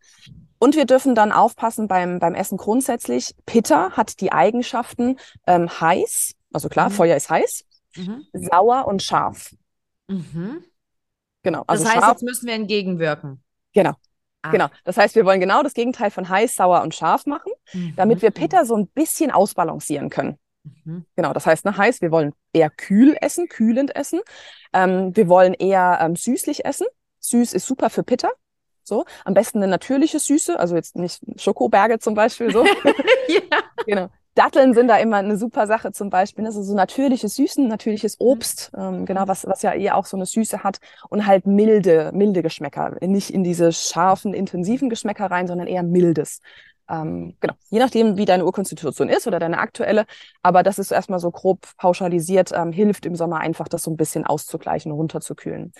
Und 0.58 0.76
wir 0.76 0.86
dürfen 0.86 1.13
dann 1.13 1.32
aufpassen 1.32 1.88
beim, 1.88 2.19
beim 2.19 2.34
Essen 2.34 2.58
grundsätzlich. 2.58 3.36
Pitta 3.45 3.91
hat 3.91 4.21
die 4.21 4.32
Eigenschaften 4.32 5.17
ähm, 5.45 5.69
heiß, 5.69 6.34
also 6.54 6.69
klar, 6.69 6.89
mhm. 6.89 6.93
Feuer 6.93 7.15
ist 7.15 7.30
heiß, 7.30 7.65
mhm. 7.98 8.26
sauer 8.34 8.88
und 8.88 9.04
scharf. 9.04 9.54
Mhm. 10.08 10.63
Genau. 11.43 11.63
Also 11.67 11.84
das 11.84 11.93
heißt, 11.93 12.04
scharf, 12.04 12.13
jetzt 12.13 12.24
müssen 12.24 12.48
wir 12.48 12.54
entgegenwirken. 12.54 13.43
Genau. 13.74 13.93
Ah. 14.41 14.52
Genau. 14.52 14.67
Das 14.84 14.98
heißt, 14.98 15.15
wir 15.15 15.26
wollen 15.26 15.39
genau 15.39 15.62
das 15.62 15.74
Gegenteil 15.74 16.10
von 16.10 16.28
heiß, 16.28 16.56
sauer 16.56 16.82
und 16.82 16.95
scharf 16.95 17.26
machen, 17.26 17.52
mhm. 17.74 17.93
damit 17.95 18.21
wir 18.21 18.32
Pitta 18.32 18.65
so 18.65 18.76
ein 18.76 18.88
bisschen 18.88 19.32
ausbalancieren 19.32 20.10
können. 20.10 20.39
Mhm. 20.63 21.06
Genau, 21.15 21.34
das 21.34 21.45
heißt, 21.45 21.65
ne, 21.65 21.78
heiß, 21.78 22.02
wir 22.02 22.12
wollen 22.12 22.34
eher 22.54 22.69
kühl 22.69 23.15
essen, 23.21 23.50
kühlend 23.50 23.95
essen. 23.95 24.21
Ähm, 24.74 25.15
wir 25.15 25.28
wollen 25.28 25.54
eher 25.54 26.00
ähm, 26.02 26.15
süßlich 26.15 26.65
essen. 26.65 26.88
Süß 27.19 27.54
ist 27.54 27.65
super 27.65 27.89
für 27.89 28.04
Pitta. 28.04 28.30
So, 28.88 29.06
am 29.24 29.34
besten 29.34 29.58
eine 29.58 29.67
natürliche 29.67 30.19
Süße, 30.19 30.60
also 30.60 30.76
jetzt 30.76 30.95
nicht 30.95 31.21
Schokoberge 31.38 32.00
zum 32.00 32.13
Beispiel 32.13 32.52
so. 32.52 32.63
ja. 33.28 33.62
Genau. 33.86 34.10
Datteln 34.36 34.74
sind 34.74 34.89
da 34.89 34.98
immer 34.98 35.17
eine 35.17 35.38
super 35.38 35.65
Sache 35.65 35.93
zum 35.93 36.10
Beispiel. 36.10 36.45
Also 36.45 36.62
so 36.62 36.76
natürliche 36.76 37.30
Süßen, 37.30 37.67
natürliches 37.67 38.19
mhm. 38.19 38.26
Obst, 38.28 38.71
ähm, 38.78 39.06
genau, 39.06 39.28
was, 39.28 39.48
was 39.48 39.62
ja 39.62 39.74
eher 39.74 39.95
auch 39.95 40.06
so 40.06 40.17
eine 40.17 40.26
Süße 40.26 40.63
hat 40.63 40.80
und 41.10 41.26
halt 41.26 41.48
milde, 41.48 42.12
milde 42.13 42.43
Geschmäcker. 42.43 42.98
Nicht 43.02 43.30
in 43.32 43.43
diese 43.43 43.71
scharfen, 43.71 44.34
intensiven 44.34 44.89
Geschmäcker 44.89 45.32
rein, 45.32 45.48
sondern 45.48 45.67
eher 45.67 45.84
mildes. 45.84 46.41
Ähm, 46.88 47.36
genau, 47.39 47.54
je 47.69 47.80
nachdem, 47.80 48.17
wie 48.17 48.26
deine 48.26 48.45
Urkonstitution 48.45 49.10
ist 49.10 49.26
oder 49.26 49.39
deine 49.39 49.58
aktuelle. 49.58 50.06
Aber 50.43 50.63
das 50.63 50.80
ist 50.80 50.91
erstmal 50.91 51.19
so 51.19 51.32
grob 51.32 51.65
pauschalisiert, 51.78 52.52
ähm, 52.54 52.71
hilft 52.71 53.06
im 53.06 53.15
Sommer 53.15 53.39
einfach, 53.39 53.67
das 53.69 53.84
so 53.84 53.91
ein 53.91 53.98
bisschen 53.98 54.26
auszugleichen, 54.26 54.91
runterzukühlen. 54.91 55.71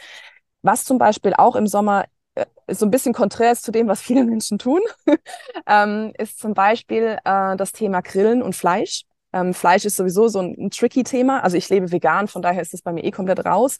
Was 0.62 0.86
zum 0.86 0.98
Beispiel 0.98 1.34
auch 1.36 1.56
im 1.56 1.68
Sommer 1.68 2.06
so 2.67 2.86
ein 2.86 2.91
bisschen 2.91 3.13
konträr 3.13 3.52
ist 3.52 3.63
zu 3.63 3.71
dem, 3.71 3.88
was 3.88 4.02
viele 4.02 4.24
Menschen 4.24 4.58
tun, 4.58 4.82
ähm, 5.67 6.12
ist 6.17 6.39
zum 6.39 6.54
Beispiel 6.54 7.17
äh, 7.24 7.56
das 7.56 7.71
Thema 7.71 8.02
Grillen 8.02 8.41
und 8.41 8.56
Fleisch. 8.56 9.04
Ähm, 9.34 9.54
Fleisch 9.54 9.84
ist 9.84 9.98
sowieso 9.98 10.30
so 10.30 10.39
ein, 10.39 10.56
ein, 10.58 10.69
tricky 10.69 11.04
Thema. 11.04 11.43
Also 11.43 11.58
ich 11.58 11.69
lebe 11.69 11.91
vegan, 11.91 12.28
von 12.28 12.41
daher 12.41 12.62
ist 12.62 12.74
das 12.74 12.82
bei 12.82 12.93
mir 12.93 13.04
eh 13.04 13.12
komplett 13.12 13.45
raus. 13.45 13.78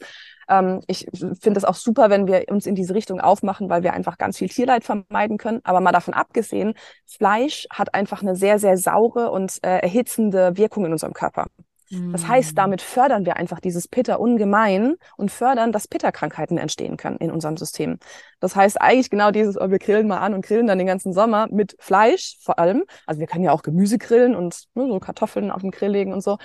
Ähm, 0.48 0.82
ich 0.86 1.06
finde 1.12 1.58
es 1.58 1.64
auch 1.64 1.74
super, 1.74 2.10
wenn 2.10 2.26
wir 2.26 2.44
uns 2.48 2.66
in 2.66 2.74
diese 2.74 2.94
Richtung 2.94 3.20
aufmachen, 3.20 3.70
weil 3.70 3.82
wir 3.82 3.94
einfach 3.94 4.18
ganz 4.18 4.36
viel 4.36 4.48
Tierleid 4.50 4.84
vermeiden 4.84 5.38
können. 5.38 5.60
Aber 5.64 5.80
mal 5.80 5.92
davon 5.92 6.14
abgesehen, 6.14 6.74
Fleisch 7.06 7.66
hat 7.70 7.94
einfach 7.94 8.22
eine 8.22 8.36
sehr, 8.36 8.58
sehr 8.58 8.76
saure 8.76 9.30
und 9.30 9.58
äh, 9.64 9.78
erhitzende 9.78 10.56
Wirkung 10.58 10.84
in 10.84 10.92
unserem 10.92 11.14
Körper. 11.14 11.46
Das 11.90 12.26
heißt, 12.26 12.52
mm. 12.52 12.56
damit 12.56 12.82
fördern 12.82 13.26
wir 13.26 13.36
einfach 13.36 13.60
dieses 13.60 13.86
Pitter 13.86 14.18
ungemein 14.18 14.96
und 15.16 15.30
fördern, 15.30 15.70
dass 15.70 15.86
Pitterkrankheiten 15.86 16.58
entstehen 16.58 16.96
können 16.96 17.18
in 17.18 17.30
unserem 17.30 17.56
System. 17.56 17.98
Das 18.40 18.56
heißt 18.56 18.80
eigentlich 18.80 19.08
genau 19.08 19.30
dieses, 19.30 19.56
oh, 19.60 19.70
wir 19.70 19.78
grillen 19.78 20.08
mal 20.08 20.18
an 20.18 20.34
und 20.34 20.44
grillen 20.44 20.66
dann 20.66 20.78
den 20.78 20.86
ganzen 20.86 21.12
Sommer 21.12 21.46
mit 21.50 21.76
Fleisch 21.78 22.38
vor 22.40 22.58
allem. 22.58 22.84
Also 23.06 23.20
wir 23.20 23.28
können 23.28 23.44
ja 23.44 23.52
auch 23.52 23.62
Gemüse 23.62 23.98
grillen 23.98 24.34
und 24.34 24.64
ne, 24.74 24.88
so 24.88 24.98
Kartoffeln 24.98 25.50
auf 25.50 25.62
den 25.62 25.70
Grill 25.70 25.90
legen 25.90 26.12
und 26.12 26.22
so. 26.22 26.38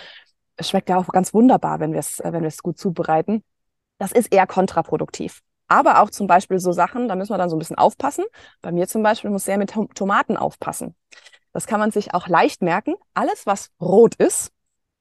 Es 0.58 0.70
schmeckt 0.70 0.90
ja 0.90 0.98
auch 0.98 1.08
ganz 1.08 1.34
wunderbar, 1.34 1.80
wenn 1.80 1.92
wir 1.92 2.00
es 2.00 2.20
äh, 2.20 2.32
wenn 2.32 2.42
wir 2.42 2.48
es 2.48 2.62
gut 2.62 2.78
zubereiten. 2.78 3.44
Das 3.98 4.12
ist 4.12 4.32
eher 4.32 4.46
kontraproduktiv. 4.46 5.42
Aber 5.68 6.02
auch 6.02 6.10
zum 6.10 6.28
Beispiel 6.28 6.60
so 6.60 6.72
Sachen, 6.74 7.08
da 7.08 7.16
müssen 7.16 7.32
wir 7.32 7.38
dann 7.38 7.50
so 7.50 7.56
ein 7.56 7.60
bisschen 7.60 7.78
aufpassen. 7.78 8.26
Bei 8.62 8.72
mir 8.72 8.88
zum 8.88 9.04
Beispiel 9.04 9.30
muss 9.30 9.46
sehr 9.46 9.58
mit 9.58 9.74
Tomaten 9.96 10.36
aufpassen. 10.36 10.96
Das 11.54 11.66
kann 11.66 11.80
man 11.80 11.92
sich 11.92 12.14
auch 12.14 12.28
leicht 12.28 12.62
merken. 12.62 12.96
Alles, 13.14 13.46
was 13.46 13.72
rot 13.80 14.16
ist, 14.16 14.52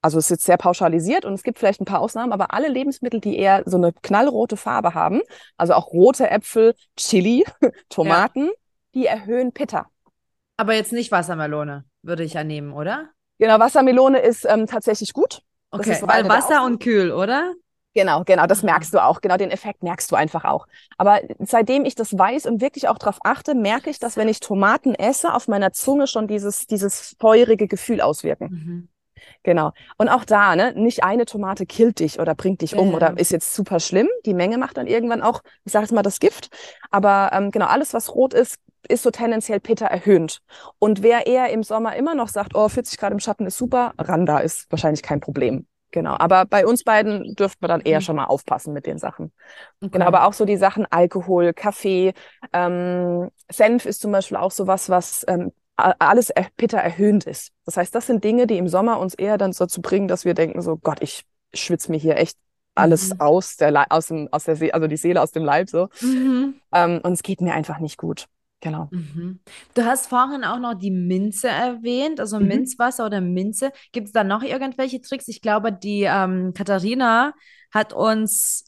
also 0.02 0.18
es 0.18 0.26
ist 0.26 0.30
jetzt 0.30 0.44
sehr 0.46 0.56
pauschalisiert 0.56 1.24
und 1.24 1.34
es 1.34 1.42
gibt 1.42 1.58
vielleicht 1.58 1.80
ein 1.80 1.84
paar 1.84 2.00
Ausnahmen, 2.00 2.32
aber 2.32 2.52
alle 2.54 2.68
Lebensmittel, 2.68 3.20
die 3.20 3.36
eher 3.36 3.62
so 3.66 3.76
eine 3.76 3.92
knallrote 3.92 4.56
Farbe 4.56 4.94
haben, 4.94 5.20
also 5.56 5.74
auch 5.74 5.92
rote 5.92 6.30
Äpfel, 6.30 6.74
Chili, 6.96 7.44
Tomaten, 7.88 8.46
ja. 8.46 8.52
die 8.94 9.06
erhöhen 9.06 9.52
Pitta. 9.52 9.86
Aber 10.56 10.74
jetzt 10.74 10.92
nicht 10.92 11.12
Wassermelone, 11.12 11.84
würde 12.02 12.24
ich 12.24 12.36
annehmen, 12.36 12.72
oder? 12.72 13.10
Genau, 13.38 13.58
Wassermelone 13.58 14.18
ist 14.20 14.46
ähm, 14.48 14.66
tatsächlich 14.66 15.12
gut. 15.12 15.42
Okay, 15.70 15.98
weil 16.02 16.28
Wasser 16.28 16.64
und 16.64 16.82
kühl, 16.82 17.12
oder? 17.12 17.54
Genau, 17.94 18.22
genau, 18.24 18.46
das 18.46 18.62
merkst 18.62 18.94
du 18.94 19.02
auch. 19.02 19.20
Genau, 19.20 19.36
den 19.36 19.50
Effekt 19.50 19.82
merkst 19.82 20.10
du 20.12 20.16
einfach 20.16 20.44
auch. 20.44 20.66
Aber 20.96 21.20
seitdem 21.40 21.84
ich 21.84 21.94
das 21.94 22.16
weiß 22.16 22.46
und 22.46 22.60
wirklich 22.60 22.88
auch 22.88 22.98
darauf 22.98 23.18
achte, 23.24 23.54
merke 23.54 23.90
ich, 23.90 23.98
dass 23.98 24.16
wenn 24.16 24.28
ich 24.28 24.40
Tomaten 24.40 24.94
esse, 24.94 25.34
auf 25.34 25.48
meiner 25.48 25.72
Zunge 25.72 26.06
schon 26.06 26.28
dieses, 26.28 26.66
dieses 26.66 27.16
feurige 27.18 27.66
Gefühl 27.66 28.00
auswirken. 28.00 28.48
Mhm. 28.50 28.88
Genau. 29.42 29.72
Und 29.96 30.09
auch 30.09 30.24
da, 30.24 30.55
ne, 30.55 30.74
nicht 30.74 31.03
eine 31.03 31.24
Tomate 31.24 31.64
killt 31.64 32.00
dich 32.00 32.20
oder 32.20 32.35
bringt 32.35 32.61
dich 32.61 32.76
um 32.76 32.90
ja. 32.90 32.96
oder 32.96 33.18
ist 33.18 33.33
jetzt 33.33 33.55
super 33.55 33.81
schlimm. 33.81 34.09
Die 34.26 34.35
Menge 34.35 34.59
macht 34.59 34.76
dann 34.76 34.87
irgendwann 34.87 35.22
auch, 35.22 35.42
ich 35.64 35.72
sage 35.72 35.85
jetzt 35.85 35.92
mal, 35.92 36.03
das 36.03 36.20
Gift. 36.20 36.50
Aber 36.90 37.31
ähm, 37.33 37.50
genau, 37.50 37.66
alles, 37.66 37.94
was 37.94 38.14
rot 38.14 38.35
ist, 38.35 38.59
ist 38.88 39.03
so 39.03 39.11
tendenziell 39.11 39.61
Peter 39.61 39.87
erhöht. 39.87 40.40
Und 40.79 41.03
wer 41.03 41.26
eher 41.26 41.50
im 41.50 41.62
Sommer 41.62 41.96
immer 41.96 42.14
noch 42.14 42.29
sagt, 42.29 42.55
oh, 42.55 42.68
40 42.68 42.98
Grad 42.98 43.12
im 43.12 43.20
Schatten 43.20 43.46
ist 43.46 43.57
super, 43.57 43.92
Randa 43.98 44.38
ist 44.38 44.66
wahrscheinlich 44.70 45.03
kein 45.03 45.20
Problem. 45.20 45.66
Genau. 45.92 46.16
Aber 46.18 46.44
bei 46.44 46.66
uns 46.66 46.85
beiden 46.85 47.35
dürften 47.35 47.62
wir 47.62 47.68
dann 47.68 47.81
eher 47.81 47.98
mhm. 47.98 48.03
schon 48.03 48.16
mal 48.16 48.26
aufpassen 48.26 48.72
mit 48.72 48.87
den 48.87 48.98
Sachen. 48.98 49.33
Okay. 49.81 49.90
Genau. 49.92 50.07
Aber 50.07 50.24
auch 50.26 50.33
so 50.33 50.44
die 50.44 50.57
Sachen 50.57 50.87
Alkohol, 50.88 51.53
Kaffee, 51.53 52.12
ähm, 52.53 53.31
Senf 53.50 53.87
ist 53.87 54.00
zum 54.00 54.12
Beispiel 54.12 54.37
auch 54.37 54.53
sowas, 54.53 54.88
was 54.88 55.24
ähm, 55.26 55.53
alles 55.99 56.33
bitter 56.57 56.79
erhöhend 56.79 57.25
ist. 57.25 57.51
Das 57.64 57.77
heißt, 57.77 57.95
das 57.95 58.07
sind 58.07 58.25
Dinge, 58.25 58.47
die 58.47 58.59
im 58.59 58.69
Sommer 58.69 58.99
uns 58.99 59.14
eher 59.14 59.38
dann 59.38 59.53
dazu 59.53 59.81
bringen, 59.83 60.09
dass 60.09 60.25
wir 60.25 60.35
denken, 60.35 60.62
so 60.62 60.77
Gott, 60.77 60.99
ich 61.03 61.25
schwitze 61.55 61.90
mir 61.90 61.99
hier 61.99 62.16
echt 62.16 62.38
alles 62.75 63.14
Mhm. 63.14 63.21
aus 63.21 63.57
der, 63.57 63.71
Le 63.73 63.90
aus 63.90 64.07
dem, 64.07 64.29
aus 64.31 64.45
der 64.45 64.57
See 64.57 64.73
also 64.73 64.87
die 64.87 64.97
Seele 64.97 65.21
aus 65.21 65.33
dem 65.33 65.45
Leib 65.45 65.69
so. 65.69 65.88
Mhm. 66.01 66.55
Ähm, 66.73 67.01
und 67.03 67.12
es 67.12 67.23
geht 67.23 67.40
mir 67.40 67.55
einfach 67.55 67.79
nicht 67.81 67.99
gut. 67.99 68.27
Genau. 68.62 68.88
Mhm. 68.90 69.40
Du 69.75 69.85
hast 69.85 70.07
vorhin 70.09 70.45
auch 70.45 70.59
noch 70.59 70.75
die 70.75 70.90
Minze 70.90 71.49
erwähnt, 71.49 72.21
also 72.21 72.38
Mhm. 72.38 72.47
Minzwasser 72.49 73.07
oder 73.07 73.21
Minze. 73.21 73.73
Gibt 73.93 74.09
es 74.09 74.12
da 74.12 74.23
noch 74.23 74.43
irgendwelche 74.43 75.01
Tricks? 75.01 75.29
Ich 75.29 75.40
glaube, 75.40 75.73
die 75.73 76.03
ähm, 76.03 76.53
Katharina 76.55 77.33
hat 77.73 77.93
uns 77.93 78.66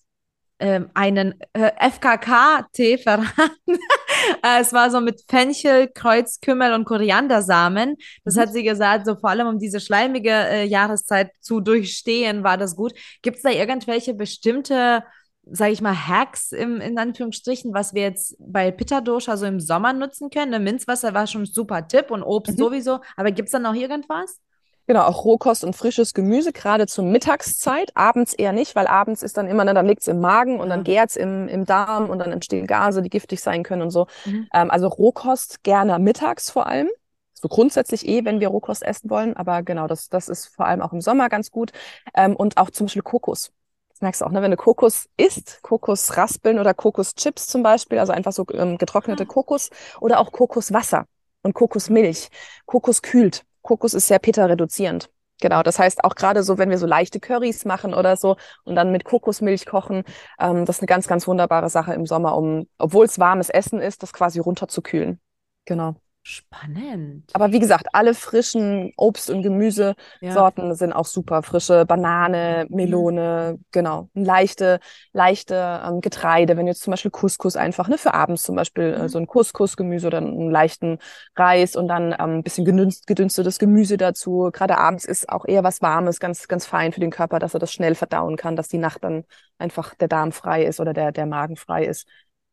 ähm, 0.59 0.91
einen 0.95 1.35
äh, 1.53 1.71
FKK-Tee 1.91 2.99
verraten. 2.99 3.33
Äh, 4.45 4.61
es 4.61 4.73
war 4.73 4.91
so 4.91 5.01
mit 5.01 5.23
Fenchel, 5.29 5.89
Kreuzkümmel 5.93 6.73
und 6.75 6.85
Koriandersamen. 6.85 7.97
Das 8.25 8.37
Mhm. 8.37 8.41
hat 8.41 8.53
sie 8.53 8.63
gesagt, 8.63 9.07
so 9.07 9.17
vor 9.17 9.31
allem 9.31 9.47
um 9.47 9.59
diese 9.59 9.81
schleimige 9.81 10.31
äh, 10.31 10.65
Jahreszeit 10.65 11.31
zu 11.41 11.61
durchstehen, 11.61 12.43
war 12.45 12.59
das 12.59 12.77
gut. 12.77 12.93
Gibt 13.23 13.37
es 13.39 13.43
da 13.43 13.51
irgendwelche 13.51 14.15
bestimmte, 14.15 15.05
sage 15.45 15.73
ich 15.73 15.81
mal, 15.81 15.95
Hacks 16.09 16.53
im, 16.53 16.81
in 16.81 16.99
Anführungsstrichen, 16.99 17.73
was 17.75 17.95
wir 17.95 18.03
jetzt 18.03 18.37
bei 18.39 18.71
Pitta 18.71 19.01
Dosha 19.01 19.37
so 19.37 19.47
im 19.47 19.61
Sommer 19.61 19.93
nutzen 19.93 20.31
können? 20.31 20.51
Ne, 20.51 20.61
Minzwasser 20.61 21.15
war 21.15 21.27
schon 21.27 21.43
ein 21.43 21.47
super 21.47 21.87
Tipp 21.89 22.11
und 22.11 22.23
Obst 22.23 22.55
Mhm. 22.55 22.59
sowieso. 22.59 23.01
Aber 23.17 23.31
gibt 23.33 23.49
es 23.49 23.53
da 23.53 23.59
noch 23.59 23.75
irgendwas? 23.75 24.39
Genau, 24.87 25.03
auch 25.05 25.25
Rohkost 25.25 25.65
und 25.65 25.77
frisches 25.77 26.13
Gemüse, 26.13 26.53
gerade 26.53 26.87
zur 26.87 27.05
Mittagszeit. 27.05 27.93
Abends 27.95 28.35
eher 28.35 28.53
nicht, 28.53 28.75
weil 28.75 28.87
abends 28.87 29.23
ist 29.23 29.37
dann 29.37 29.47
immer, 29.47 29.65
ne, 29.65 29.75
dann 29.75 29.87
liegt's 29.87 30.09
im 30.09 30.21
Magen 30.21 30.59
und 30.61 30.69
Ja. 30.69 30.75
dann 30.77 30.85
gärt's 30.85 31.17
im, 31.17 31.49
im 31.49 31.65
Darm 31.65 32.11
und 32.11 32.19
dann 32.19 32.33
entstehen 32.33 32.67
Gase, 32.67 33.01
die 33.03 33.09
giftig 33.11 33.41
sein 33.41 33.63
können 33.63 33.83
und 33.83 33.91
so. 33.91 34.07
Mhm. 34.25 34.49
Ähm, 34.53 34.71
also 34.71 34.89
Rohkost 34.89 35.63
gerne 35.63 35.99
mittags 35.99 36.51
vor 36.51 36.67
allem. 36.67 36.89
So 37.35 37.49
grundsätzlich 37.49 38.07
eh, 38.07 38.25
wenn 38.25 38.41
wir 38.41 38.49
Rohkost 38.49 38.83
essen 38.85 39.11
wollen, 39.11 39.37
aber 39.37 39.63
genau, 39.63 39.87
das, 39.89 40.09
das 40.09 40.29
ist 40.29 40.47
vor 40.47 40.67
allem 40.67 40.81
auch 40.81 40.93
im 40.93 41.01
Sommer 41.01 41.29
ganz 41.29 41.51
gut. 41.51 41.73
Ähm, 42.15 42.37
und 42.37 42.57
auch 42.57 42.71
zum 42.71 42.87
Beispiel 42.87 43.03
Kokos. 43.03 43.53
Das 43.91 44.01
merkst 44.01 44.21
du 44.21 44.25
auch, 44.27 44.31
ne? 44.31 44.43
Wenn 44.43 44.51
du 44.53 44.57
Kokos 44.57 45.09
isst, 45.17 45.61
Kokosraspeln 45.63 46.59
oder 46.59 46.75
Kokoschips 46.75 47.47
zum 47.47 47.63
Beispiel, 47.63 47.99
also 47.99 48.13
einfach 48.13 48.33
so 48.33 48.45
ähm, 48.53 48.79
getrocknete 48.79 49.25
Ah. 49.25 49.27
Kokos 49.27 49.71
oder 50.01 50.19
auch 50.21 50.33
Kokoswasser 50.33 51.07
und 51.43 51.55
Kokosmilch. 51.55 52.29
Kokos 52.67 53.03
kühlt. 53.03 53.45
Kokos 53.63 53.95
ist 53.95 54.09
sehr 54.09 54.19
Pitta-reduzierend. 54.19 55.11
Genau, 55.41 55.63
das 55.65 55.79
heißt 55.81 56.05
auch 56.05 56.15
gerade 56.15 56.45
so, 56.45 56.57
wenn 56.57 56.71
wir 56.71 56.79
so 56.79 56.87
leichte 56.87 57.19
Currys 57.19 57.65
machen 57.65 57.95
oder 57.95 58.17
so 58.17 58.37
und 58.65 58.77
dann 58.77 58.93
mit 58.93 59.05
Kokosmilch 59.05 59.67
kochen, 59.67 60.05
ähm, 60.39 60.65
das 60.67 60.77
ist 60.77 60.83
eine 60.83 60.87
ganz, 60.87 61.09
ganz 61.09 61.27
wunderbare 61.27 61.69
Sache 61.69 61.95
im 61.95 62.07
Sommer, 62.07 62.37
um, 62.37 62.69
obwohl 62.79 63.07
es 63.07 63.19
warmes 63.19 63.49
Essen 63.49 63.81
ist, 63.81 64.05
das 64.05 64.13
quasi 64.13 64.39
runterzukühlen. 64.39 65.21
Genau. 65.65 65.97
Spannend. 66.25 67.25
Aber 67.33 67.51
wie 67.51 67.59
gesagt, 67.59 67.89
alle 67.95 68.15
frischen 68.15 68.93
Obst- 68.97 69.29
und 69.29 69.43
Gemüsesorten 69.43 70.75
sind 70.77 70.93
auch 70.93 71.07
super. 71.07 71.43
Frische 71.43 71.85
Banane, 71.85 72.67
Melone, 72.71 73.59
genau. 73.73 74.09
Leichte, 74.15 74.79
leichte 75.13 75.81
ähm, 75.85 76.01
Getreide. 76.01 76.57
Wenn 76.57 76.69
jetzt 76.69 76.83
zum 76.83 76.93
Beispiel 76.93 77.11
Couscous 77.11 77.57
einfach, 77.57 77.89
ne, 77.89 77.99
für 77.99 78.15
abends 78.15 78.45
zum 78.45 78.55
Beispiel 78.55 78.95
äh, 78.95 79.03
Mhm. 79.03 79.09
so 79.09 79.19
ein 79.19 79.27
Couscous-Gemüse 79.27 80.07
oder 80.07 80.19
einen 80.19 80.49
leichten 80.51 80.99
Reis 81.35 81.75
und 81.75 81.89
dann 81.89 82.13
ähm, 82.13 82.37
ein 82.39 82.43
bisschen 82.45 82.65
gedünst, 82.65 83.09
gedünstetes 83.09 83.59
Gemüse 83.59 83.97
dazu. 83.97 84.51
Gerade 84.53 84.79
abends 84.79 85.05
ist 85.05 85.29
auch 85.29 85.45
eher 85.45 85.65
was 85.65 85.83
Warmes, 85.83 86.21
ganz, 86.21 86.47
ganz 86.47 86.67
fein 86.67 86.93
für 86.93 87.01
den 87.01 87.11
Körper, 87.11 87.41
dass 87.41 87.55
er 87.55 87.61
das 87.61 87.73
schnell 87.73 87.97
verdauen 87.97 88.37
kann, 88.37 88.55
dass 88.55 88.69
die 88.69 88.79
Nacht 88.79 89.03
dann 89.03 89.25
einfach 89.59 89.95
der 89.97 90.07
Darm 90.07 90.31
frei 90.31 90.65
ist 90.65 90.79
oder 90.79 90.93
der, 90.93 91.11
der 91.11 91.27
Magen 91.27 91.57
frei 91.57 91.85
ist. 91.85 92.07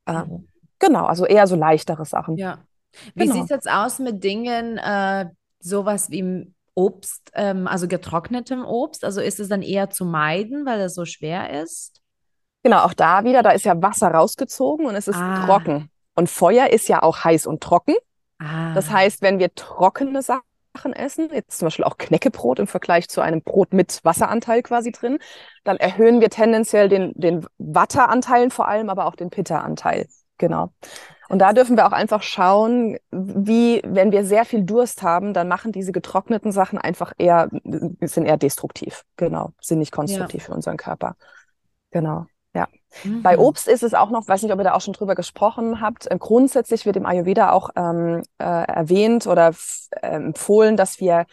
Ähm, 0.08 0.48
genau, 0.80 1.06
also 1.06 1.26
eher 1.26 1.46
so 1.46 1.56
leichtere 1.56 2.06
Sachen. 2.06 2.36
Ja. 2.38 2.66
Wie 3.16 3.24
Genau. 3.24 3.34
sieht 3.36 3.44
es 3.44 3.50
jetzt 3.50 3.70
aus 3.70 4.00
mit 4.00 4.24
Dingen, 4.24 4.78
äh, 4.78 5.26
sowas 5.60 6.10
wie 6.10 6.54
Obst, 6.76 7.32
ähm, 7.34 7.68
also 7.68 7.88
getrocknetem 7.88 8.64
Obst? 8.66 9.04
Also 9.04 9.22
ist 9.22 9.40
es 9.40 9.50
dann 9.50 9.62
eher 9.62 9.90
zu 9.90 10.06
meiden, 10.06 10.66
weil 10.66 10.80
es 10.82 10.96
so 10.96 11.06
schwer 11.06 11.62
ist? 11.62 12.02
Genau, 12.64 12.80
auch 12.84 12.94
da 12.94 13.24
wieder, 13.24 13.42
da 13.44 13.52
ist 13.52 13.66
ja 13.66 13.82
Wasser 13.82 14.10
rausgezogen 14.10 14.86
und 14.86 14.96
es 14.96 15.08
ist 15.08 15.18
Ah. 15.18 15.46
trocken. 15.46 15.90
Und 16.16 16.30
Feuer 16.30 16.68
ist 16.68 16.88
ja 16.90 17.02
auch 17.04 17.24
heiß 17.24 17.46
und 17.48 17.62
trocken. 17.64 17.96
Ah. 18.40 18.74
Das 18.74 18.90
heißt, 18.90 19.22
wenn 19.22 19.40
wir 19.40 19.54
trockene 19.56 20.22
Sachen 20.22 20.94
essen, 20.94 21.30
jetzt 21.34 21.58
zum 21.60 21.68
Beispiel 21.68 21.86
auch 21.86 21.98
Knäckebrot 21.98 22.60
im 22.60 22.68
Vergleich 22.68 23.08
zu 23.10 23.22
einem 23.22 23.42
Brot 23.42 23.74
mit 23.74 24.00
Wasseranteil 24.04 24.62
quasi 24.64 24.92
drin, 24.92 25.20
dann 25.64 25.78
erhöhen 25.78 26.20
wir 26.22 26.30
tendenziell 26.30 26.90
den, 26.90 27.14
den 27.16 27.46
Watteranteil 27.58 28.50
vor 28.50 28.68
allem, 28.68 28.90
aber 28.90 29.06
auch 29.06 29.16
den 29.16 29.30
Pitta-Anteil. 29.30 30.08
Genau. 30.38 30.72
Und 31.30 31.40
da 31.40 31.54
dürfen 31.54 31.78
wir 31.78 31.88
auch 31.88 31.92
einfach 31.92 32.24
schauen, 32.24 32.98
wie, 33.12 33.82
wenn 33.86 34.12
wir 34.12 34.26
sehr 34.26 34.46
viel 34.46 34.64
Durst 34.64 35.04
haben, 35.04 35.34
dann 35.34 35.48
machen 35.48 35.72
diese 35.72 35.92
getrockneten 35.92 36.52
Sachen 36.52 36.78
einfach 36.78 37.14
eher, 37.18 37.50
sind 38.02 38.26
eher 38.26 38.38
destruktiv. 38.38 39.06
Genau. 39.16 39.54
Sind 39.62 39.80
nicht 39.80 39.92
konstruktiv 39.92 40.44
für 40.44 40.54
unseren 40.54 40.78
Körper. 40.78 41.16
Genau. 41.92 42.26
Bei 43.22 43.38
Mhm. 43.38 43.44
Obst 43.44 43.68
ist 43.68 43.84
es 43.84 43.94
auch 43.94 44.10
noch, 44.10 44.28
weiß 44.28 44.42
nicht, 44.42 44.52
ob 44.52 44.60
ihr 44.60 44.64
da 44.64 44.74
auch 44.74 44.82
schon 44.82 44.94
drüber 44.94 45.16
gesprochen 45.16 45.82
habt, 45.82 46.10
äh, 46.10 46.18
grundsätzlich 46.18 46.86
wird 46.86 46.96
im 46.96 47.06
Ayurveda 47.06 47.52
auch 47.52 47.70
ähm, 47.76 48.24
äh, 48.40 48.44
erwähnt 48.44 49.28
oder 49.28 49.54
äh, 49.92 50.08
empfohlen, 50.08 50.76
dass 50.76 51.00
wir 51.00 51.26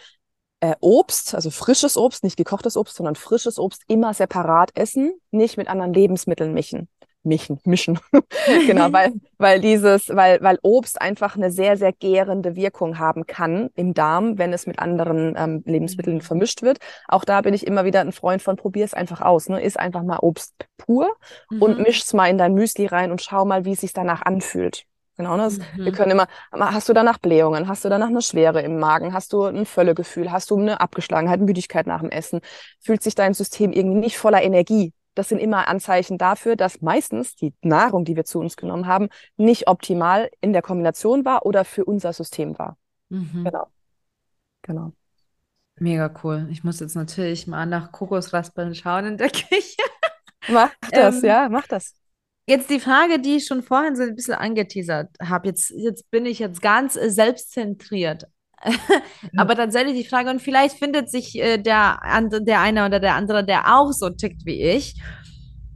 äh, 0.60 0.74
Obst, 0.80 1.34
also 1.34 1.50
frisches 1.50 1.96
Obst, 1.96 2.24
nicht 2.24 2.36
gekochtes 2.36 2.76
Obst, 2.76 2.96
sondern 2.96 3.14
frisches 3.14 3.58
Obst 3.58 3.82
immer 3.88 4.12
separat 4.14 4.70
essen, 4.74 5.14
nicht 5.30 5.56
mit 5.56 5.68
anderen 5.68 5.92
Lebensmitteln 5.94 6.52
mischen. 6.52 6.88
Mischen, 7.26 7.58
mischen. 7.64 7.98
genau, 8.66 8.92
weil, 8.92 9.12
weil 9.38 9.60
dieses, 9.60 10.08
weil, 10.10 10.40
weil 10.42 10.58
Obst 10.62 11.00
einfach 11.00 11.36
eine 11.36 11.50
sehr, 11.50 11.76
sehr 11.76 11.92
gärende 11.92 12.54
Wirkung 12.54 12.98
haben 12.98 13.26
kann 13.26 13.68
im 13.74 13.94
Darm, 13.94 14.38
wenn 14.38 14.52
es 14.52 14.66
mit 14.66 14.78
anderen 14.78 15.34
ähm, 15.36 15.62
Lebensmitteln 15.66 16.18
Mhm. 16.18 16.20
vermischt 16.22 16.62
wird. 16.62 16.78
Auch 17.08 17.24
da 17.24 17.40
bin 17.40 17.52
ich 17.52 17.66
immer 17.66 17.84
wieder 17.84 18.00
ein 18.00 18.12
Freund 18.12 18.42
von, 18.42 18.56
probier 18.56 18.84
es 18.84 18.94
einfach 18.94 19.20
aus. 19.22 19.48
Ne? 19.48 19.60
Iss 19.62 19.76
einfach 19.76 20.02
mal 20.04 20.18
Obst 20.20 20.54
pur 20.78 21.16
und 21.58 21.78
Mhm. 21.78 21.82
misch's 21.82 22.12
mal 22.14 22.28
in 22.28 22.38
dein 22.38 22.54
Müsli 22.54 22.86
rein 22.86 23.10
und 23.10 23.20
schau 23.22 23.44
mal, 23.44 23.64
wie 23.64 23.72
es 23.72 23.80
sich 23.80 23.92
danach 23.92 24.22
anfühlt. 24.22 24.84
Genau, 25.16 25.36
ne? 25.36 25.44
Das- 25.44 25.58
Wir 25.74 25.92
Mhm. 25.92 25.96
können 25.96 26.10
immer, 26.12 26.26
hast 26.52 26.88
du 26.88 26.92
danach 26.92 27.18
Blähungen, 27.18 27.68
hast 27.68 27.84
du 27.84 27.88
danach 27.88 28.08
eine 28.08 28.20
Schwere 28.22 28.60
im 28.60 28.78
Magen, 28.78 29.14
hast 29.14 29.32
du 29.32 29.44
ein 29.44 29.64
Völlegefühl, 29.66 30.30
hast 30.30 30.50
du 30.50 30.58
eine 30.58 30.80
Abgeschlagenheit, 30.80 31.40
Müdigkeit 31.40 31.86
nach 31.86 32.00
dem 32.02 32.10
Essen, 32.10 32.40
fühlt 32.80 33.02
sich 33.02 33.14
dein 33.14 33.32
System 33.34 33.72
irgendwie 33.72 33.98
nicht 33.98 34.18
voller 34.18 34.42
Energie. 34.42 34.92
Das 35.16 35.28
sind 35.30 35.38
immer 35.38 35.66
Anzeichen 35.66 36.18
dafür, 36.18 36.56
dass 36.56 36.82
meistens 36.82 37.34
die 37.34 37.54
Nahrung, 37.62 38.04
die 38.04 38.14
wir 38.16 38.24
zu 38.24 38.38
uns 38.38 38.56
genommen 38.56 38.86
haben, 38.86 39.08
nicht 39.36 39.66
optimal 39.66 40.30
in 40.40 40.52
der 40.52 40.62
Kombination 40.62 41.24
war 41.24 41.46
oder 41.46 41.64
für 41.64 41.84
unser 41.84 42.12
System 42.12 42.58
war. 42.58 42.76
Mhm. 43.08 43.44
Genau. 43.44 43.66
Genau. 44.62 44.92
Mega 45.78 46.12
cool. 46.22 46.46
Ich 46.50 46.64
muss 46.64 46.80
jetzt 46.80 46.96
natürlich 46.96 47.46
mal 47.46 47.66
nach 47.66 47.92
Kokosraspeln 47.92 48.74
schauen 48.74 49.06
in 49.06 49.16
der 49.16 49.30
Küche. 49.30 49.82
Mach 50.48 50.70
das, 50.90 51.22
Ähm, 51.22 51.28
ja, 51.28 51.48
mach 51.48 51.66
das. 51.66 51.94
Jetzt 52.46 52.70
die 52.70 52.78
Frage, 52.78 53.18
die 53.18 53.36
ich 53.36 53.46
schon 53.46 53.62
vorhin 53.62 53.96
so 53.96 54.02
ein 54.02 54.14
bisschen 54.14 54.34
angeteasert 54.34 55.10
habe. 55.20 55.48
Jetzt, 55.48 55.70
jetzt 55.70 56.10
bin 56.10 56.26
ich 56.26 56.38
jetzt 56.38 56.62
ganz 56.62 56.96
äh, 56.96 57.10
selbstzentriert. 57.10 58.26
Aber 59.36 59.54
tatsächlich 59.54 59.94
die 59.94 60.08
Frage, 60.08 60.30
und 60.30 60.40
vielleicht 60.40 60.78
findet 60.78 61.10
sich 61.10 61.38
äh, 61.38 61.58
der, 61.58 62.00
der 62.40 62.60
eine 62.60 62.86
oder 62.86 63.00
der 63.00 63.14
andere, 63.14 63.44
der 63.44 63.76
auch 63.76 63.92
so 63.92 64.10
tickt 64.10 64.44
wie 64.44 64.62
ich. 64.62 64.94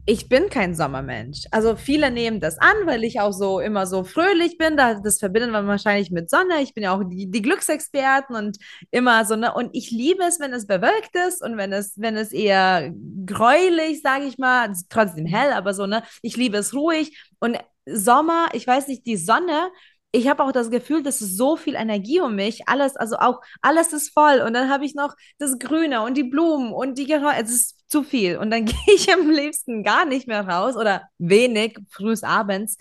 Ich 0.06 0.28
bin 0.28 0.48
kein 0.48 0.74
Sommermensch. 0.74 1.44
Also 1.52 1.76
viele 1.76 2.10
nehmen 2.10 2.40
das 2.40 2.58
an, 2.58 2.74
weil 2.84 3.04
ich 3.04 3.20
auch 3.20 3.32
so 3.32 3.60
immer 3.60 3.86
so 3.86 4.02
fröhlich 4.02 4.58
bin. 4.58 4.76
Da, 4.76 4.94
das 4.94 5.20
verbindet 5.20 5.52
man 5.52 5.68
wahrscheinlich 5.68 6.10
mit 6.10 6.30
Sonne. 6.30 6.62
Ich 6.62 6.74
bin 6.74 6.82
ja 6.82 6.96
auch 6.96 7.04
die, 7.04 7.30
die 7.30 7.42
Glücksexperten 7.42 8.34
und 8.34 8.58
immer 8.90 9.24
so, 9.24 9.36
ne? 9.36 9.54
Und 9.54 9.70
ich 9.72 9.90
liebe 9.90 10.24
es, 10.24 10.40
wenn 10.40 10.52
es 10.52 10.66
bewölkt 10.66 11.14
ist 11.28 11.44
und 11.44 11.56
wenn 11.58 11.72
es, 11.72 11.94
wenn 11.96 12.16
es 12.16 12.32
eher 12.32 12.92
gräulich, 13.24 14.02
sage 14.02 14.24
ich 14.24 14.38
mal, 14.38 14.72
trotzdem 14.88 15.26
hell, 15.26 15.52
aber 15.52 15.74
so, 15.74 15.86
ne? 15.86 16.02
Ich 16.22 16.36
liebe 16.36 16.56
es 16.56 16.74
ruhig. 16.74 17.16
Und 17.38 17.58
Sommer, 17.86 18.48
ich 18.52 18.66
weiß 18.66 18.88
nicht, 18.88 19.06
die 19.06 19.16
Sonne, 19.16 19.70
ich 20.12 20.28
habe 20.28 20.42
auch 20.42 20.52
das 20.52 20.70
Gefühl, 20.70 21.02
das 21.02 21.22
ist 21.22 21.36
so 21.36 21.56
viel 21.56 21.74
Energie 21.74 22.20
um 22.20 22.34
mich. 22.34 22.66
Alles, 22.66 22.96
also 22.96 23.16
auch 23.16 23.40
alles 23.62 23.92
ist 23.92 24.12
voll. 24.12 24.40
Und 24.40 24.54
dann 24.54 24.68
habe 24.68 24.84
ich 24.84 24.94
noch 24.94 25.14
das 25.38 25.58
Grüne 25.58 26.02
und 26.02 26.16
die 26.16 26.24
Blumen 26.24 26.72
und 26.72 26.98
die 26.98 27.06
Geräusche. 27.06 27.42
Es 27.42 27.50
ist 27.50 27.84
zu 27.88 28.02
viel. 28.02 28.36
Und 28.38 28.50
dann 28.50 28.64
gehe 28.66 28.94
ich 28.94 29.12
am 29.12 29.30
liebsten 29.30 29.84
gar 29.84 30.04
nicht 30.04 30.26
mehr 30.26 30.46
raus 30.48 30.76
oder 30.76 31.02
wenig, 31.18 31.78
frühs 31.90 32.24
abends. 32.24 32.76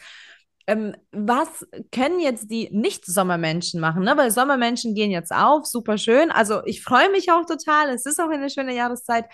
Ähm, 0.65 0.95
was 1.11 1.67
können 1.91 2.19
jetzt 2.19 2.49
die 2.51 2.69
Nicht-Sommermenschen 2.71 3.79
machen? 3.79 4.03
Ne? 4.03 4.17
Weil 4.17 4.31
Sommermenschen 4.31 4.95
gehen 4.95 5.11
jetzt 5.11 5.31
auf, 5.31 5.65
super 5.65 5.97
schön. 5.97 6.31
Also 6.31 6.63
ich 6.65 6.83
freue 6.83 7.09
mich 7.11 7.31
auch 7.31 7.45
total. 7.45 7.89
Es 7.89 8.05
ist 8.05 8.19
auch 8.19 8.29
eine 8.29 8.49
schöne 8.49 8.75
Jahreszeit. 8.75 9.25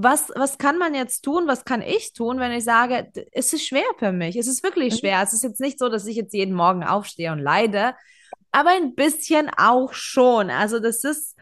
Was, 0.00 0.30
was 0.36 0.58
kann 0.58 0.78
man 0.78 0.94
jetzt 0.94 1.22
tun? 1.22 1.48
Was 1.48 1.64
kann 1.64 1.82
ich 1.82 2.12
tun, 2.12 2.38
wenn 2.38 2.52
ich 2.52 2.62
sage, 2.62 3.10
es 3.32 3.52
ist 3.52 3.66
schwer 3.66 3.82
für 3.98 4.12
mich? 4.12 4.36
Es 4.36 4.46
ist 4.46 4.62
wirklich 4.62 4.94
Mhm. 4.94 4.98
schwer. 4.98 5.22
Es 5.24 5.32
ist 5.32 5.42
jetzt 5.42 5.60
nicht 5.60 5.78
so, 5.78 5.88
dass 5.88 6.06
ich 6.06 6.14
jetzt 6.16 6.32
jeden 6.34 6.54
Morgen 6.54 6.84
aufstehe 6.84 7.32
und 7.32 7.40
leide, 7.40 7.94
aber 8.52 8.70
ein 8.70 8.94
bisschen 8.94 9.50
auch 9.56 9.92
schon. 9.94 10.50
Also 10.50 10.78
das 10.78 11.02
ist, 11.02 11.36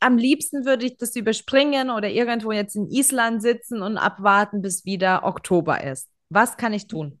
am 0.00 0.18
liebsten 0.18 0.64
würde 0.64 0.84
ich 0.86 0.96
das 0.96 1.14
überspringen 1.14 1.90
oder 1.90 2.08
irgendwo 2.08 2.50
jetzt 2.50 2.74
in 2.74 2.90
Island 2.90 3.40
sitzen 3.40 3.82
und 3.82 3.98
abwarten, 3.98 4.62
bis 4.62 4.84
wieder 4.84 5.22
Oktober 5.24 5.84
ist. 5.84 6.08
Was 6.28 6.56
kann 6.56 6.72
ich 6.72 6.88
tun? 6.88 7.20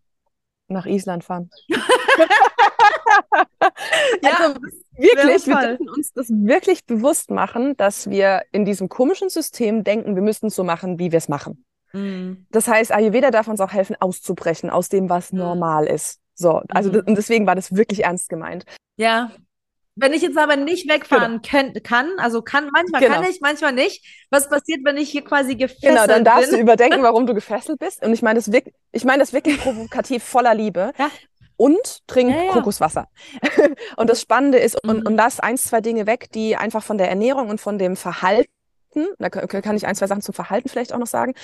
Nach 0.68 0.86
Island 0.86 1.22
fahren. 1.22 1.48
Also 4.22 4.60
wirklich, 4.96 5.46
wir 5.46 5.54
toll. 5.54 5.66
dürfen 5.68 5.88
uns 5.90 6.12
das 6.12 6.28
wirklich 6.30 6.86
bewusst 6.86 7.30
machen, 7.30 7.76
dass 7.76 8.08
wir 8.08 8.42
in 8.52 8.64
diesem 8.64 8.88
komischen 8.88 9.28
System 9.28 9.84
denken, 9.84 10.14
wir 10.14 10.22
müssten 10.22 10.46
es 10.46 10.54
so 10.54 10.64
machen, 10.64 10.98
wie 10.98 11.12
wir 11.12 11.18
es 11.18 11.28
machen. 11.28 11.64
Mhm. 11.92 12.46
Das 12.50 12.68
heißt, 12.68 12.92
Ayurveda 12.92 13.30
darf 13.30 13.48
uns 13.48 13.60
auch 13.60 13.72
helfen, 13.72 13.96
auszubrechen 14.00 14.70
aus 14.70 14.88
dem, 14.88 15.10
was 15.10 15.32
mhm. 15.32 15.40
normal 15.40 15.86
ist. 15.86 16.20
So, 16.34 16.62
also 16.68 16.90
mhm. 16.90 17.02
und 17.06 17.14
deswegen 17.16 17.46
war 17.46 17.54
das 17.54 17.74
wirklich 17.74 18.04
ernst 18.04 18.28
gemeint. 18.28 18.64
Ja, 18.96 19.30
wenn 19.98 20.12
ich 20.12 20.20
jetzt 20.20 20.36
aber 20.36 20.56
nicht 20.56 20.90
wegfahren 20.90 21.40
genau. 21.40 21.80
kann, 21.82 22.10
also 22.18 22.42
kann, 22.42 22.68
manchmal 22.70 23.00
genau. 23.00 23.14
kann 23.14 23.24
ich, 23.24 23.40
manchmal 23.40 23.72
nicht. 23.72 24.26
Was 24.28 24.46
passiert, 24.46 24.80
wenn 24.84 24.98
ich 24.98 25.10
hier 25.10 25.24
quasi 25.24 25.56
gefesselt 25.56 25.80
bin? 25.80 25.90
Genau, 25.94 26.06
dann 26.06 26.22
darfst 26.22 26.50
bin? 26.50 26.58
du 26.58 26.62
überdenken, 26.62 27.02
warum 27.02 27.26
du 27.26 27.32
gefesselt 27.32 27.78
bist. 27.78 28.04
Und 28.04 28.12
ich 28.12 28.20
meine 28.20 28.38
das 28.38 28.52
wirklich, 28.52 28.74
ich 28.92 29.06
meine 29.06 29.20
das 29.20 29.32
wirklich 29.32 29.58
provokativ 29.58 30.22
voller 30.22 30.54
Liebe. 30.54 30.92
Ja. 30.98 31.10
Und 31.56 32.06
trink 32.06 32.30
ja, 32.30 32.44
ja. 32.44 32.52
Kokoswasser. 32.52 33.08
und 33.96 34.10
das 34.10 34.20
Spannende 34.20 34.58
ist, 34.58 34.82
und, 34.84 35.00
mhm. 35.00 35.06
und 35.06 35.16
lass 35.16 35.40
eins, 35.40 35.64
zwei 35.64 35.80
Dinge 35.80 36.06
weg, 36.06 36.30
die 36.32 36.56
einfach 36.56 36.82
von 36.82 36.98
der 36.98 37.08
Ernährung 37.08 37.48
und 37.48 37.60
von 37.60 37.78
dem 37.78 37.96
Verhalten 37.96 38.50
da 39.18 39.28
kann 39.28 39.76
ich 39.76 39.86
ein, 39.86 39.94
zwei 39.94 40.06
Sachen 40.06 40.22
zum 40.22 40.34
Verhalten 40.34 40.68
vielleicht 40.68 40.92
auch 40.92 40.98
noch 40.98 41.06
sagen, 41.06 41.34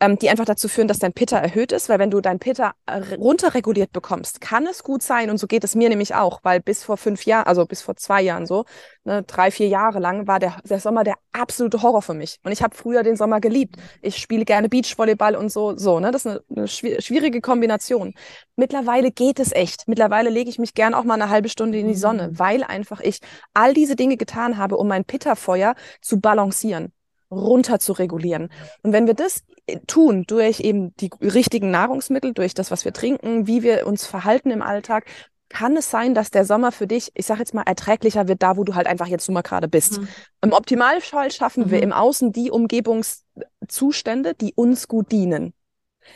ähm, 0.00 0.18
die 0.18 0.30
einfach 0.30 0.44
dazu 0.44 0.68
führen, 0.68 0.88
dass 0.88 0.98
dein 0.98 1.12
Pitta 1.12 1.38
erhöht 1.38 1.72
ist, 1.72 1.88
weil 1.88 1.98
wenn 1.98 2.10
du 2.10 2.20
dein 2.20 2.38
Pitta 2.38 2.74
äh, 2.86 3.00
runterreguliert 3.16 3.92
bekommst, 3.92 4.40
kann 4.40 4.66
es 4.66 4.82
gut 4.82 5.02
sein, 5.02 5.30
und 5.30 5.38
so 5.38 5.46
geht 5.46 5.64
es 5.64 5.74
mir 5.74 5.88
nämlich 5.88 6.14
auch, 6.14 6.40
weil 6.42 6.60
bis 6.60 6.84
vor 6.84 6.96
fünf 6.96 7.24
Jahren, 7.26 7.46
also 7.46 7.66
bis 7.66 7.82
vor 7.82 7.96
zwei 7.96 8.22
Jahren 8.22 8.46
so, 8.46 8.64
ne, 9.04 9.22
drei, 9.22 9.50
vier 9.50 9.68
Jahre 9.68 9.98
lang 9.98 10.26
war 10.26 10.38
der, 10.38 10.56
der 10.64 10.80
Sommer 10.80 11.04
der 11.04 11.14
absolute 11.32 11.82
Horror 11.82 12.02
für 12.02 12.14
mich. 12.14 12.38
Und 12.44 12.52
ich 12.52 12.62
habe 12.62 12.74
früher 12.74 13.02
den 13.02 13.16
Sommer 13.16 13.40
geliebt. 13.40 13.76
Ich 14.00 14.16
spiele 14.16 14.44
gerne 14.44 14.68
Beachvolleyball 14.68 15.36
und 15.36 15.50
so, 15.50 15.76
so, 15.76 16.00
ne? 16.00 16.10
Das 16.10 16.24
ist 16.24 16.30
eine, 16.30 16.42
eine 16.54 16.68
schwierige 16.68 17.40
Kombination. 17.40 18.14
Mittlerweile 18.56 19.10
geht 19.10 19.38
es 19.40 19.52
echt. 19.52 19.88
Mittlerweile 19.88 20.30
lege 20.30 20.50
ich 20.50 20.58
mich 20.58 20.74
gern 20.74 20.94
auch 20.94 21.04
mal 21.04 21.14
eine 21.14 21.30
halbe 21.30 21.48
Stunde 21.48 21.78
in 21.78 21.88
die 21.88 21.94
Sonne, 21.94 22.28
mhm. 22.28 22.38
weil 22.38 22.64
einfach 22.64 23.00
ich 23.00 23.20
all 23.54 23.74
diese 23.74 23.96
Dinge 23.96 24.16
getan 24.16 24.58
habe, 24.58 24.76
um 24.76 24.88
mein 24.88 25.04
Pitta-Feuer 25.04 25.74
zu 26.00 26.20
balancieren 26.20 26.92
runter 27.32 27.78
zu 27.78 27.92
regulieren. 27.92 28.50
Und 28.82 28.92
wenn 28.92 29.06
wir 29.06 29.14
das 29.14 29.42
äh, 29.66 29.78
tun 29.86 30.24
durch 30.26 30.60
eben 30.60 30.94
die 30.96 31.10
richtigen 31.20 31.70
Nahrungsmittel, 31.70 32.34
durch 32.34 32.54
das, 32.54 32.70
was 32.70 32.84
wir 32.84 32.92
trinken, 32.92 33.46
wie 33.46 33.62
wir 33.62 33.86
uns 33.86 34.06
verhalten 34.06 34.50
im 34.50 34.62
Alltag, 34.62 35.06
kann 35.52 35.76
es 35.76 35.90
sein, 35.90 36.14
dass 36.14 36.30
der 36.30 36.44
Sommer 36.44 36.72
für 36.72 36.86
dich, 36.86 37.12
ich 37.14 37.26
sage 37.26 37.40
jetzt 37.40 37.54
mal, 37.54 37.62
erträglicher 37.62 38.26
wird, 38.26 38.42
da 38.42 38.56
wo 38.56 38.64
du 38.64 38.74
halt 38.74 38.86
einfach 38.86 39.06
jetzt 39.06 39.28
nun 39.28 39.34
mal 39.34 39.42
gerade 39.42 39.68
bist. 39.68 40.00
Mhm. 40.00 40.08
Im 40.42 40.52
Optimalfall 40.52 41.30
schaffen 41.30 41.66
mhm. 41.66 41.70
wir 41.70 41.82
im 41.82 41.92
Außen 41.92 42.32
die 42.32 42.50
Umgebungszustände, 42.50 44.34
die 44.34 44.54
uns 44.54 44.88
gut 44.88 45.12
dienen. 45.12 45.52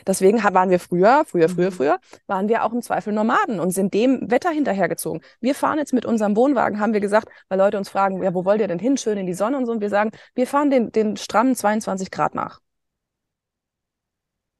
Deswegen 0.06 0.42
waren 0.42 0.70
wir 0.70 0.80
früher, 0.80 1.24
früher, 1.26 1.48
früher, 1.48 1.70
mhm. 1.70 1.74
früher, 1.74 1.98
waren 2.26 2.48
wir 2.48 2.64
auch 2.64 2.72
im 2.72 2.82
Zweifel 2.82 3.12
Nomaden 3.12 3.60
und 3.60 3.70
sind 3.70 3.94
dem 3.94 4.30
Wetter 4.30 4.50
hinterhergezogen. 4.50 5.22
Wir 5.40 5.54
fahren 5.54 5.78
jetzt 5.78 5.92
mit 5.92 6.04
unserem 6.04 6.36
Wohnwagen, 6.36 6.80
haben 6.80 6.92
wir 6.92 7.00
gesagt, 7.00 7.28
weil 7.48 7.58
Leute 7.58 7.78
uns 7.78 7.88
fragen, 7.88 8.22
ja, 8.22 8.34
wo 8.34 8.44
wollt 8.44 8.60
ihr 8.60 8.68
denn 8.68 8.78
hin? 8.78 8.96
Schön 8.96 9.18
in 9.18 9.26
die 9.26 9.34
Sonne 9.34 9.56
und 9.56 9.66
so. 9.66 9.72
Und 9.72 9.80
wir 9.80 9.90
sagen, 9.90 10.10
wir 10.34 10.46
fahren 10.46 10.70
den, 10.70 10.90
den 10.90 11.16
strammen 11.16 11.54
22 11.54 12.10
Grad 12.10 12.34
nach. 12.34 12.60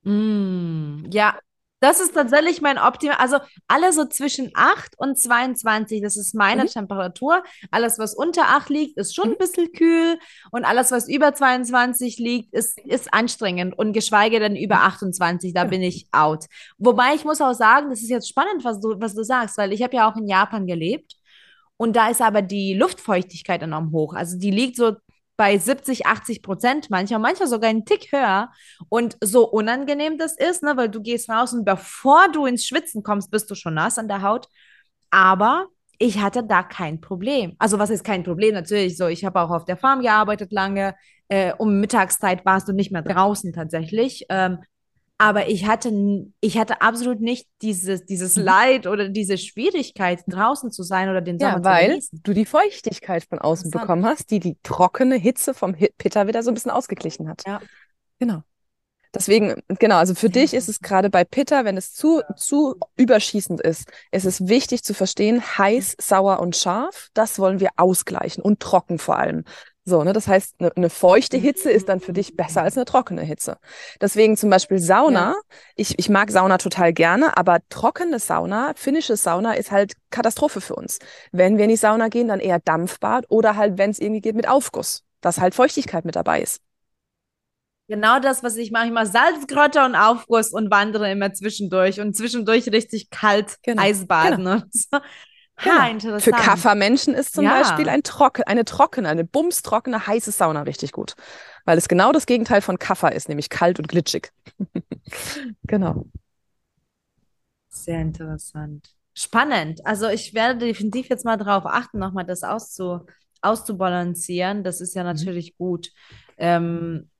Mm, 0.04 1.04
ja, 1.10 1.36
das 1.80 2.00
ist 2.00 2.14
tatsächlich 2.14 2.62
mein 2.62 2.78
Optimal. 2.78 3.16
Also 3.18 3.38
alle 3.68 3.92
so 3.92 4.06
zwischen 4.06 4.50
8 4.54 4.98
und 4.98 5.18
22, 5.18 6.02
das 6.02 6.16
ist 6.16 6.34
meine 6.34 6.64
mhm. 6.64 6.68
Temperatur. 6.68 7.42
Alles, 7.70 7.98
was 7.98 8.14
unter 8.14 8.48
8 8.48 8.70
liegt, 8.70 8.98
ist 8.98 9.14
schon 9.14 9.28
mhm. 9.28 9.32
ein 9.32 9.38
bisschen 9.38 9.72
kühl. 9.72 10.18
Und 10.50 10.64
alles, 10.64 10.90
was 10.90 11.08
über 11.08 11.34
22 11.34 12.18
liegt, 12.18 12.54
ist, 12.54 12.78
ist 12.80 13.12
anstrengend. 13.12 13.78
Und 13.78 13.92
geschweige 13.92 14.40
denn 14.40 14.56
über 14.56 14.82
28, 14.82 15.52
da 15.52 15.64
ja. 15.64 15.68
bin 15.68 15.82
ich 15.82 16.08
out. 16.12 16.46
Wobei 16.78 17.14
ich 17.14 17.24
muss 17.24 17.40
auch 17.40 17.54
sagen, 17.54 17.90
das 17.90 18.00
ist 18.00 18.10
jetzt 18.10 18.28
spannend, 18.28 18.64
was 18.64 18.80
du, 18.80 18.94
was 18.98 19.14
du 19.14 19.22
sagst, 19.22 19.58
weil 19.58 19.72
ich 19.72 19.82
habe 19.82 19.96
ja 19.96 20.10
auch 20.10 20.16
in 20.16 20.26
Japan 20.26 20.66
gelebt. 20.66 21.16
Und 21.76 21.94
da 21.94 22.08
ist 22.08 22.22
aber 22.22 22.40
die 22.40 22.72
Luftfeuchtigkeit 22.72 23.62
enorm 23.62 23.92
hoch. 23.92 24.14
Also 24.14 24.38
die 24.38 24.50
liegt 24.50 24.76
so 24.76 24.96
bei 25.36 25.58
70, 25.58 26.06
80 26.06 26.42
Prozent 26.42 26.90
mancher, 26.90 27.18
mancher 27.18 27.46
sogar 27.46 27.70
einen 27.70 27.84
Tick 27.84 28.10
höher. 28.12 28.50
Und 28.88 29.16
so 29.22 29.48
unangenehm 29.48 30.18
das 30.18 30.36
ist, 30.36 30.62
ne, 30.62 30.76
weil 30.76 30.88
du 30.88 31.02
gehst 31.02 31.28
raus 31.28 31.52
und 31.52 31.64
bevor 31.64 32.28
du 32.32 32.46
ins 32.46 32.66
Schwitzen 32.66 33.02
kommst, 33.02 33.30
bist 33.30 33.50
du 33.50 33.54
schon 33.54 33.74
nass 33.74 33.98
an 33.98 34.08
der 34.08 34.22
Haut. 34.22 34.48
Aber 35.10 35.66
ich 35.98 36.20
hatte 36.20 36.44
da 36.44 36.62
kein 36.62 37.00
Problem. 37.00 37.54
Also 37.58 37.78
was 37.78 37.90
ist 37.90 38.04
kein 38.04 38.22
Problem? 38.22 38.54
Natürlich 38.54 38.96
so, 38.96 39.06
ich 39.06 39.24
habe 39.24 39.40
auch 39.40 39.50
auf 39.50 39.64
der 39.64 39.76
Farm 39.76 40.02
gearbeitet 40.02 40.52
lange. 40.52 40.94
Äh, 41.28 41.52
um 41.58 41.80
Mittagszeit 41.80 42.44
warst 42.44 42.68
du 42.68 42.72
nicht 42.72 42.92
mehr 42.92 43.02
draußen 43.02 43.52
tatsächlich. 43.52 44.26
Ähm, 44.28 44.58
aber 45.18 45.48
ich 45.48 45.66
hatte, 45.66 45.90
ich 46.40 46.58
hatte 46.58 46.82
absolut 46.82 47.20
nicht 47.20 47.48
dieses, 47.62 48.04
dieses 48.04 48.36
mhm. 48.36 48.44
Leid 48.44 48.86
oder 48.86 49.08
diese 49.08 49.38
Schwierigkeit, 49.38 50.22
draußen 50.26 50.70
zu 50.70 50.82
sein 50.82 51.08
oder 51.08 51.22
den 51.22 51.38
Sommer 51.38 51.56
ja, 51.58 51.64
weil 51.64 51.84
zu 51.84 51.88
genießen. 51.88 52.20
du 52.22 52.32
die 52.34 52.46
Feuchtigkeit 52.46 53.24
von 53.24 53.38
außen 53.38 53.70
bekommen 53.70 54.04
hast, 54.04 54.30
die 54.30 54.40
die 54.40 54.58
trockene 54.62 55.16
Hitze 55.16 55.54
vom 55.54 55.74
Pitter 55.74 56.26
wieder 56.26 56.42
so 56.42 56.50
ein 56.50 56.54
bisschen 56.54 56.70
ausgeglichen 56.70 57.28
hat. 57.28 57.42
Ja. 57.46 57.60
Genau. 58.18 58.42
Deswegen, 59.14 59.62
genau, 59.78 59.96
also 59.96 60.14
für 60.14 60.28
dich 60.28 60.52
ist 60.52 60.68
es 60.68 60.80
gerade 60.80 61.08
bei 61.08 61.24
Pitta, 61.24 61.64
wenn 61.64 61.78
es 61.78 61.94
zu, 61.94 62.20
zu 62.36 62.76
überschießend 62.96 63.62
ist, 63.62 63.90
ist 64.10 64.26
es 64.26 64.46
wichtig 64.46 64.84
zu 64.84 64.92
verstehen, 64.92 65.40
heiß, 65.40 65.96
sauer 65.98 66.40
und 66.40 66.54
scharf, 66.54 67.08
das 67.14 67.38
wollen 67.38 67.58
wir 67.58 67.70
ausgleichen 67.76 68.42
und 68.42 68.60
trocken 68.60 68.98
vor 68.98 69.16
allem. 69.16 69.44
So, 69.88 70.02
ne? 70.02 70.12
Das 70.12 70.26
heißt, 70.26 70.56
eine, 70.58 70.76
eine 70.76 70.90
feuchte 70.90 71.36
Hitze 71.36 71.70
ist 71.70 71.88
dann 71.88 72.00
für 72.00 72.12
dich 72.12 72.36
besser 72.36 72.62
als 72.62 72.76
eine 72.76 72.84
trockene 72.84 73.22
Hitze. 73.22 73.56
Deswegen 74.00 74.36
zum 74.36 74.50
Beispiel 74.50 74.80
Sauna. 74.80 75.30
Ja. 75.30 75.36
Ich, 75.76 75.96
ich 75.96 76.08
mag 76.08 76.32
Sauna 76.32 76.58
total 76.58 76.92
gerne, 76.92 77.36
aber 77.36 77.60
trockene 77.68 78.18
Sauna, 78.18 78.72
finnische 78.74 79.16
Sauna 79.16 79.52
ist 79.52 79.70
halt 79.70 79.92
Katastrophe 80.10 80.60
für 80.60 80.74
uns. 80.74 80.98
Wenn 81.30 81.56
wir 81.56 81.64
in 81.64 81.70
die 81.70 81.76
Sauna 81.76 82.08
gehen, 82.08 82.26
dann 82.26 82.40
eher 82.40 82.58
Dampfbad 82.58 83.26
oder 83.28 83.54
halt, 83.54 83.78
wenn 83.78 83.90
es 83.90 84.00
irgendwie 84.00 84.20
geht, 84.20 84.34
mit 84.34 84.48
Aufguss, 84.48 85.04
dass 85.20 85.40
halt 85.40 85.54
Feuchtigkeit 85.54 86.04
mit 86.04 86.16
dabei 86.16 86.42
ist. 86.42 86.60
Genau 87.86 88.18
das, 88.18 88.42
was 88.42 88.56
ich 88.56 88.72
mache. 88.72 88.86
Ich 88.86 88.92
mache 88.92 89.06
Salzgrotte 89.06 89.84
und 89.84 89.94
Aufguss 89.94 90.52
und 90.52 90.68
wandere 90.68 91.12
immer 91.12 91.32
zwischendurch 91.32 92.00
und 92.00 92.16
zwischendurch 92.16 92.66
richtig 92.72 93.10
kalt 93.10 93.58
genau. 93.62 93.82
Eisbaden 93.82 94.44
genau. 94.44 94.62
Genau. 95.62 95.74
Ha, 95.74 95.88
interessant. 95.88 96.22
Für 96.22 96.30
Kaffermenschen 96.32 97.14
ist 97.14 97.34
zum 97.34 97.44
ja. 97.44 97.58
Beispiel 97.58 97.88
ein 97.88 98.02
trocken, 98.02 98.42
eine 98.44 98.64
trockene, 98.64 99.08
eine 99.08 99.24
bumstrockene, 99.24 100.06
heiße 100.06 100.30
Sauna 100.30 100.62
richtig 100.62 100.92
gut. 100.92 101.14
Weil 101.64 101.78
es 101.78 101.88
genau 101.88 102.12
das 102.12 102.26
Gegenteil 102.26 102.60
von 102.60 102.78
Kaffer 102.78 103.12
ist, 103.12 103.28
nämlich 103.28 103.48
kalt 103.48 103.78
und 103.78 103.88
glitschig. 103.88 104.32
genau. 105.66 106.06
Sehr 107.68 108.00
interessant. 108.00 108.90
Spannend. 109.14 109.84
Also 109.86 110.08
ich 110.08 110.34
werde 110.34 110.66
definitiv 110.66 111.08
jetzt 111.08 111.24
mal 111.24 111.36
darauf 111.36 111.64
achten, 111.64 111.98
nochmal 111.98 112.26
das 112.26 112.42
auszu, 112.42 113.06
auszubalancieren. 113.40 114.62
Das 114.62 114.80
ist 114.80 114.94
ja 114.94 115.02
mhm. 115.02 115.08
natürlich 115.08 115.52
mhm. 115.52 115.64
gut. 115.64 115.90
Ähm, 116.36 117.10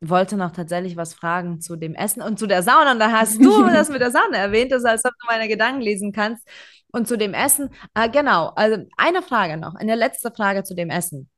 wollte 0.00 0.36
noch 0.36 0.52
tatsächlich 0.52 0.96
was 0.96 1.14
fragen 1.14 1.60
zu 1.60 1.76
dem 1.76 1.94
Essen 1.94 2.20
und 2.22 2.38
zu 2.38 2.46
der 2.46 2.62
Sauna. 2.62 2.92
Und 2.92 2.98
da 2.98 3.10
hast 3.10 3.42
du 3.42 3.62
das 3.66 3.88
mit 3.88 4.00
der 4.00 4.10
Sauna 4.10 4.36
erwähnt, 4.36 4.72
das 4.72 4.84
heißt, 4.84 5.04
ob 5.06 5.12
du 5.12 5.26
meine 5.26 5.48
Gedanken 5.48 5.80
lesen 5.80 6.12
kannst. 6.12 6.46
Und 6.96 7.06
zu 7.06 7.18
dem 7.18 7.34
Essen, 7.34 7.68
äh, 7.92 8.08
genau, 8.08 8.54
also 8.56 8.82
eine 8.96 9.20
Frage 9.20 9.58
noch, 9.58 9.74
eine 9.74 9.96
letzte 9.96 10.30
Frage 10.30 10.64
zu 10.64 10.74
dem 10.74 10.88
Essen. 10.88 11.28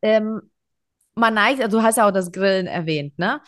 Ähm, 0.00 0.40
man 1.14 1.34
neigt, 1.34 1.60
also 1.62 1.78
du 1.78 1.84
hast 1.84 1.96
ja 1.98 2.08
auch 2.08 2.12
das 2.12 2.32
Grillen 2.32 2.66
erwähnt, 2.66 3.18
ne? 3.18 3.42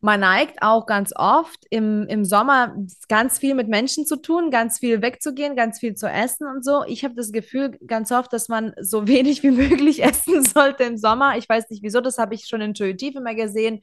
Man 0.00 0.20
neigt 0.20 0.62
auch 0.62 0.86
ganz 0.86 1.12
oft 1.14 1.66
im, 1.68 2.06
im 2.06 2.24
Sommer 2.24 2.74
ganz 3.08 3.38
viel 3.38 3.54
mit 3.54 3.68
Menschen 3.68 4.06
zu 4.06 4.16
tun, 4.16 4.50
ganz 4.50 4.78
viel 4.78 5.02
wegzugehen, 5.02 5.56
ganz 5.56 5.78
viel 5.78 5.94
zu 5.94 6.06
essen 6.08 6.46
und 6.46 6.64
so. 6.64 6.84
Ich 6.86 7.04
habe 7.04 7.14
das 7.14 7.32
Gefühl 7.32 7.76
ganz 7.86 8.10
oft, 8.10 8.32
dass 8.32 8.48
man 8.48 8.72
so 8.80 9.06
wenig 9.06 9.42
wie 9.42 9.50
möglich 9.50 10.02
essen 10.02 10.42
sollte 10.42 10.84
im 10.84 10.96
Sommer. 10.96 11.36
Ich 11.36 11.50
weiß 11.50 11.68
nicht 11.68 11.82
wieso, 11.82 12.00
das 12.00 12.16
habe 12.16 12.34
ich 12.34 12.46
schon 12.46 12.62
intuitiv 12.62 13.14
immer 13.14 13.34
gesehen. 13.34 13.82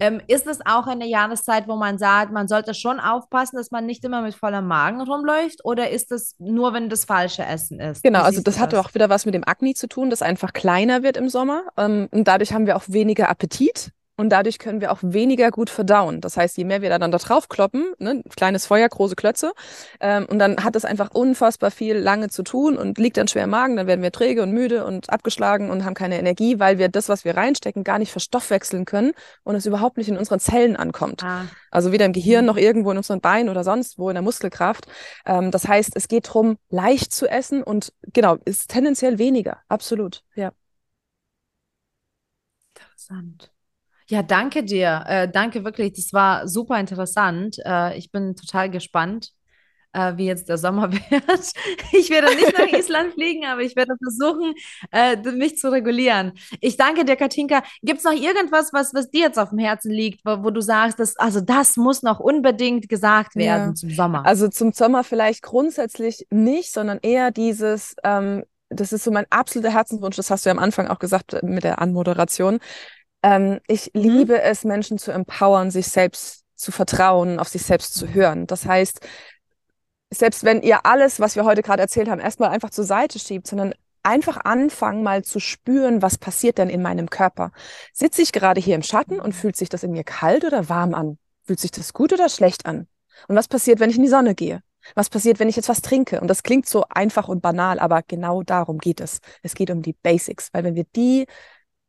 Ähm, 0.00 0.20
ist 0.26 0.46
es 0.46 0.60
auch 0.64 0.86
eine 0.86 1.06
Jahreszeit, 1.06 1.68
wo 1.68 1.76
man 1.76 1.98
sagt, 1.98 2.32
man 2.32 2.48
sollte 2.48 2.72
schon 2.72 2.98
aufpassen, 2.98 3.56
dass 3.56 3.70
man 3.70 3.84
nicht 3.84 4.02
immer 4.04 4.22
mit 4.22 4.34
vollem 4.34 4.66
Magen 4.66 5.02
rumläuft? 5.02 5.64
Oder 5.64 5.90
ist 5.90 6.10
es 6.10 6.34
nur, 6.38 6.72
wenn 6.72 6.88
das 6.88 7.04
falsche 7.04 7.44
Essen 7.44 7.80
ist? 7.80 8.02
Genau, 8.02 8.22
also 8.22 8.40
das 8.42 8.58
hat 8.58 8.74
auch 8.74 8.94
wieder 8.94 9.10
was 9.10 9.26
mit 9.26 9.34
dem 9.34 9.44
Akne 9.46 9.74
zu 9.74 9.88
tun, 9.88 10.08
das 10.08 10.22
einfach 10.22 10.52
kleiner 10.52 11.02
wird 11.02 11.18
im 11.18 11.28
Sommer. 11.28 11.64
Ähm, 11.76 12.08
und 12.10 12.26
dadurch 12.26 12.52
haben 12.52 12.66
wir 12.66 12.76
auch 12.76 12.84
weniger 12.88 13.28
Appetit. 13.28 13.92
Und 14.20 14.28
dadurch 14.28 14.58
können 14.58 14.82
wir 14.82 14.92
auch 14.92 14.98
weniger 15.00 15.50
gut 15.50 15.70
verdauen. 15.70 16.20
Das 16.20 16.36
heißt, 16.36 16.58
je 16.58 16.64
mehr 16.64 16.82
wir 16.82 16.90
dann 16.90 17.10
da 17.10 17.16
drauf 17.16 17.48
kloppen, 17.48 17.94
ne, 17.98 18.22
kleines 18.36 18.66
Feuer, 18.66 18.86
große 18.86 19.16
Klötze, 19.16 19.52
ähm, 19.98 20.26
und 20.28 20.38
dann 20.38 20.62
hat 20.62 20.76
es 20.76 20.84
einfach 20.84 21.10
unfassbar 21.12 21.70
viel 21.70 21.96
lange 21.96 22.28
zu 22.28 22.42
tun 22.42 22.76
und 22.76 22.98
liegt 22.98 23.16
dann 23.16 23.28
schwer 23.28 23.44
im 23.44 23.50
Magen, 23.50 23.76
dann 23.76 23.86
werden 23.86 24.02
wir 24.02 24.12
träge 24.12 24.42
und 24.42 24.52
müde 24.52 24.84
und 24.84 25.08
abgeschlagen 25.08 25.70
und 25.70 25.86
haben 25.86 25.94
keine 25.94 26.18
Energie, 26.18 26.58
weil 26.58 26.76
wir 26.76 26.90
das, 26.90 27.08
was 27.08 27.24
wir 27.24 27.34
reinstecken, 27.34 27.82
gar 27.82 27.98
nicht 27.98 28.12
verstoffwechseln 28.12 28.84
können 28.84 29.12
und 29.42 29.54
es 29.54 29.64
überhaupt 29.64 29.96
nicht 29.96 30.10
in 30.10 30.18
unseren 30.18 30.38
Zellen 30.38 30.76
ankommt. 30.76 31.24
Ah. 31.24 31.46
Also 31.70 31.90
weder 31.90 32.04
im 32.04 32.12
Gehirn 32.12 32.44
mhm. 32.44 32.48
noch 32.48 32.56
irgendwo 32.58 32.90
in 32.90 32.98
unseren 32.98 33.22
Beinen 33.22 33.48
oder 33.48 33.64
sonst 33.64 33.98
wo 33.98 34.10
in 34.10 34.14
der 34.16 34.22
Muskelkraft. 34.22 34.86
Ähm, 35.24 35.50
das 35.50 35.66
heißt, 35.66 35.92
es 35.96 36.08
geht 36.08 36.26
darum, 36.26 36.58
leicht 36.68 37.14
zu 37.14 37.26
essen 37.26 37.62
und 37.62 37.94
genau, 38.12 38.36
ist 38.44 38.68
tendenziell 38.68 39.16
weniger. 39.16 39.60
Absolut, 39.68 40.24
ja. 40.34 40.52
Interessant. 42.76 43.50
Ja, 44.10 44.24
danke 44.24 44.64
dir. 44.64 45.04
Äh, 45.06 45.28
danke 45.28 45.64
wirklich. 45.64 45.92
Das 45.92 46.12
war 46.12 46.48
super 46.48 46.80
interessant. 46.80 47.58
Äh, 47.64 47.96
ich 47.96 48.10
bin 48.10 48.34
total 48.34 48.68
gespannt, 48.68 49.30
äh, 49.92 50.16
wie 50.16 50.26
jetzt 50.26 50.48
der 50.48 50.58
Sommer 50.58 50.92
wird. 51.10 51.52
Ich 51.92 52.10
werde 52.10 52.34
nicht 52.34 52.58
nach 52.58 52.72
Island 52.78 53.14
fliegen, 53.14 53.46
aber 53.46 53.60
ich 53.60 53.76
werde 53.76 53.94
versuchen, 54.02 54.54
äh, 54.90 55.16
mich 55.30 55.58
zu 55.58 55.70
regulieren. 55.70 56.32
Ich 56.60 56.76
danke 56.76 57.04
dir, 57.04 57.14
Katinka. 57.14 57.62
Gibt 57.82 57.98
es 57.98 58.04
noch 58.04 58.12
irgendwas, 58.12 58.72
was, 58.72 58.92
was 58.94 59.10
dir 59.10 59.20
jetzt 59.20 59.38
auf 59.38 59.50
dem 59.50 59.60
Herzen 59.60 59.92
liegt, 59.92 60.24
wo, 60.24 60.42
wo 60.42 60.50
du 60.50 60.60
sagst, 60.60 60.98
dass, 60.98 61.16
also 61.16 61.40
das 61.40 61.76
muss 61.76 62.02
noch 62.02 62.18
unbedingt 62.18 62.88
gesagt 62.88 63.36
werden 63.36 63.68
ja. 63.68 63.74
zum 63.74 63.90
Sommer? 63.90 64.26
Also 64.26 64.48
zum 64.48 64.72
Sommer 64.72 65.04
vielleicht 65.04 65.42
grundsätzlich 65.42 66.26
nicht, 66.30 66.72
sondern 66.72 66.98
eher 67.00 67.30
dieses, 67.30 67.94
ähm, 68.02 68.42
das 68.70 68.92
ist 68.92 69.04
so 69.04 69.12
mein 69.12 69.26
absoluter 69.30 69.72
Herzenswunsch, 69.72 70.16
das 70.16 70.30
hast 70.30 70.44
du 70.44 70.50
ja 70.50 70.52
am 70.56 70.60
Anfang 70.60 70.88
auch 70.88 70.98
gesagt 70.98 71.34
äh, 71.34 71.46
mit 71.46 71.62
der 71.62 71.80
Anmoderation. 71.80 72.58
Ähm, 73.22 73.60
ich 73.66 73.90
mhm. 73.94 74.00
liebe 74.00 74.42
es, 74.42 74.64
Menschen 74.64 74.98
zu 74.98 75.12
empowern, 75.12 75.70
sich 75.70 75.88
selbst 75.88 76.44
zu 76.54 76.72
vertrauen, 76.72 77.38
auf 77.38 77.48
sich 77.48 77.62
selbst 77.62 77.94
zu 77.94 78.12
hören. 78.12 78.46
Das 78.46 78.66
heißt, 78.66 79.00
selbst 80.10 80.44
wenn 80.44 80.62
ihr 80.62 80.84
alles, 80.84 81.20
was 81.20 81.36
wir 81.36 81.44
heute 81.44 81.62
gerade 81.62 81.82
erzählt 81.82 82.08
haben, 82.08 82.20
erstmal 82.20 82.50
einfach 82.50 82.70
zur 82.70 82.84
Seite 82.84 83.18
schiebt, 83.18 83.46
sondern 83.46 83.74
einfach 84.02 84.38
anfangen, 84.44 85.02
mal 85.02 85.22
zu 85.22 85.40
spüren, 85.40 86.02
was 86.02 86.18
passiert 86.18 86.58
denn 86.58 86.68
in 86.68 86.82
meinem 86.82 87.10
Körper. 87.10 87.52
Sitze 87.92 88.22
ich 88.22 88.32
gerade 88.32 88.60
hier 88.60 88.74
im 88.74 88.82
Schatten 88.82 89.20
und 89.20 89.34
fühlt 89.34 89.56
sich 89.56 89.68
das 89.68 89.82
in 89.82 89.92
mir 89.92 90.04
kalt 90.04 90.44
oder 90.44 90.68
warm 90.68 90.94
an? 90.94 91.18
Fühlt 91.44 91.60
sich 91.60 91.70
das 91.70 91.92
gut 91.92 92.12
oder 92.12 92.28
schlecht 92.28 92.66
an? 92.66 92.88
Und 93.28 93.36
was 93.36 93.48
passiert, 93.48 93.80
wenn 93.80 93.90
ich 93.90 93.96
in 93.96 94.02
die 94.02 94.08
Sonne 94.08 94.34
gehe? 94.34 94.62
Was 94.94 95.10
passiert, 95.10 95.38
wenn 95.38 95.48
ich 95.48 95.56
jetzt 95.56 95.68
was 95.68 95.82
trinke? 95.82 96.20
Und 96.20 96.28
das 96.28 96.42
klingt 96.42 96.66
so 96.66 96.84
einfach 96.88 97.28
und 97.28 97.42
banal, 97.42 97.78
aber 97.78 98.02
genau 98.02 98.42
darum 98.42 98.78
geht 98.78 99.00
es. 99.00 99.20
Es 99.42 99.54
geht 99.54 99.70
um 99.70 99.82
die 99.82 99.92
Basics, 99.92 100.48
weil 100.52 100.64
wenn 100.64 100.74
wir 100.74 100.84
die 100.96 101.26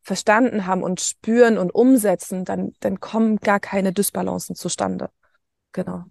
verstanden 0.02 0.66
haben 0.66 0.84
und 0.84 1.02
spüren 1.02 1.58
und 1.58 1.74
umsetzen, 1.74 2.46
dann, 2.46 2.74
dann 2.80 3.00
kommen 3.00 3.38
gar 3.38 3.60
keine 3.60 3.94
Dysbalancen 3.94 4.56
zustande. 4.56 5.10
Genau. 5.72 6.04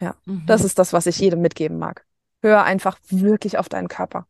Ja, 0.00 0.14
mhm. 0.24 0.44
das 0.46 0.64
ist 0.64 0.78
das, 0.78 0.92
was 0.92 1.06
ich 1.06 1.18
jedem 1.18 1.40
mitgeben 1.40 1.78
mag. 1.78 2.04
Hör 2.42 2.64
einfach 2.64 2.98
wirklich 3.08 3.58
auf 3.58 3.68
deinen 3.68 3.88
Körper. 3.88 4.26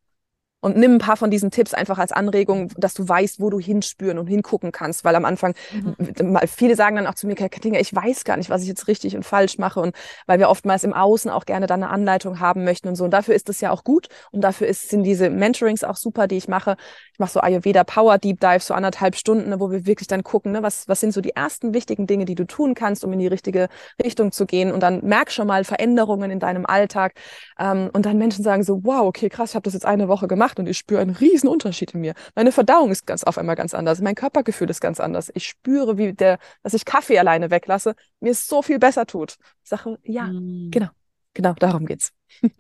Und 0.60 0.76
nimm 0.76 0.94
ein 0.94 0.98
paar 0.98 1.16
von 1.16 1.30
diesen 1.30 1.50
Tipps 1.50 1.74
einfach 1.74 1.98
als 1.98 2.10
Anregung, 2.12 2.72
dass 2.76 2.94
du 2.94 3.06
weißt, 3.06 3.40
wo 3.40 3.50
du 3.50 3.60
hinspüren 3.60 4.18
und 4.18 4.26
hingucken 4.26 4.72
kannst. 4.72 5.04
Weil 5.04 5.14
am 5.14 5.24
Anfang, 5.24 5.54
mhm. 5.72 6.38
viele 6.48 6.74
sagen 6.74 6.96
dann 6.96 7.06
auch 7.06 7.14
zu 7.14 7.26
mir, 7.26 7.36
Katinga, 7.36 7.78
ich 7.78 7.94
weiß 7.94 8.24
gar 8.24 8.36
nicht, 8.36 8.50
was 8.50 8.62
ich 8.62 8.68
jetzt 8.68 8.88
richtig 8.88 9.14
und 9.14 9.22
falsch 9.22 9.58
mache. 9.58 9.80
Und 9.80 9.94
weil 10.26 10.40
wir 10.40 10.48
oftmals 10.48 10.82
im 10.82 10.92
Außen 10.92 11.30
auch 11.30 11.44
gerne 11.44 11.66
dann 11.66 11.82
eine 11.82 11.92
Anleitung 11.92 12.40
haben 12.40 12.64
möchten 12.64 12.88
und 12.88 12.96
so. 12.96 13.04
Und 13.04 13.12
dafür 13.12 13.34
ist 13.34 13.48
es 13.48 13.60
ja 13.60 13.70
auch 13.70 13.84
gut. 13.84 14.08
Und 14.32 14.40
dafür 14.40 14.66
ist, 14.66 14.88
sind 14.88 15.04
diese 15.04 15.30
Mentorings 15.30 15.84
auch 15.84 15.96
super, 15.96 16.26
die 16.26 16.36
ich 16.36 16.48
mache. 16.48 16.76
Ich 17.16 17.18
mache 17.18 17.30
so 17.30 17.40
Ayurveda 17.40 17.82
Power 17.82 18.18
Deep 18.18 18.40
Dive, 18.40 18.60
so 18.60 18.74
anderthalb 18.74 19.16
Stunden, 19.16 19.48
ne, 19.48 19.58
wo 19.58 19.70
wir 19.70 19.86
wirklich 19.86 20.06
dann 20.06 20.22
gucken, 20.22 20.52
ne, 20.52 20.62
was, 20.62 20.86
was 20.86 21.00
sind 21.00 21.14
so 21.14 21.22
die 21.22 21.34
ersten 21.34 21.72
wichtigen 21.72 22.06
Dinge, 22.06 22.26
die 22.26 22.34
du 22.34 22.44
tun 22.44 22.74
kannst, 22.74 23.06
um 23.06 23.12
in 23.14 23.18
die 23.18 23.26
richtige 23.26 23.68
Richtung 24.04 24.32
zu 24.32 24.44
gehen. 24.44 24.70
Und 24.70 24.80
dann 24.80 25.02
merk 25.02 25.32
schon 25.32 25.46
mal 25.46 25.64
Veränderungen 25.64 26.30
in 26.30 26.40
deinem 26.40 26.66
Alltag. 26.66 27.14
Ähm, 27.58 27.88
und 27.94 28.04
dann 28.04 28.18
Menschen 28.18 28.44
sagen 28.44 28.64
so, 28.64 28.84
wow, 28.84 29.06
okay, 29.06 29.30
krass, 29.30 29.52
ich 29.52 29.54
habe 29.54 29.62
das 29.62 29.72
jetzt 29.72 29.86
eine 29.86 30.08
Woche 30.08 30.28
gemacht 30.28 30.58
und 30.58 30.68
ich 30.68 30.76
spüre 30.76 31.00
einen 31.00 31.16
riesen 31.16 31.48
Unterschied 31.48 31.94
in 31.94 32.02
mir. 32.02 32.12
Meine 32.34 32.52
Verdauung 32.52 32.90
ist 32.90 33.06
ganz 33.06 33.24
auf 33.24 33.38
einmal 33.38 33.56
ganz 33.56 33.72
anders, 33.72 34.02
mein 34.02 34.14
Körpergefühl 34.14 34.68
ist 34.68 34.82
ganz 34.82 35.00
anders. 35.00 35.32
Ich 35.32 35.46
spüre, 35.46 35.96
wie 35.96 36.12
der, 36.12 36.38
dass 36.62 36.74
ich 36.74 36.84
Kaffee 36.84 37.18
alleine 37.18 37.50
weglasse, 37.50 37.94
mir 38.20 38.32
es 38.32 38.46
so 38.46 38.60
viel 38.60 38.78
besser 38.78 39.06
tut. 39.06 39.38
Ich 39.62 39.70
sage, 39.70 39.96
ja, 40.02 40.24
mhm. 40.24 40.70
genau, 40.70 40.88
genau, 41.32 41.54
darum 41.54 41.86
geht's. 41.86 42.12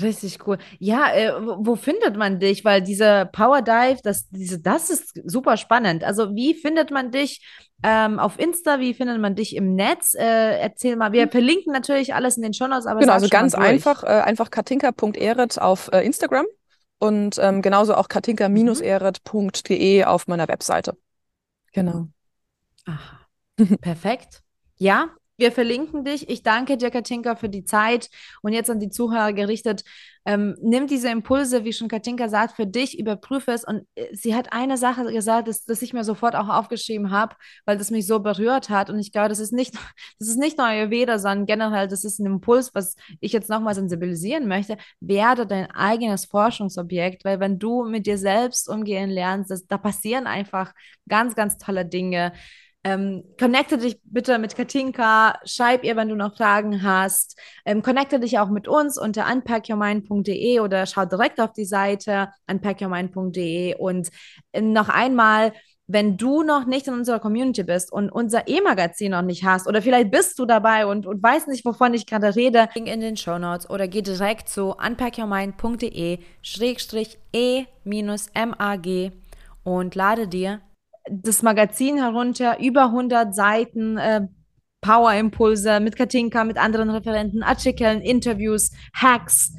Richtig 0.00 0.46
cool. 0.46 0.58
Ja, 0.78 1.12
äh, 1.14 1.32
wo 1.40 1.76
findet 1.76 2.16
man 2.16 2.40
dich? 2.40 2.64
Weil 2.64 2.82
diese 2.82 3.28
Power 3.32 3.62
Dive, 3.62 3.98
das, 4.02 4.28
diese, 4.30 4.58
das 4.60 4.90
ist 4.90 5.20
super 5.24 5.56
spannend. 5.56 6.04
Also, 6.04 6.34
wie 6.34 6.54
findet 6.54 6.90
man 6.90 7.10
dich 7.10 7.44
ähm, 7.82 8.18
auf 8.18 8.38
Insta? 8.38 8.80
Wie 8.80 8.94
findet 8.94 9.20
man 9.20 9.34
dich 9.34 9.56
im 9.56 9.74
Netz? 9.74 10.14
Äh, 10.14 10.58
erzähl 10.58 10.96
mal. 10.96 11.12
Wir 11.12 11.24
hm. 11.24 11.30
verlinken 11.30 11.72
natürlich 11.72 12.14
alles 12.14 12.36
in 12.36 12.42
den 12.42 12.54
Shownotes, 12.54 12.86
aber 12.86 13.00
genau, 13.00 13.12
also 13.12 13.28
ganz 13.28 13.54
einfach, 13.54 14.02
äh, 14.04 14.22
einfach 14.22 14.50
katinka.eret 14.50 15.58
auf 15.58 15.90
äh, 15.92 16.04
Instagram 16.04 16.46
und 16.98 17.38
ähm, 17.38 17.62
genauso 17.62 17.94
auch 17.94 18.08
katinka-eret.de 18.08 19.98
mhm. 19.98 20.04
auf 20.04 20.26
meiner 20.26 20.48
Webseite. 20.48 20.96
Genau. 21.72 22.08
Aha. 22.86 23.20
Perfekt. 23.80 24.42
Ja, 24.76 25.10
wir 25.36 25.52
verlinken 25.52 26.04
dich. 26.04 26.28
Ich 26.28 26.42
danke 26.42 26.76
dir, 26.76 26.90
Katinka, 26.90 27.36
für 27.36 27.48
die 27.48 27.64
Zeit. 27.64 28.08
Und 28.42 28.52
jetzt 28.52 28.70
an 28.70 28.80
die 28.80 28.90
Zuhörer 28.90 29.32
gerichtet, 29.32 29.84
ähm, 30.26 30.56
nimm 30.62 30.86
diese 30.86 31.10
Impulse, 31.10 31.64
wie 31.64 31.72
schon 31.72 31.88
Katinka 31.88 32.28
sagt, 32.28 32.56
für 32.56 32.66
dich, 32.66 32.98
überprüfe 32.98 33.52
es. 33.52 33.64
Und 33.64 33.86
äh, 33.94 34.06
sie 34.14 34.34
hat 34.34 34.52
eine 34.52 34.78
Sache 34.78 35.04
gesagt, 35.12 35.48
dass, 35.48 35.64
dass 35.64 35.82
ich 35.82 35.92
mir 35.92 36.04
sofort 36.04 36.34
auch 36.34 36.48
aufgeschrieben 36.48 37.10
habe, 37.10 37.36
weil 37.66 37.76
das 37.76 37.90
mich 37.90 38.06
so 38.06 38.20
berührt 38.20 38.70
hat. 38.70 38.88
Und 38.88 38.98
ich 38.98 39.12
glaube, 39.12 39.28
das 39.28 39.38
ist 39.38 39.52
nicht, 39.52 39.74
das 40.18 40.28
ist 40.28 40.38
nicht 40.38 40.56
nur 40.56 40.66
Ayurveda, 40.66 41.18
sondern 41.18 41.46
generell, 41.46 41.88
das 41.88 42.04
ist 42.04 42.20
ein 42.20 42.26
Impuls, 42.26 42.70
was 42.74 42.96
ich 43.20 43.32
jetzt 43.32 43.50
nochmal 43.50 43.74
sensibilisieren 43.74 44.48
möchte. 44.48 44.78
Werde 45.00 45.46
dein 45.46 45.70
eigenes 45.72 46.24
Forschungsobjekt, 46.24 47.24
weil 47.24 47.40
wenn 47.40 47.58
du 47.58 47.84
mit 47.84 48.06
dir 48.06 48.16
selbst 48.16 48.68
umgehen 48.68 49.10
lernst, 49.10 49.50
das, 49.50 49.66
da 49.66 49.76
passieren 49.76 50.26
einfach 50.26 50.72
ganz, 51.06 51.34
ganz 51.34 51.58
tolle 51.58 51.84
Dinge. 51.84 52.32
Ähm, 52.86 53.24
connecte 53.40 53.78
dich 53.78 53.98
bitte 54.04 54.38
mit 54.38 54.54
Katinka, 54.56 55.38
schreib 55.46 55.84
ihr, 55.84 55.96
wenn 55.96 56.10
du 56.10 56.16
noch 56.16 56.36
Fragen 56.36 56.82
hast. 56.82 57.40
Ähm, 57.64 57.80
connecte 57.80 58.20
dich 58.20 58.38
auch 58.38 58.50
mit 58.50 58.68
uns 58.68 58.98
unter 58.98 59.26
unpackyourmind.de 59.32 60.60
oder 60.60 60.84
schau 60.84 61.06
direkt 61.06 61.40
auf 61.40 61.52
die 61.52 61.64
Seite 61.64 62.28
unpackyourmind.de. 62.46 63.76
Und 63.76 64.10
äh, 64.52 64.60
noch 64.60 64.90
einmal, 64.90 65.54
wenn 65.86 66.18
du 66.18 66.42
noch 66.42 66.66
nicht 66.66 66.86
in 66.86 66.94
unserer 66.94 67.20
Community 67.20 67.62
bist 67.62 67.90
und 67.90 68.10
unser 68.10 68.48
E-Magazin 68.48 69.12
noch 69.12 69.22
nicht 69.22 69.44
hast 69.44 69.66
oder 69.66 69.82
vielleicht 69.82 70.10
bist 70.10 70.38
du 70.38 70.46
dabei 70.46 70.86
und, 70.86 71.06
und 71.06 71.22
weißt 71.22 71.48
nicht, 71.48 71.64
wovon 71.64 71.94
ich 71.94 72.06
gerade 72.06 72.36
rede, 72.36 72.68
in 72.74 73.00
den 73.00 73.16
Show 73.16 73.38
Notes 73.38 73.68
oder 73.68 73.88
geh 73.88 74.02
direkt 74.02 74.48
zu 74.48 74.74
unpackyourmind.de 74.74 76.18
schrägstrich 76.42 77.18
e-mag 77.32 79.12
und 79.64 79.94
lade 79.94 80.28
dir 80.28 80.60
das 81.10 81.42
Magazin 81.42 81.98
herunter, 81.98 82.58
über 82.60 82.86
100 82.86 83.34
Seiten 83.34 83.98
äh, 83.98 84.26
Power-Impulse 84.80 85.80
mit 85.80 85.96
Katinka, 85.96 86.44
mit 86.44 86.58
anderen 86.58 86.90
Referenten, 86.90 87.42
Artikeln, 87.42 88.00
Interviews, 88.00 88.70
Hacks, 88.94 89.52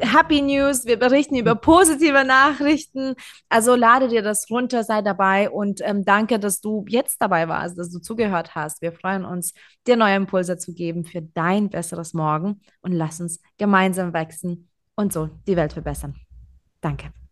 Happy 0.00 0.40
News, 0.40 0.86
wir 0.86 0.98
berichten 0.98 1.36
über 1.36 1.54
positive 1.54 2.24
Nachrichten. 2.24 3.14
Also 3.48 3.74
lade 3.74 4.08
dir 4.08 4.22
das 4.22 4.50
runter, 4.50 4.82
sei 4.82 5.02
dabei 5.02 5.50
und 5.50 5.80
ähm, 5.82 6.04
danke, 6.04 6.38
dass 6.38 6.60
du 6.60 6.84
jetzt 6.88 7.20
dabei 7.20 7.48
warst, 7.48 7.78
dass 7.78 7.90
du 7.90 8.00
zugehört 8.00 8.54
hast. 8.54 8.82
Wir 8.82 8.92
freuen 8.92 9.24
uns, 9.24 9.54
dir 9.86 9.96
neue 9.96 10.16
Impulse 10.16 10.56
zu 10.56 10.74
geben 10.74 11.04
für 11.04 11.22
dein 11.22 11.70
besseres 11.70 12.14
Morgen 12.14 12.60
und 12.80 12.92
lass 12.92 13.20
uns 13.20 13.40
gemeinsam 13.58 14.12
wachsen 14.12 14.68
und 14.96 15.12
so 15.12 15.30
die 15.46 15.56
Welt 15.56 15.72
verbessern. 15.72 16.14
Danke. 16.80 17.23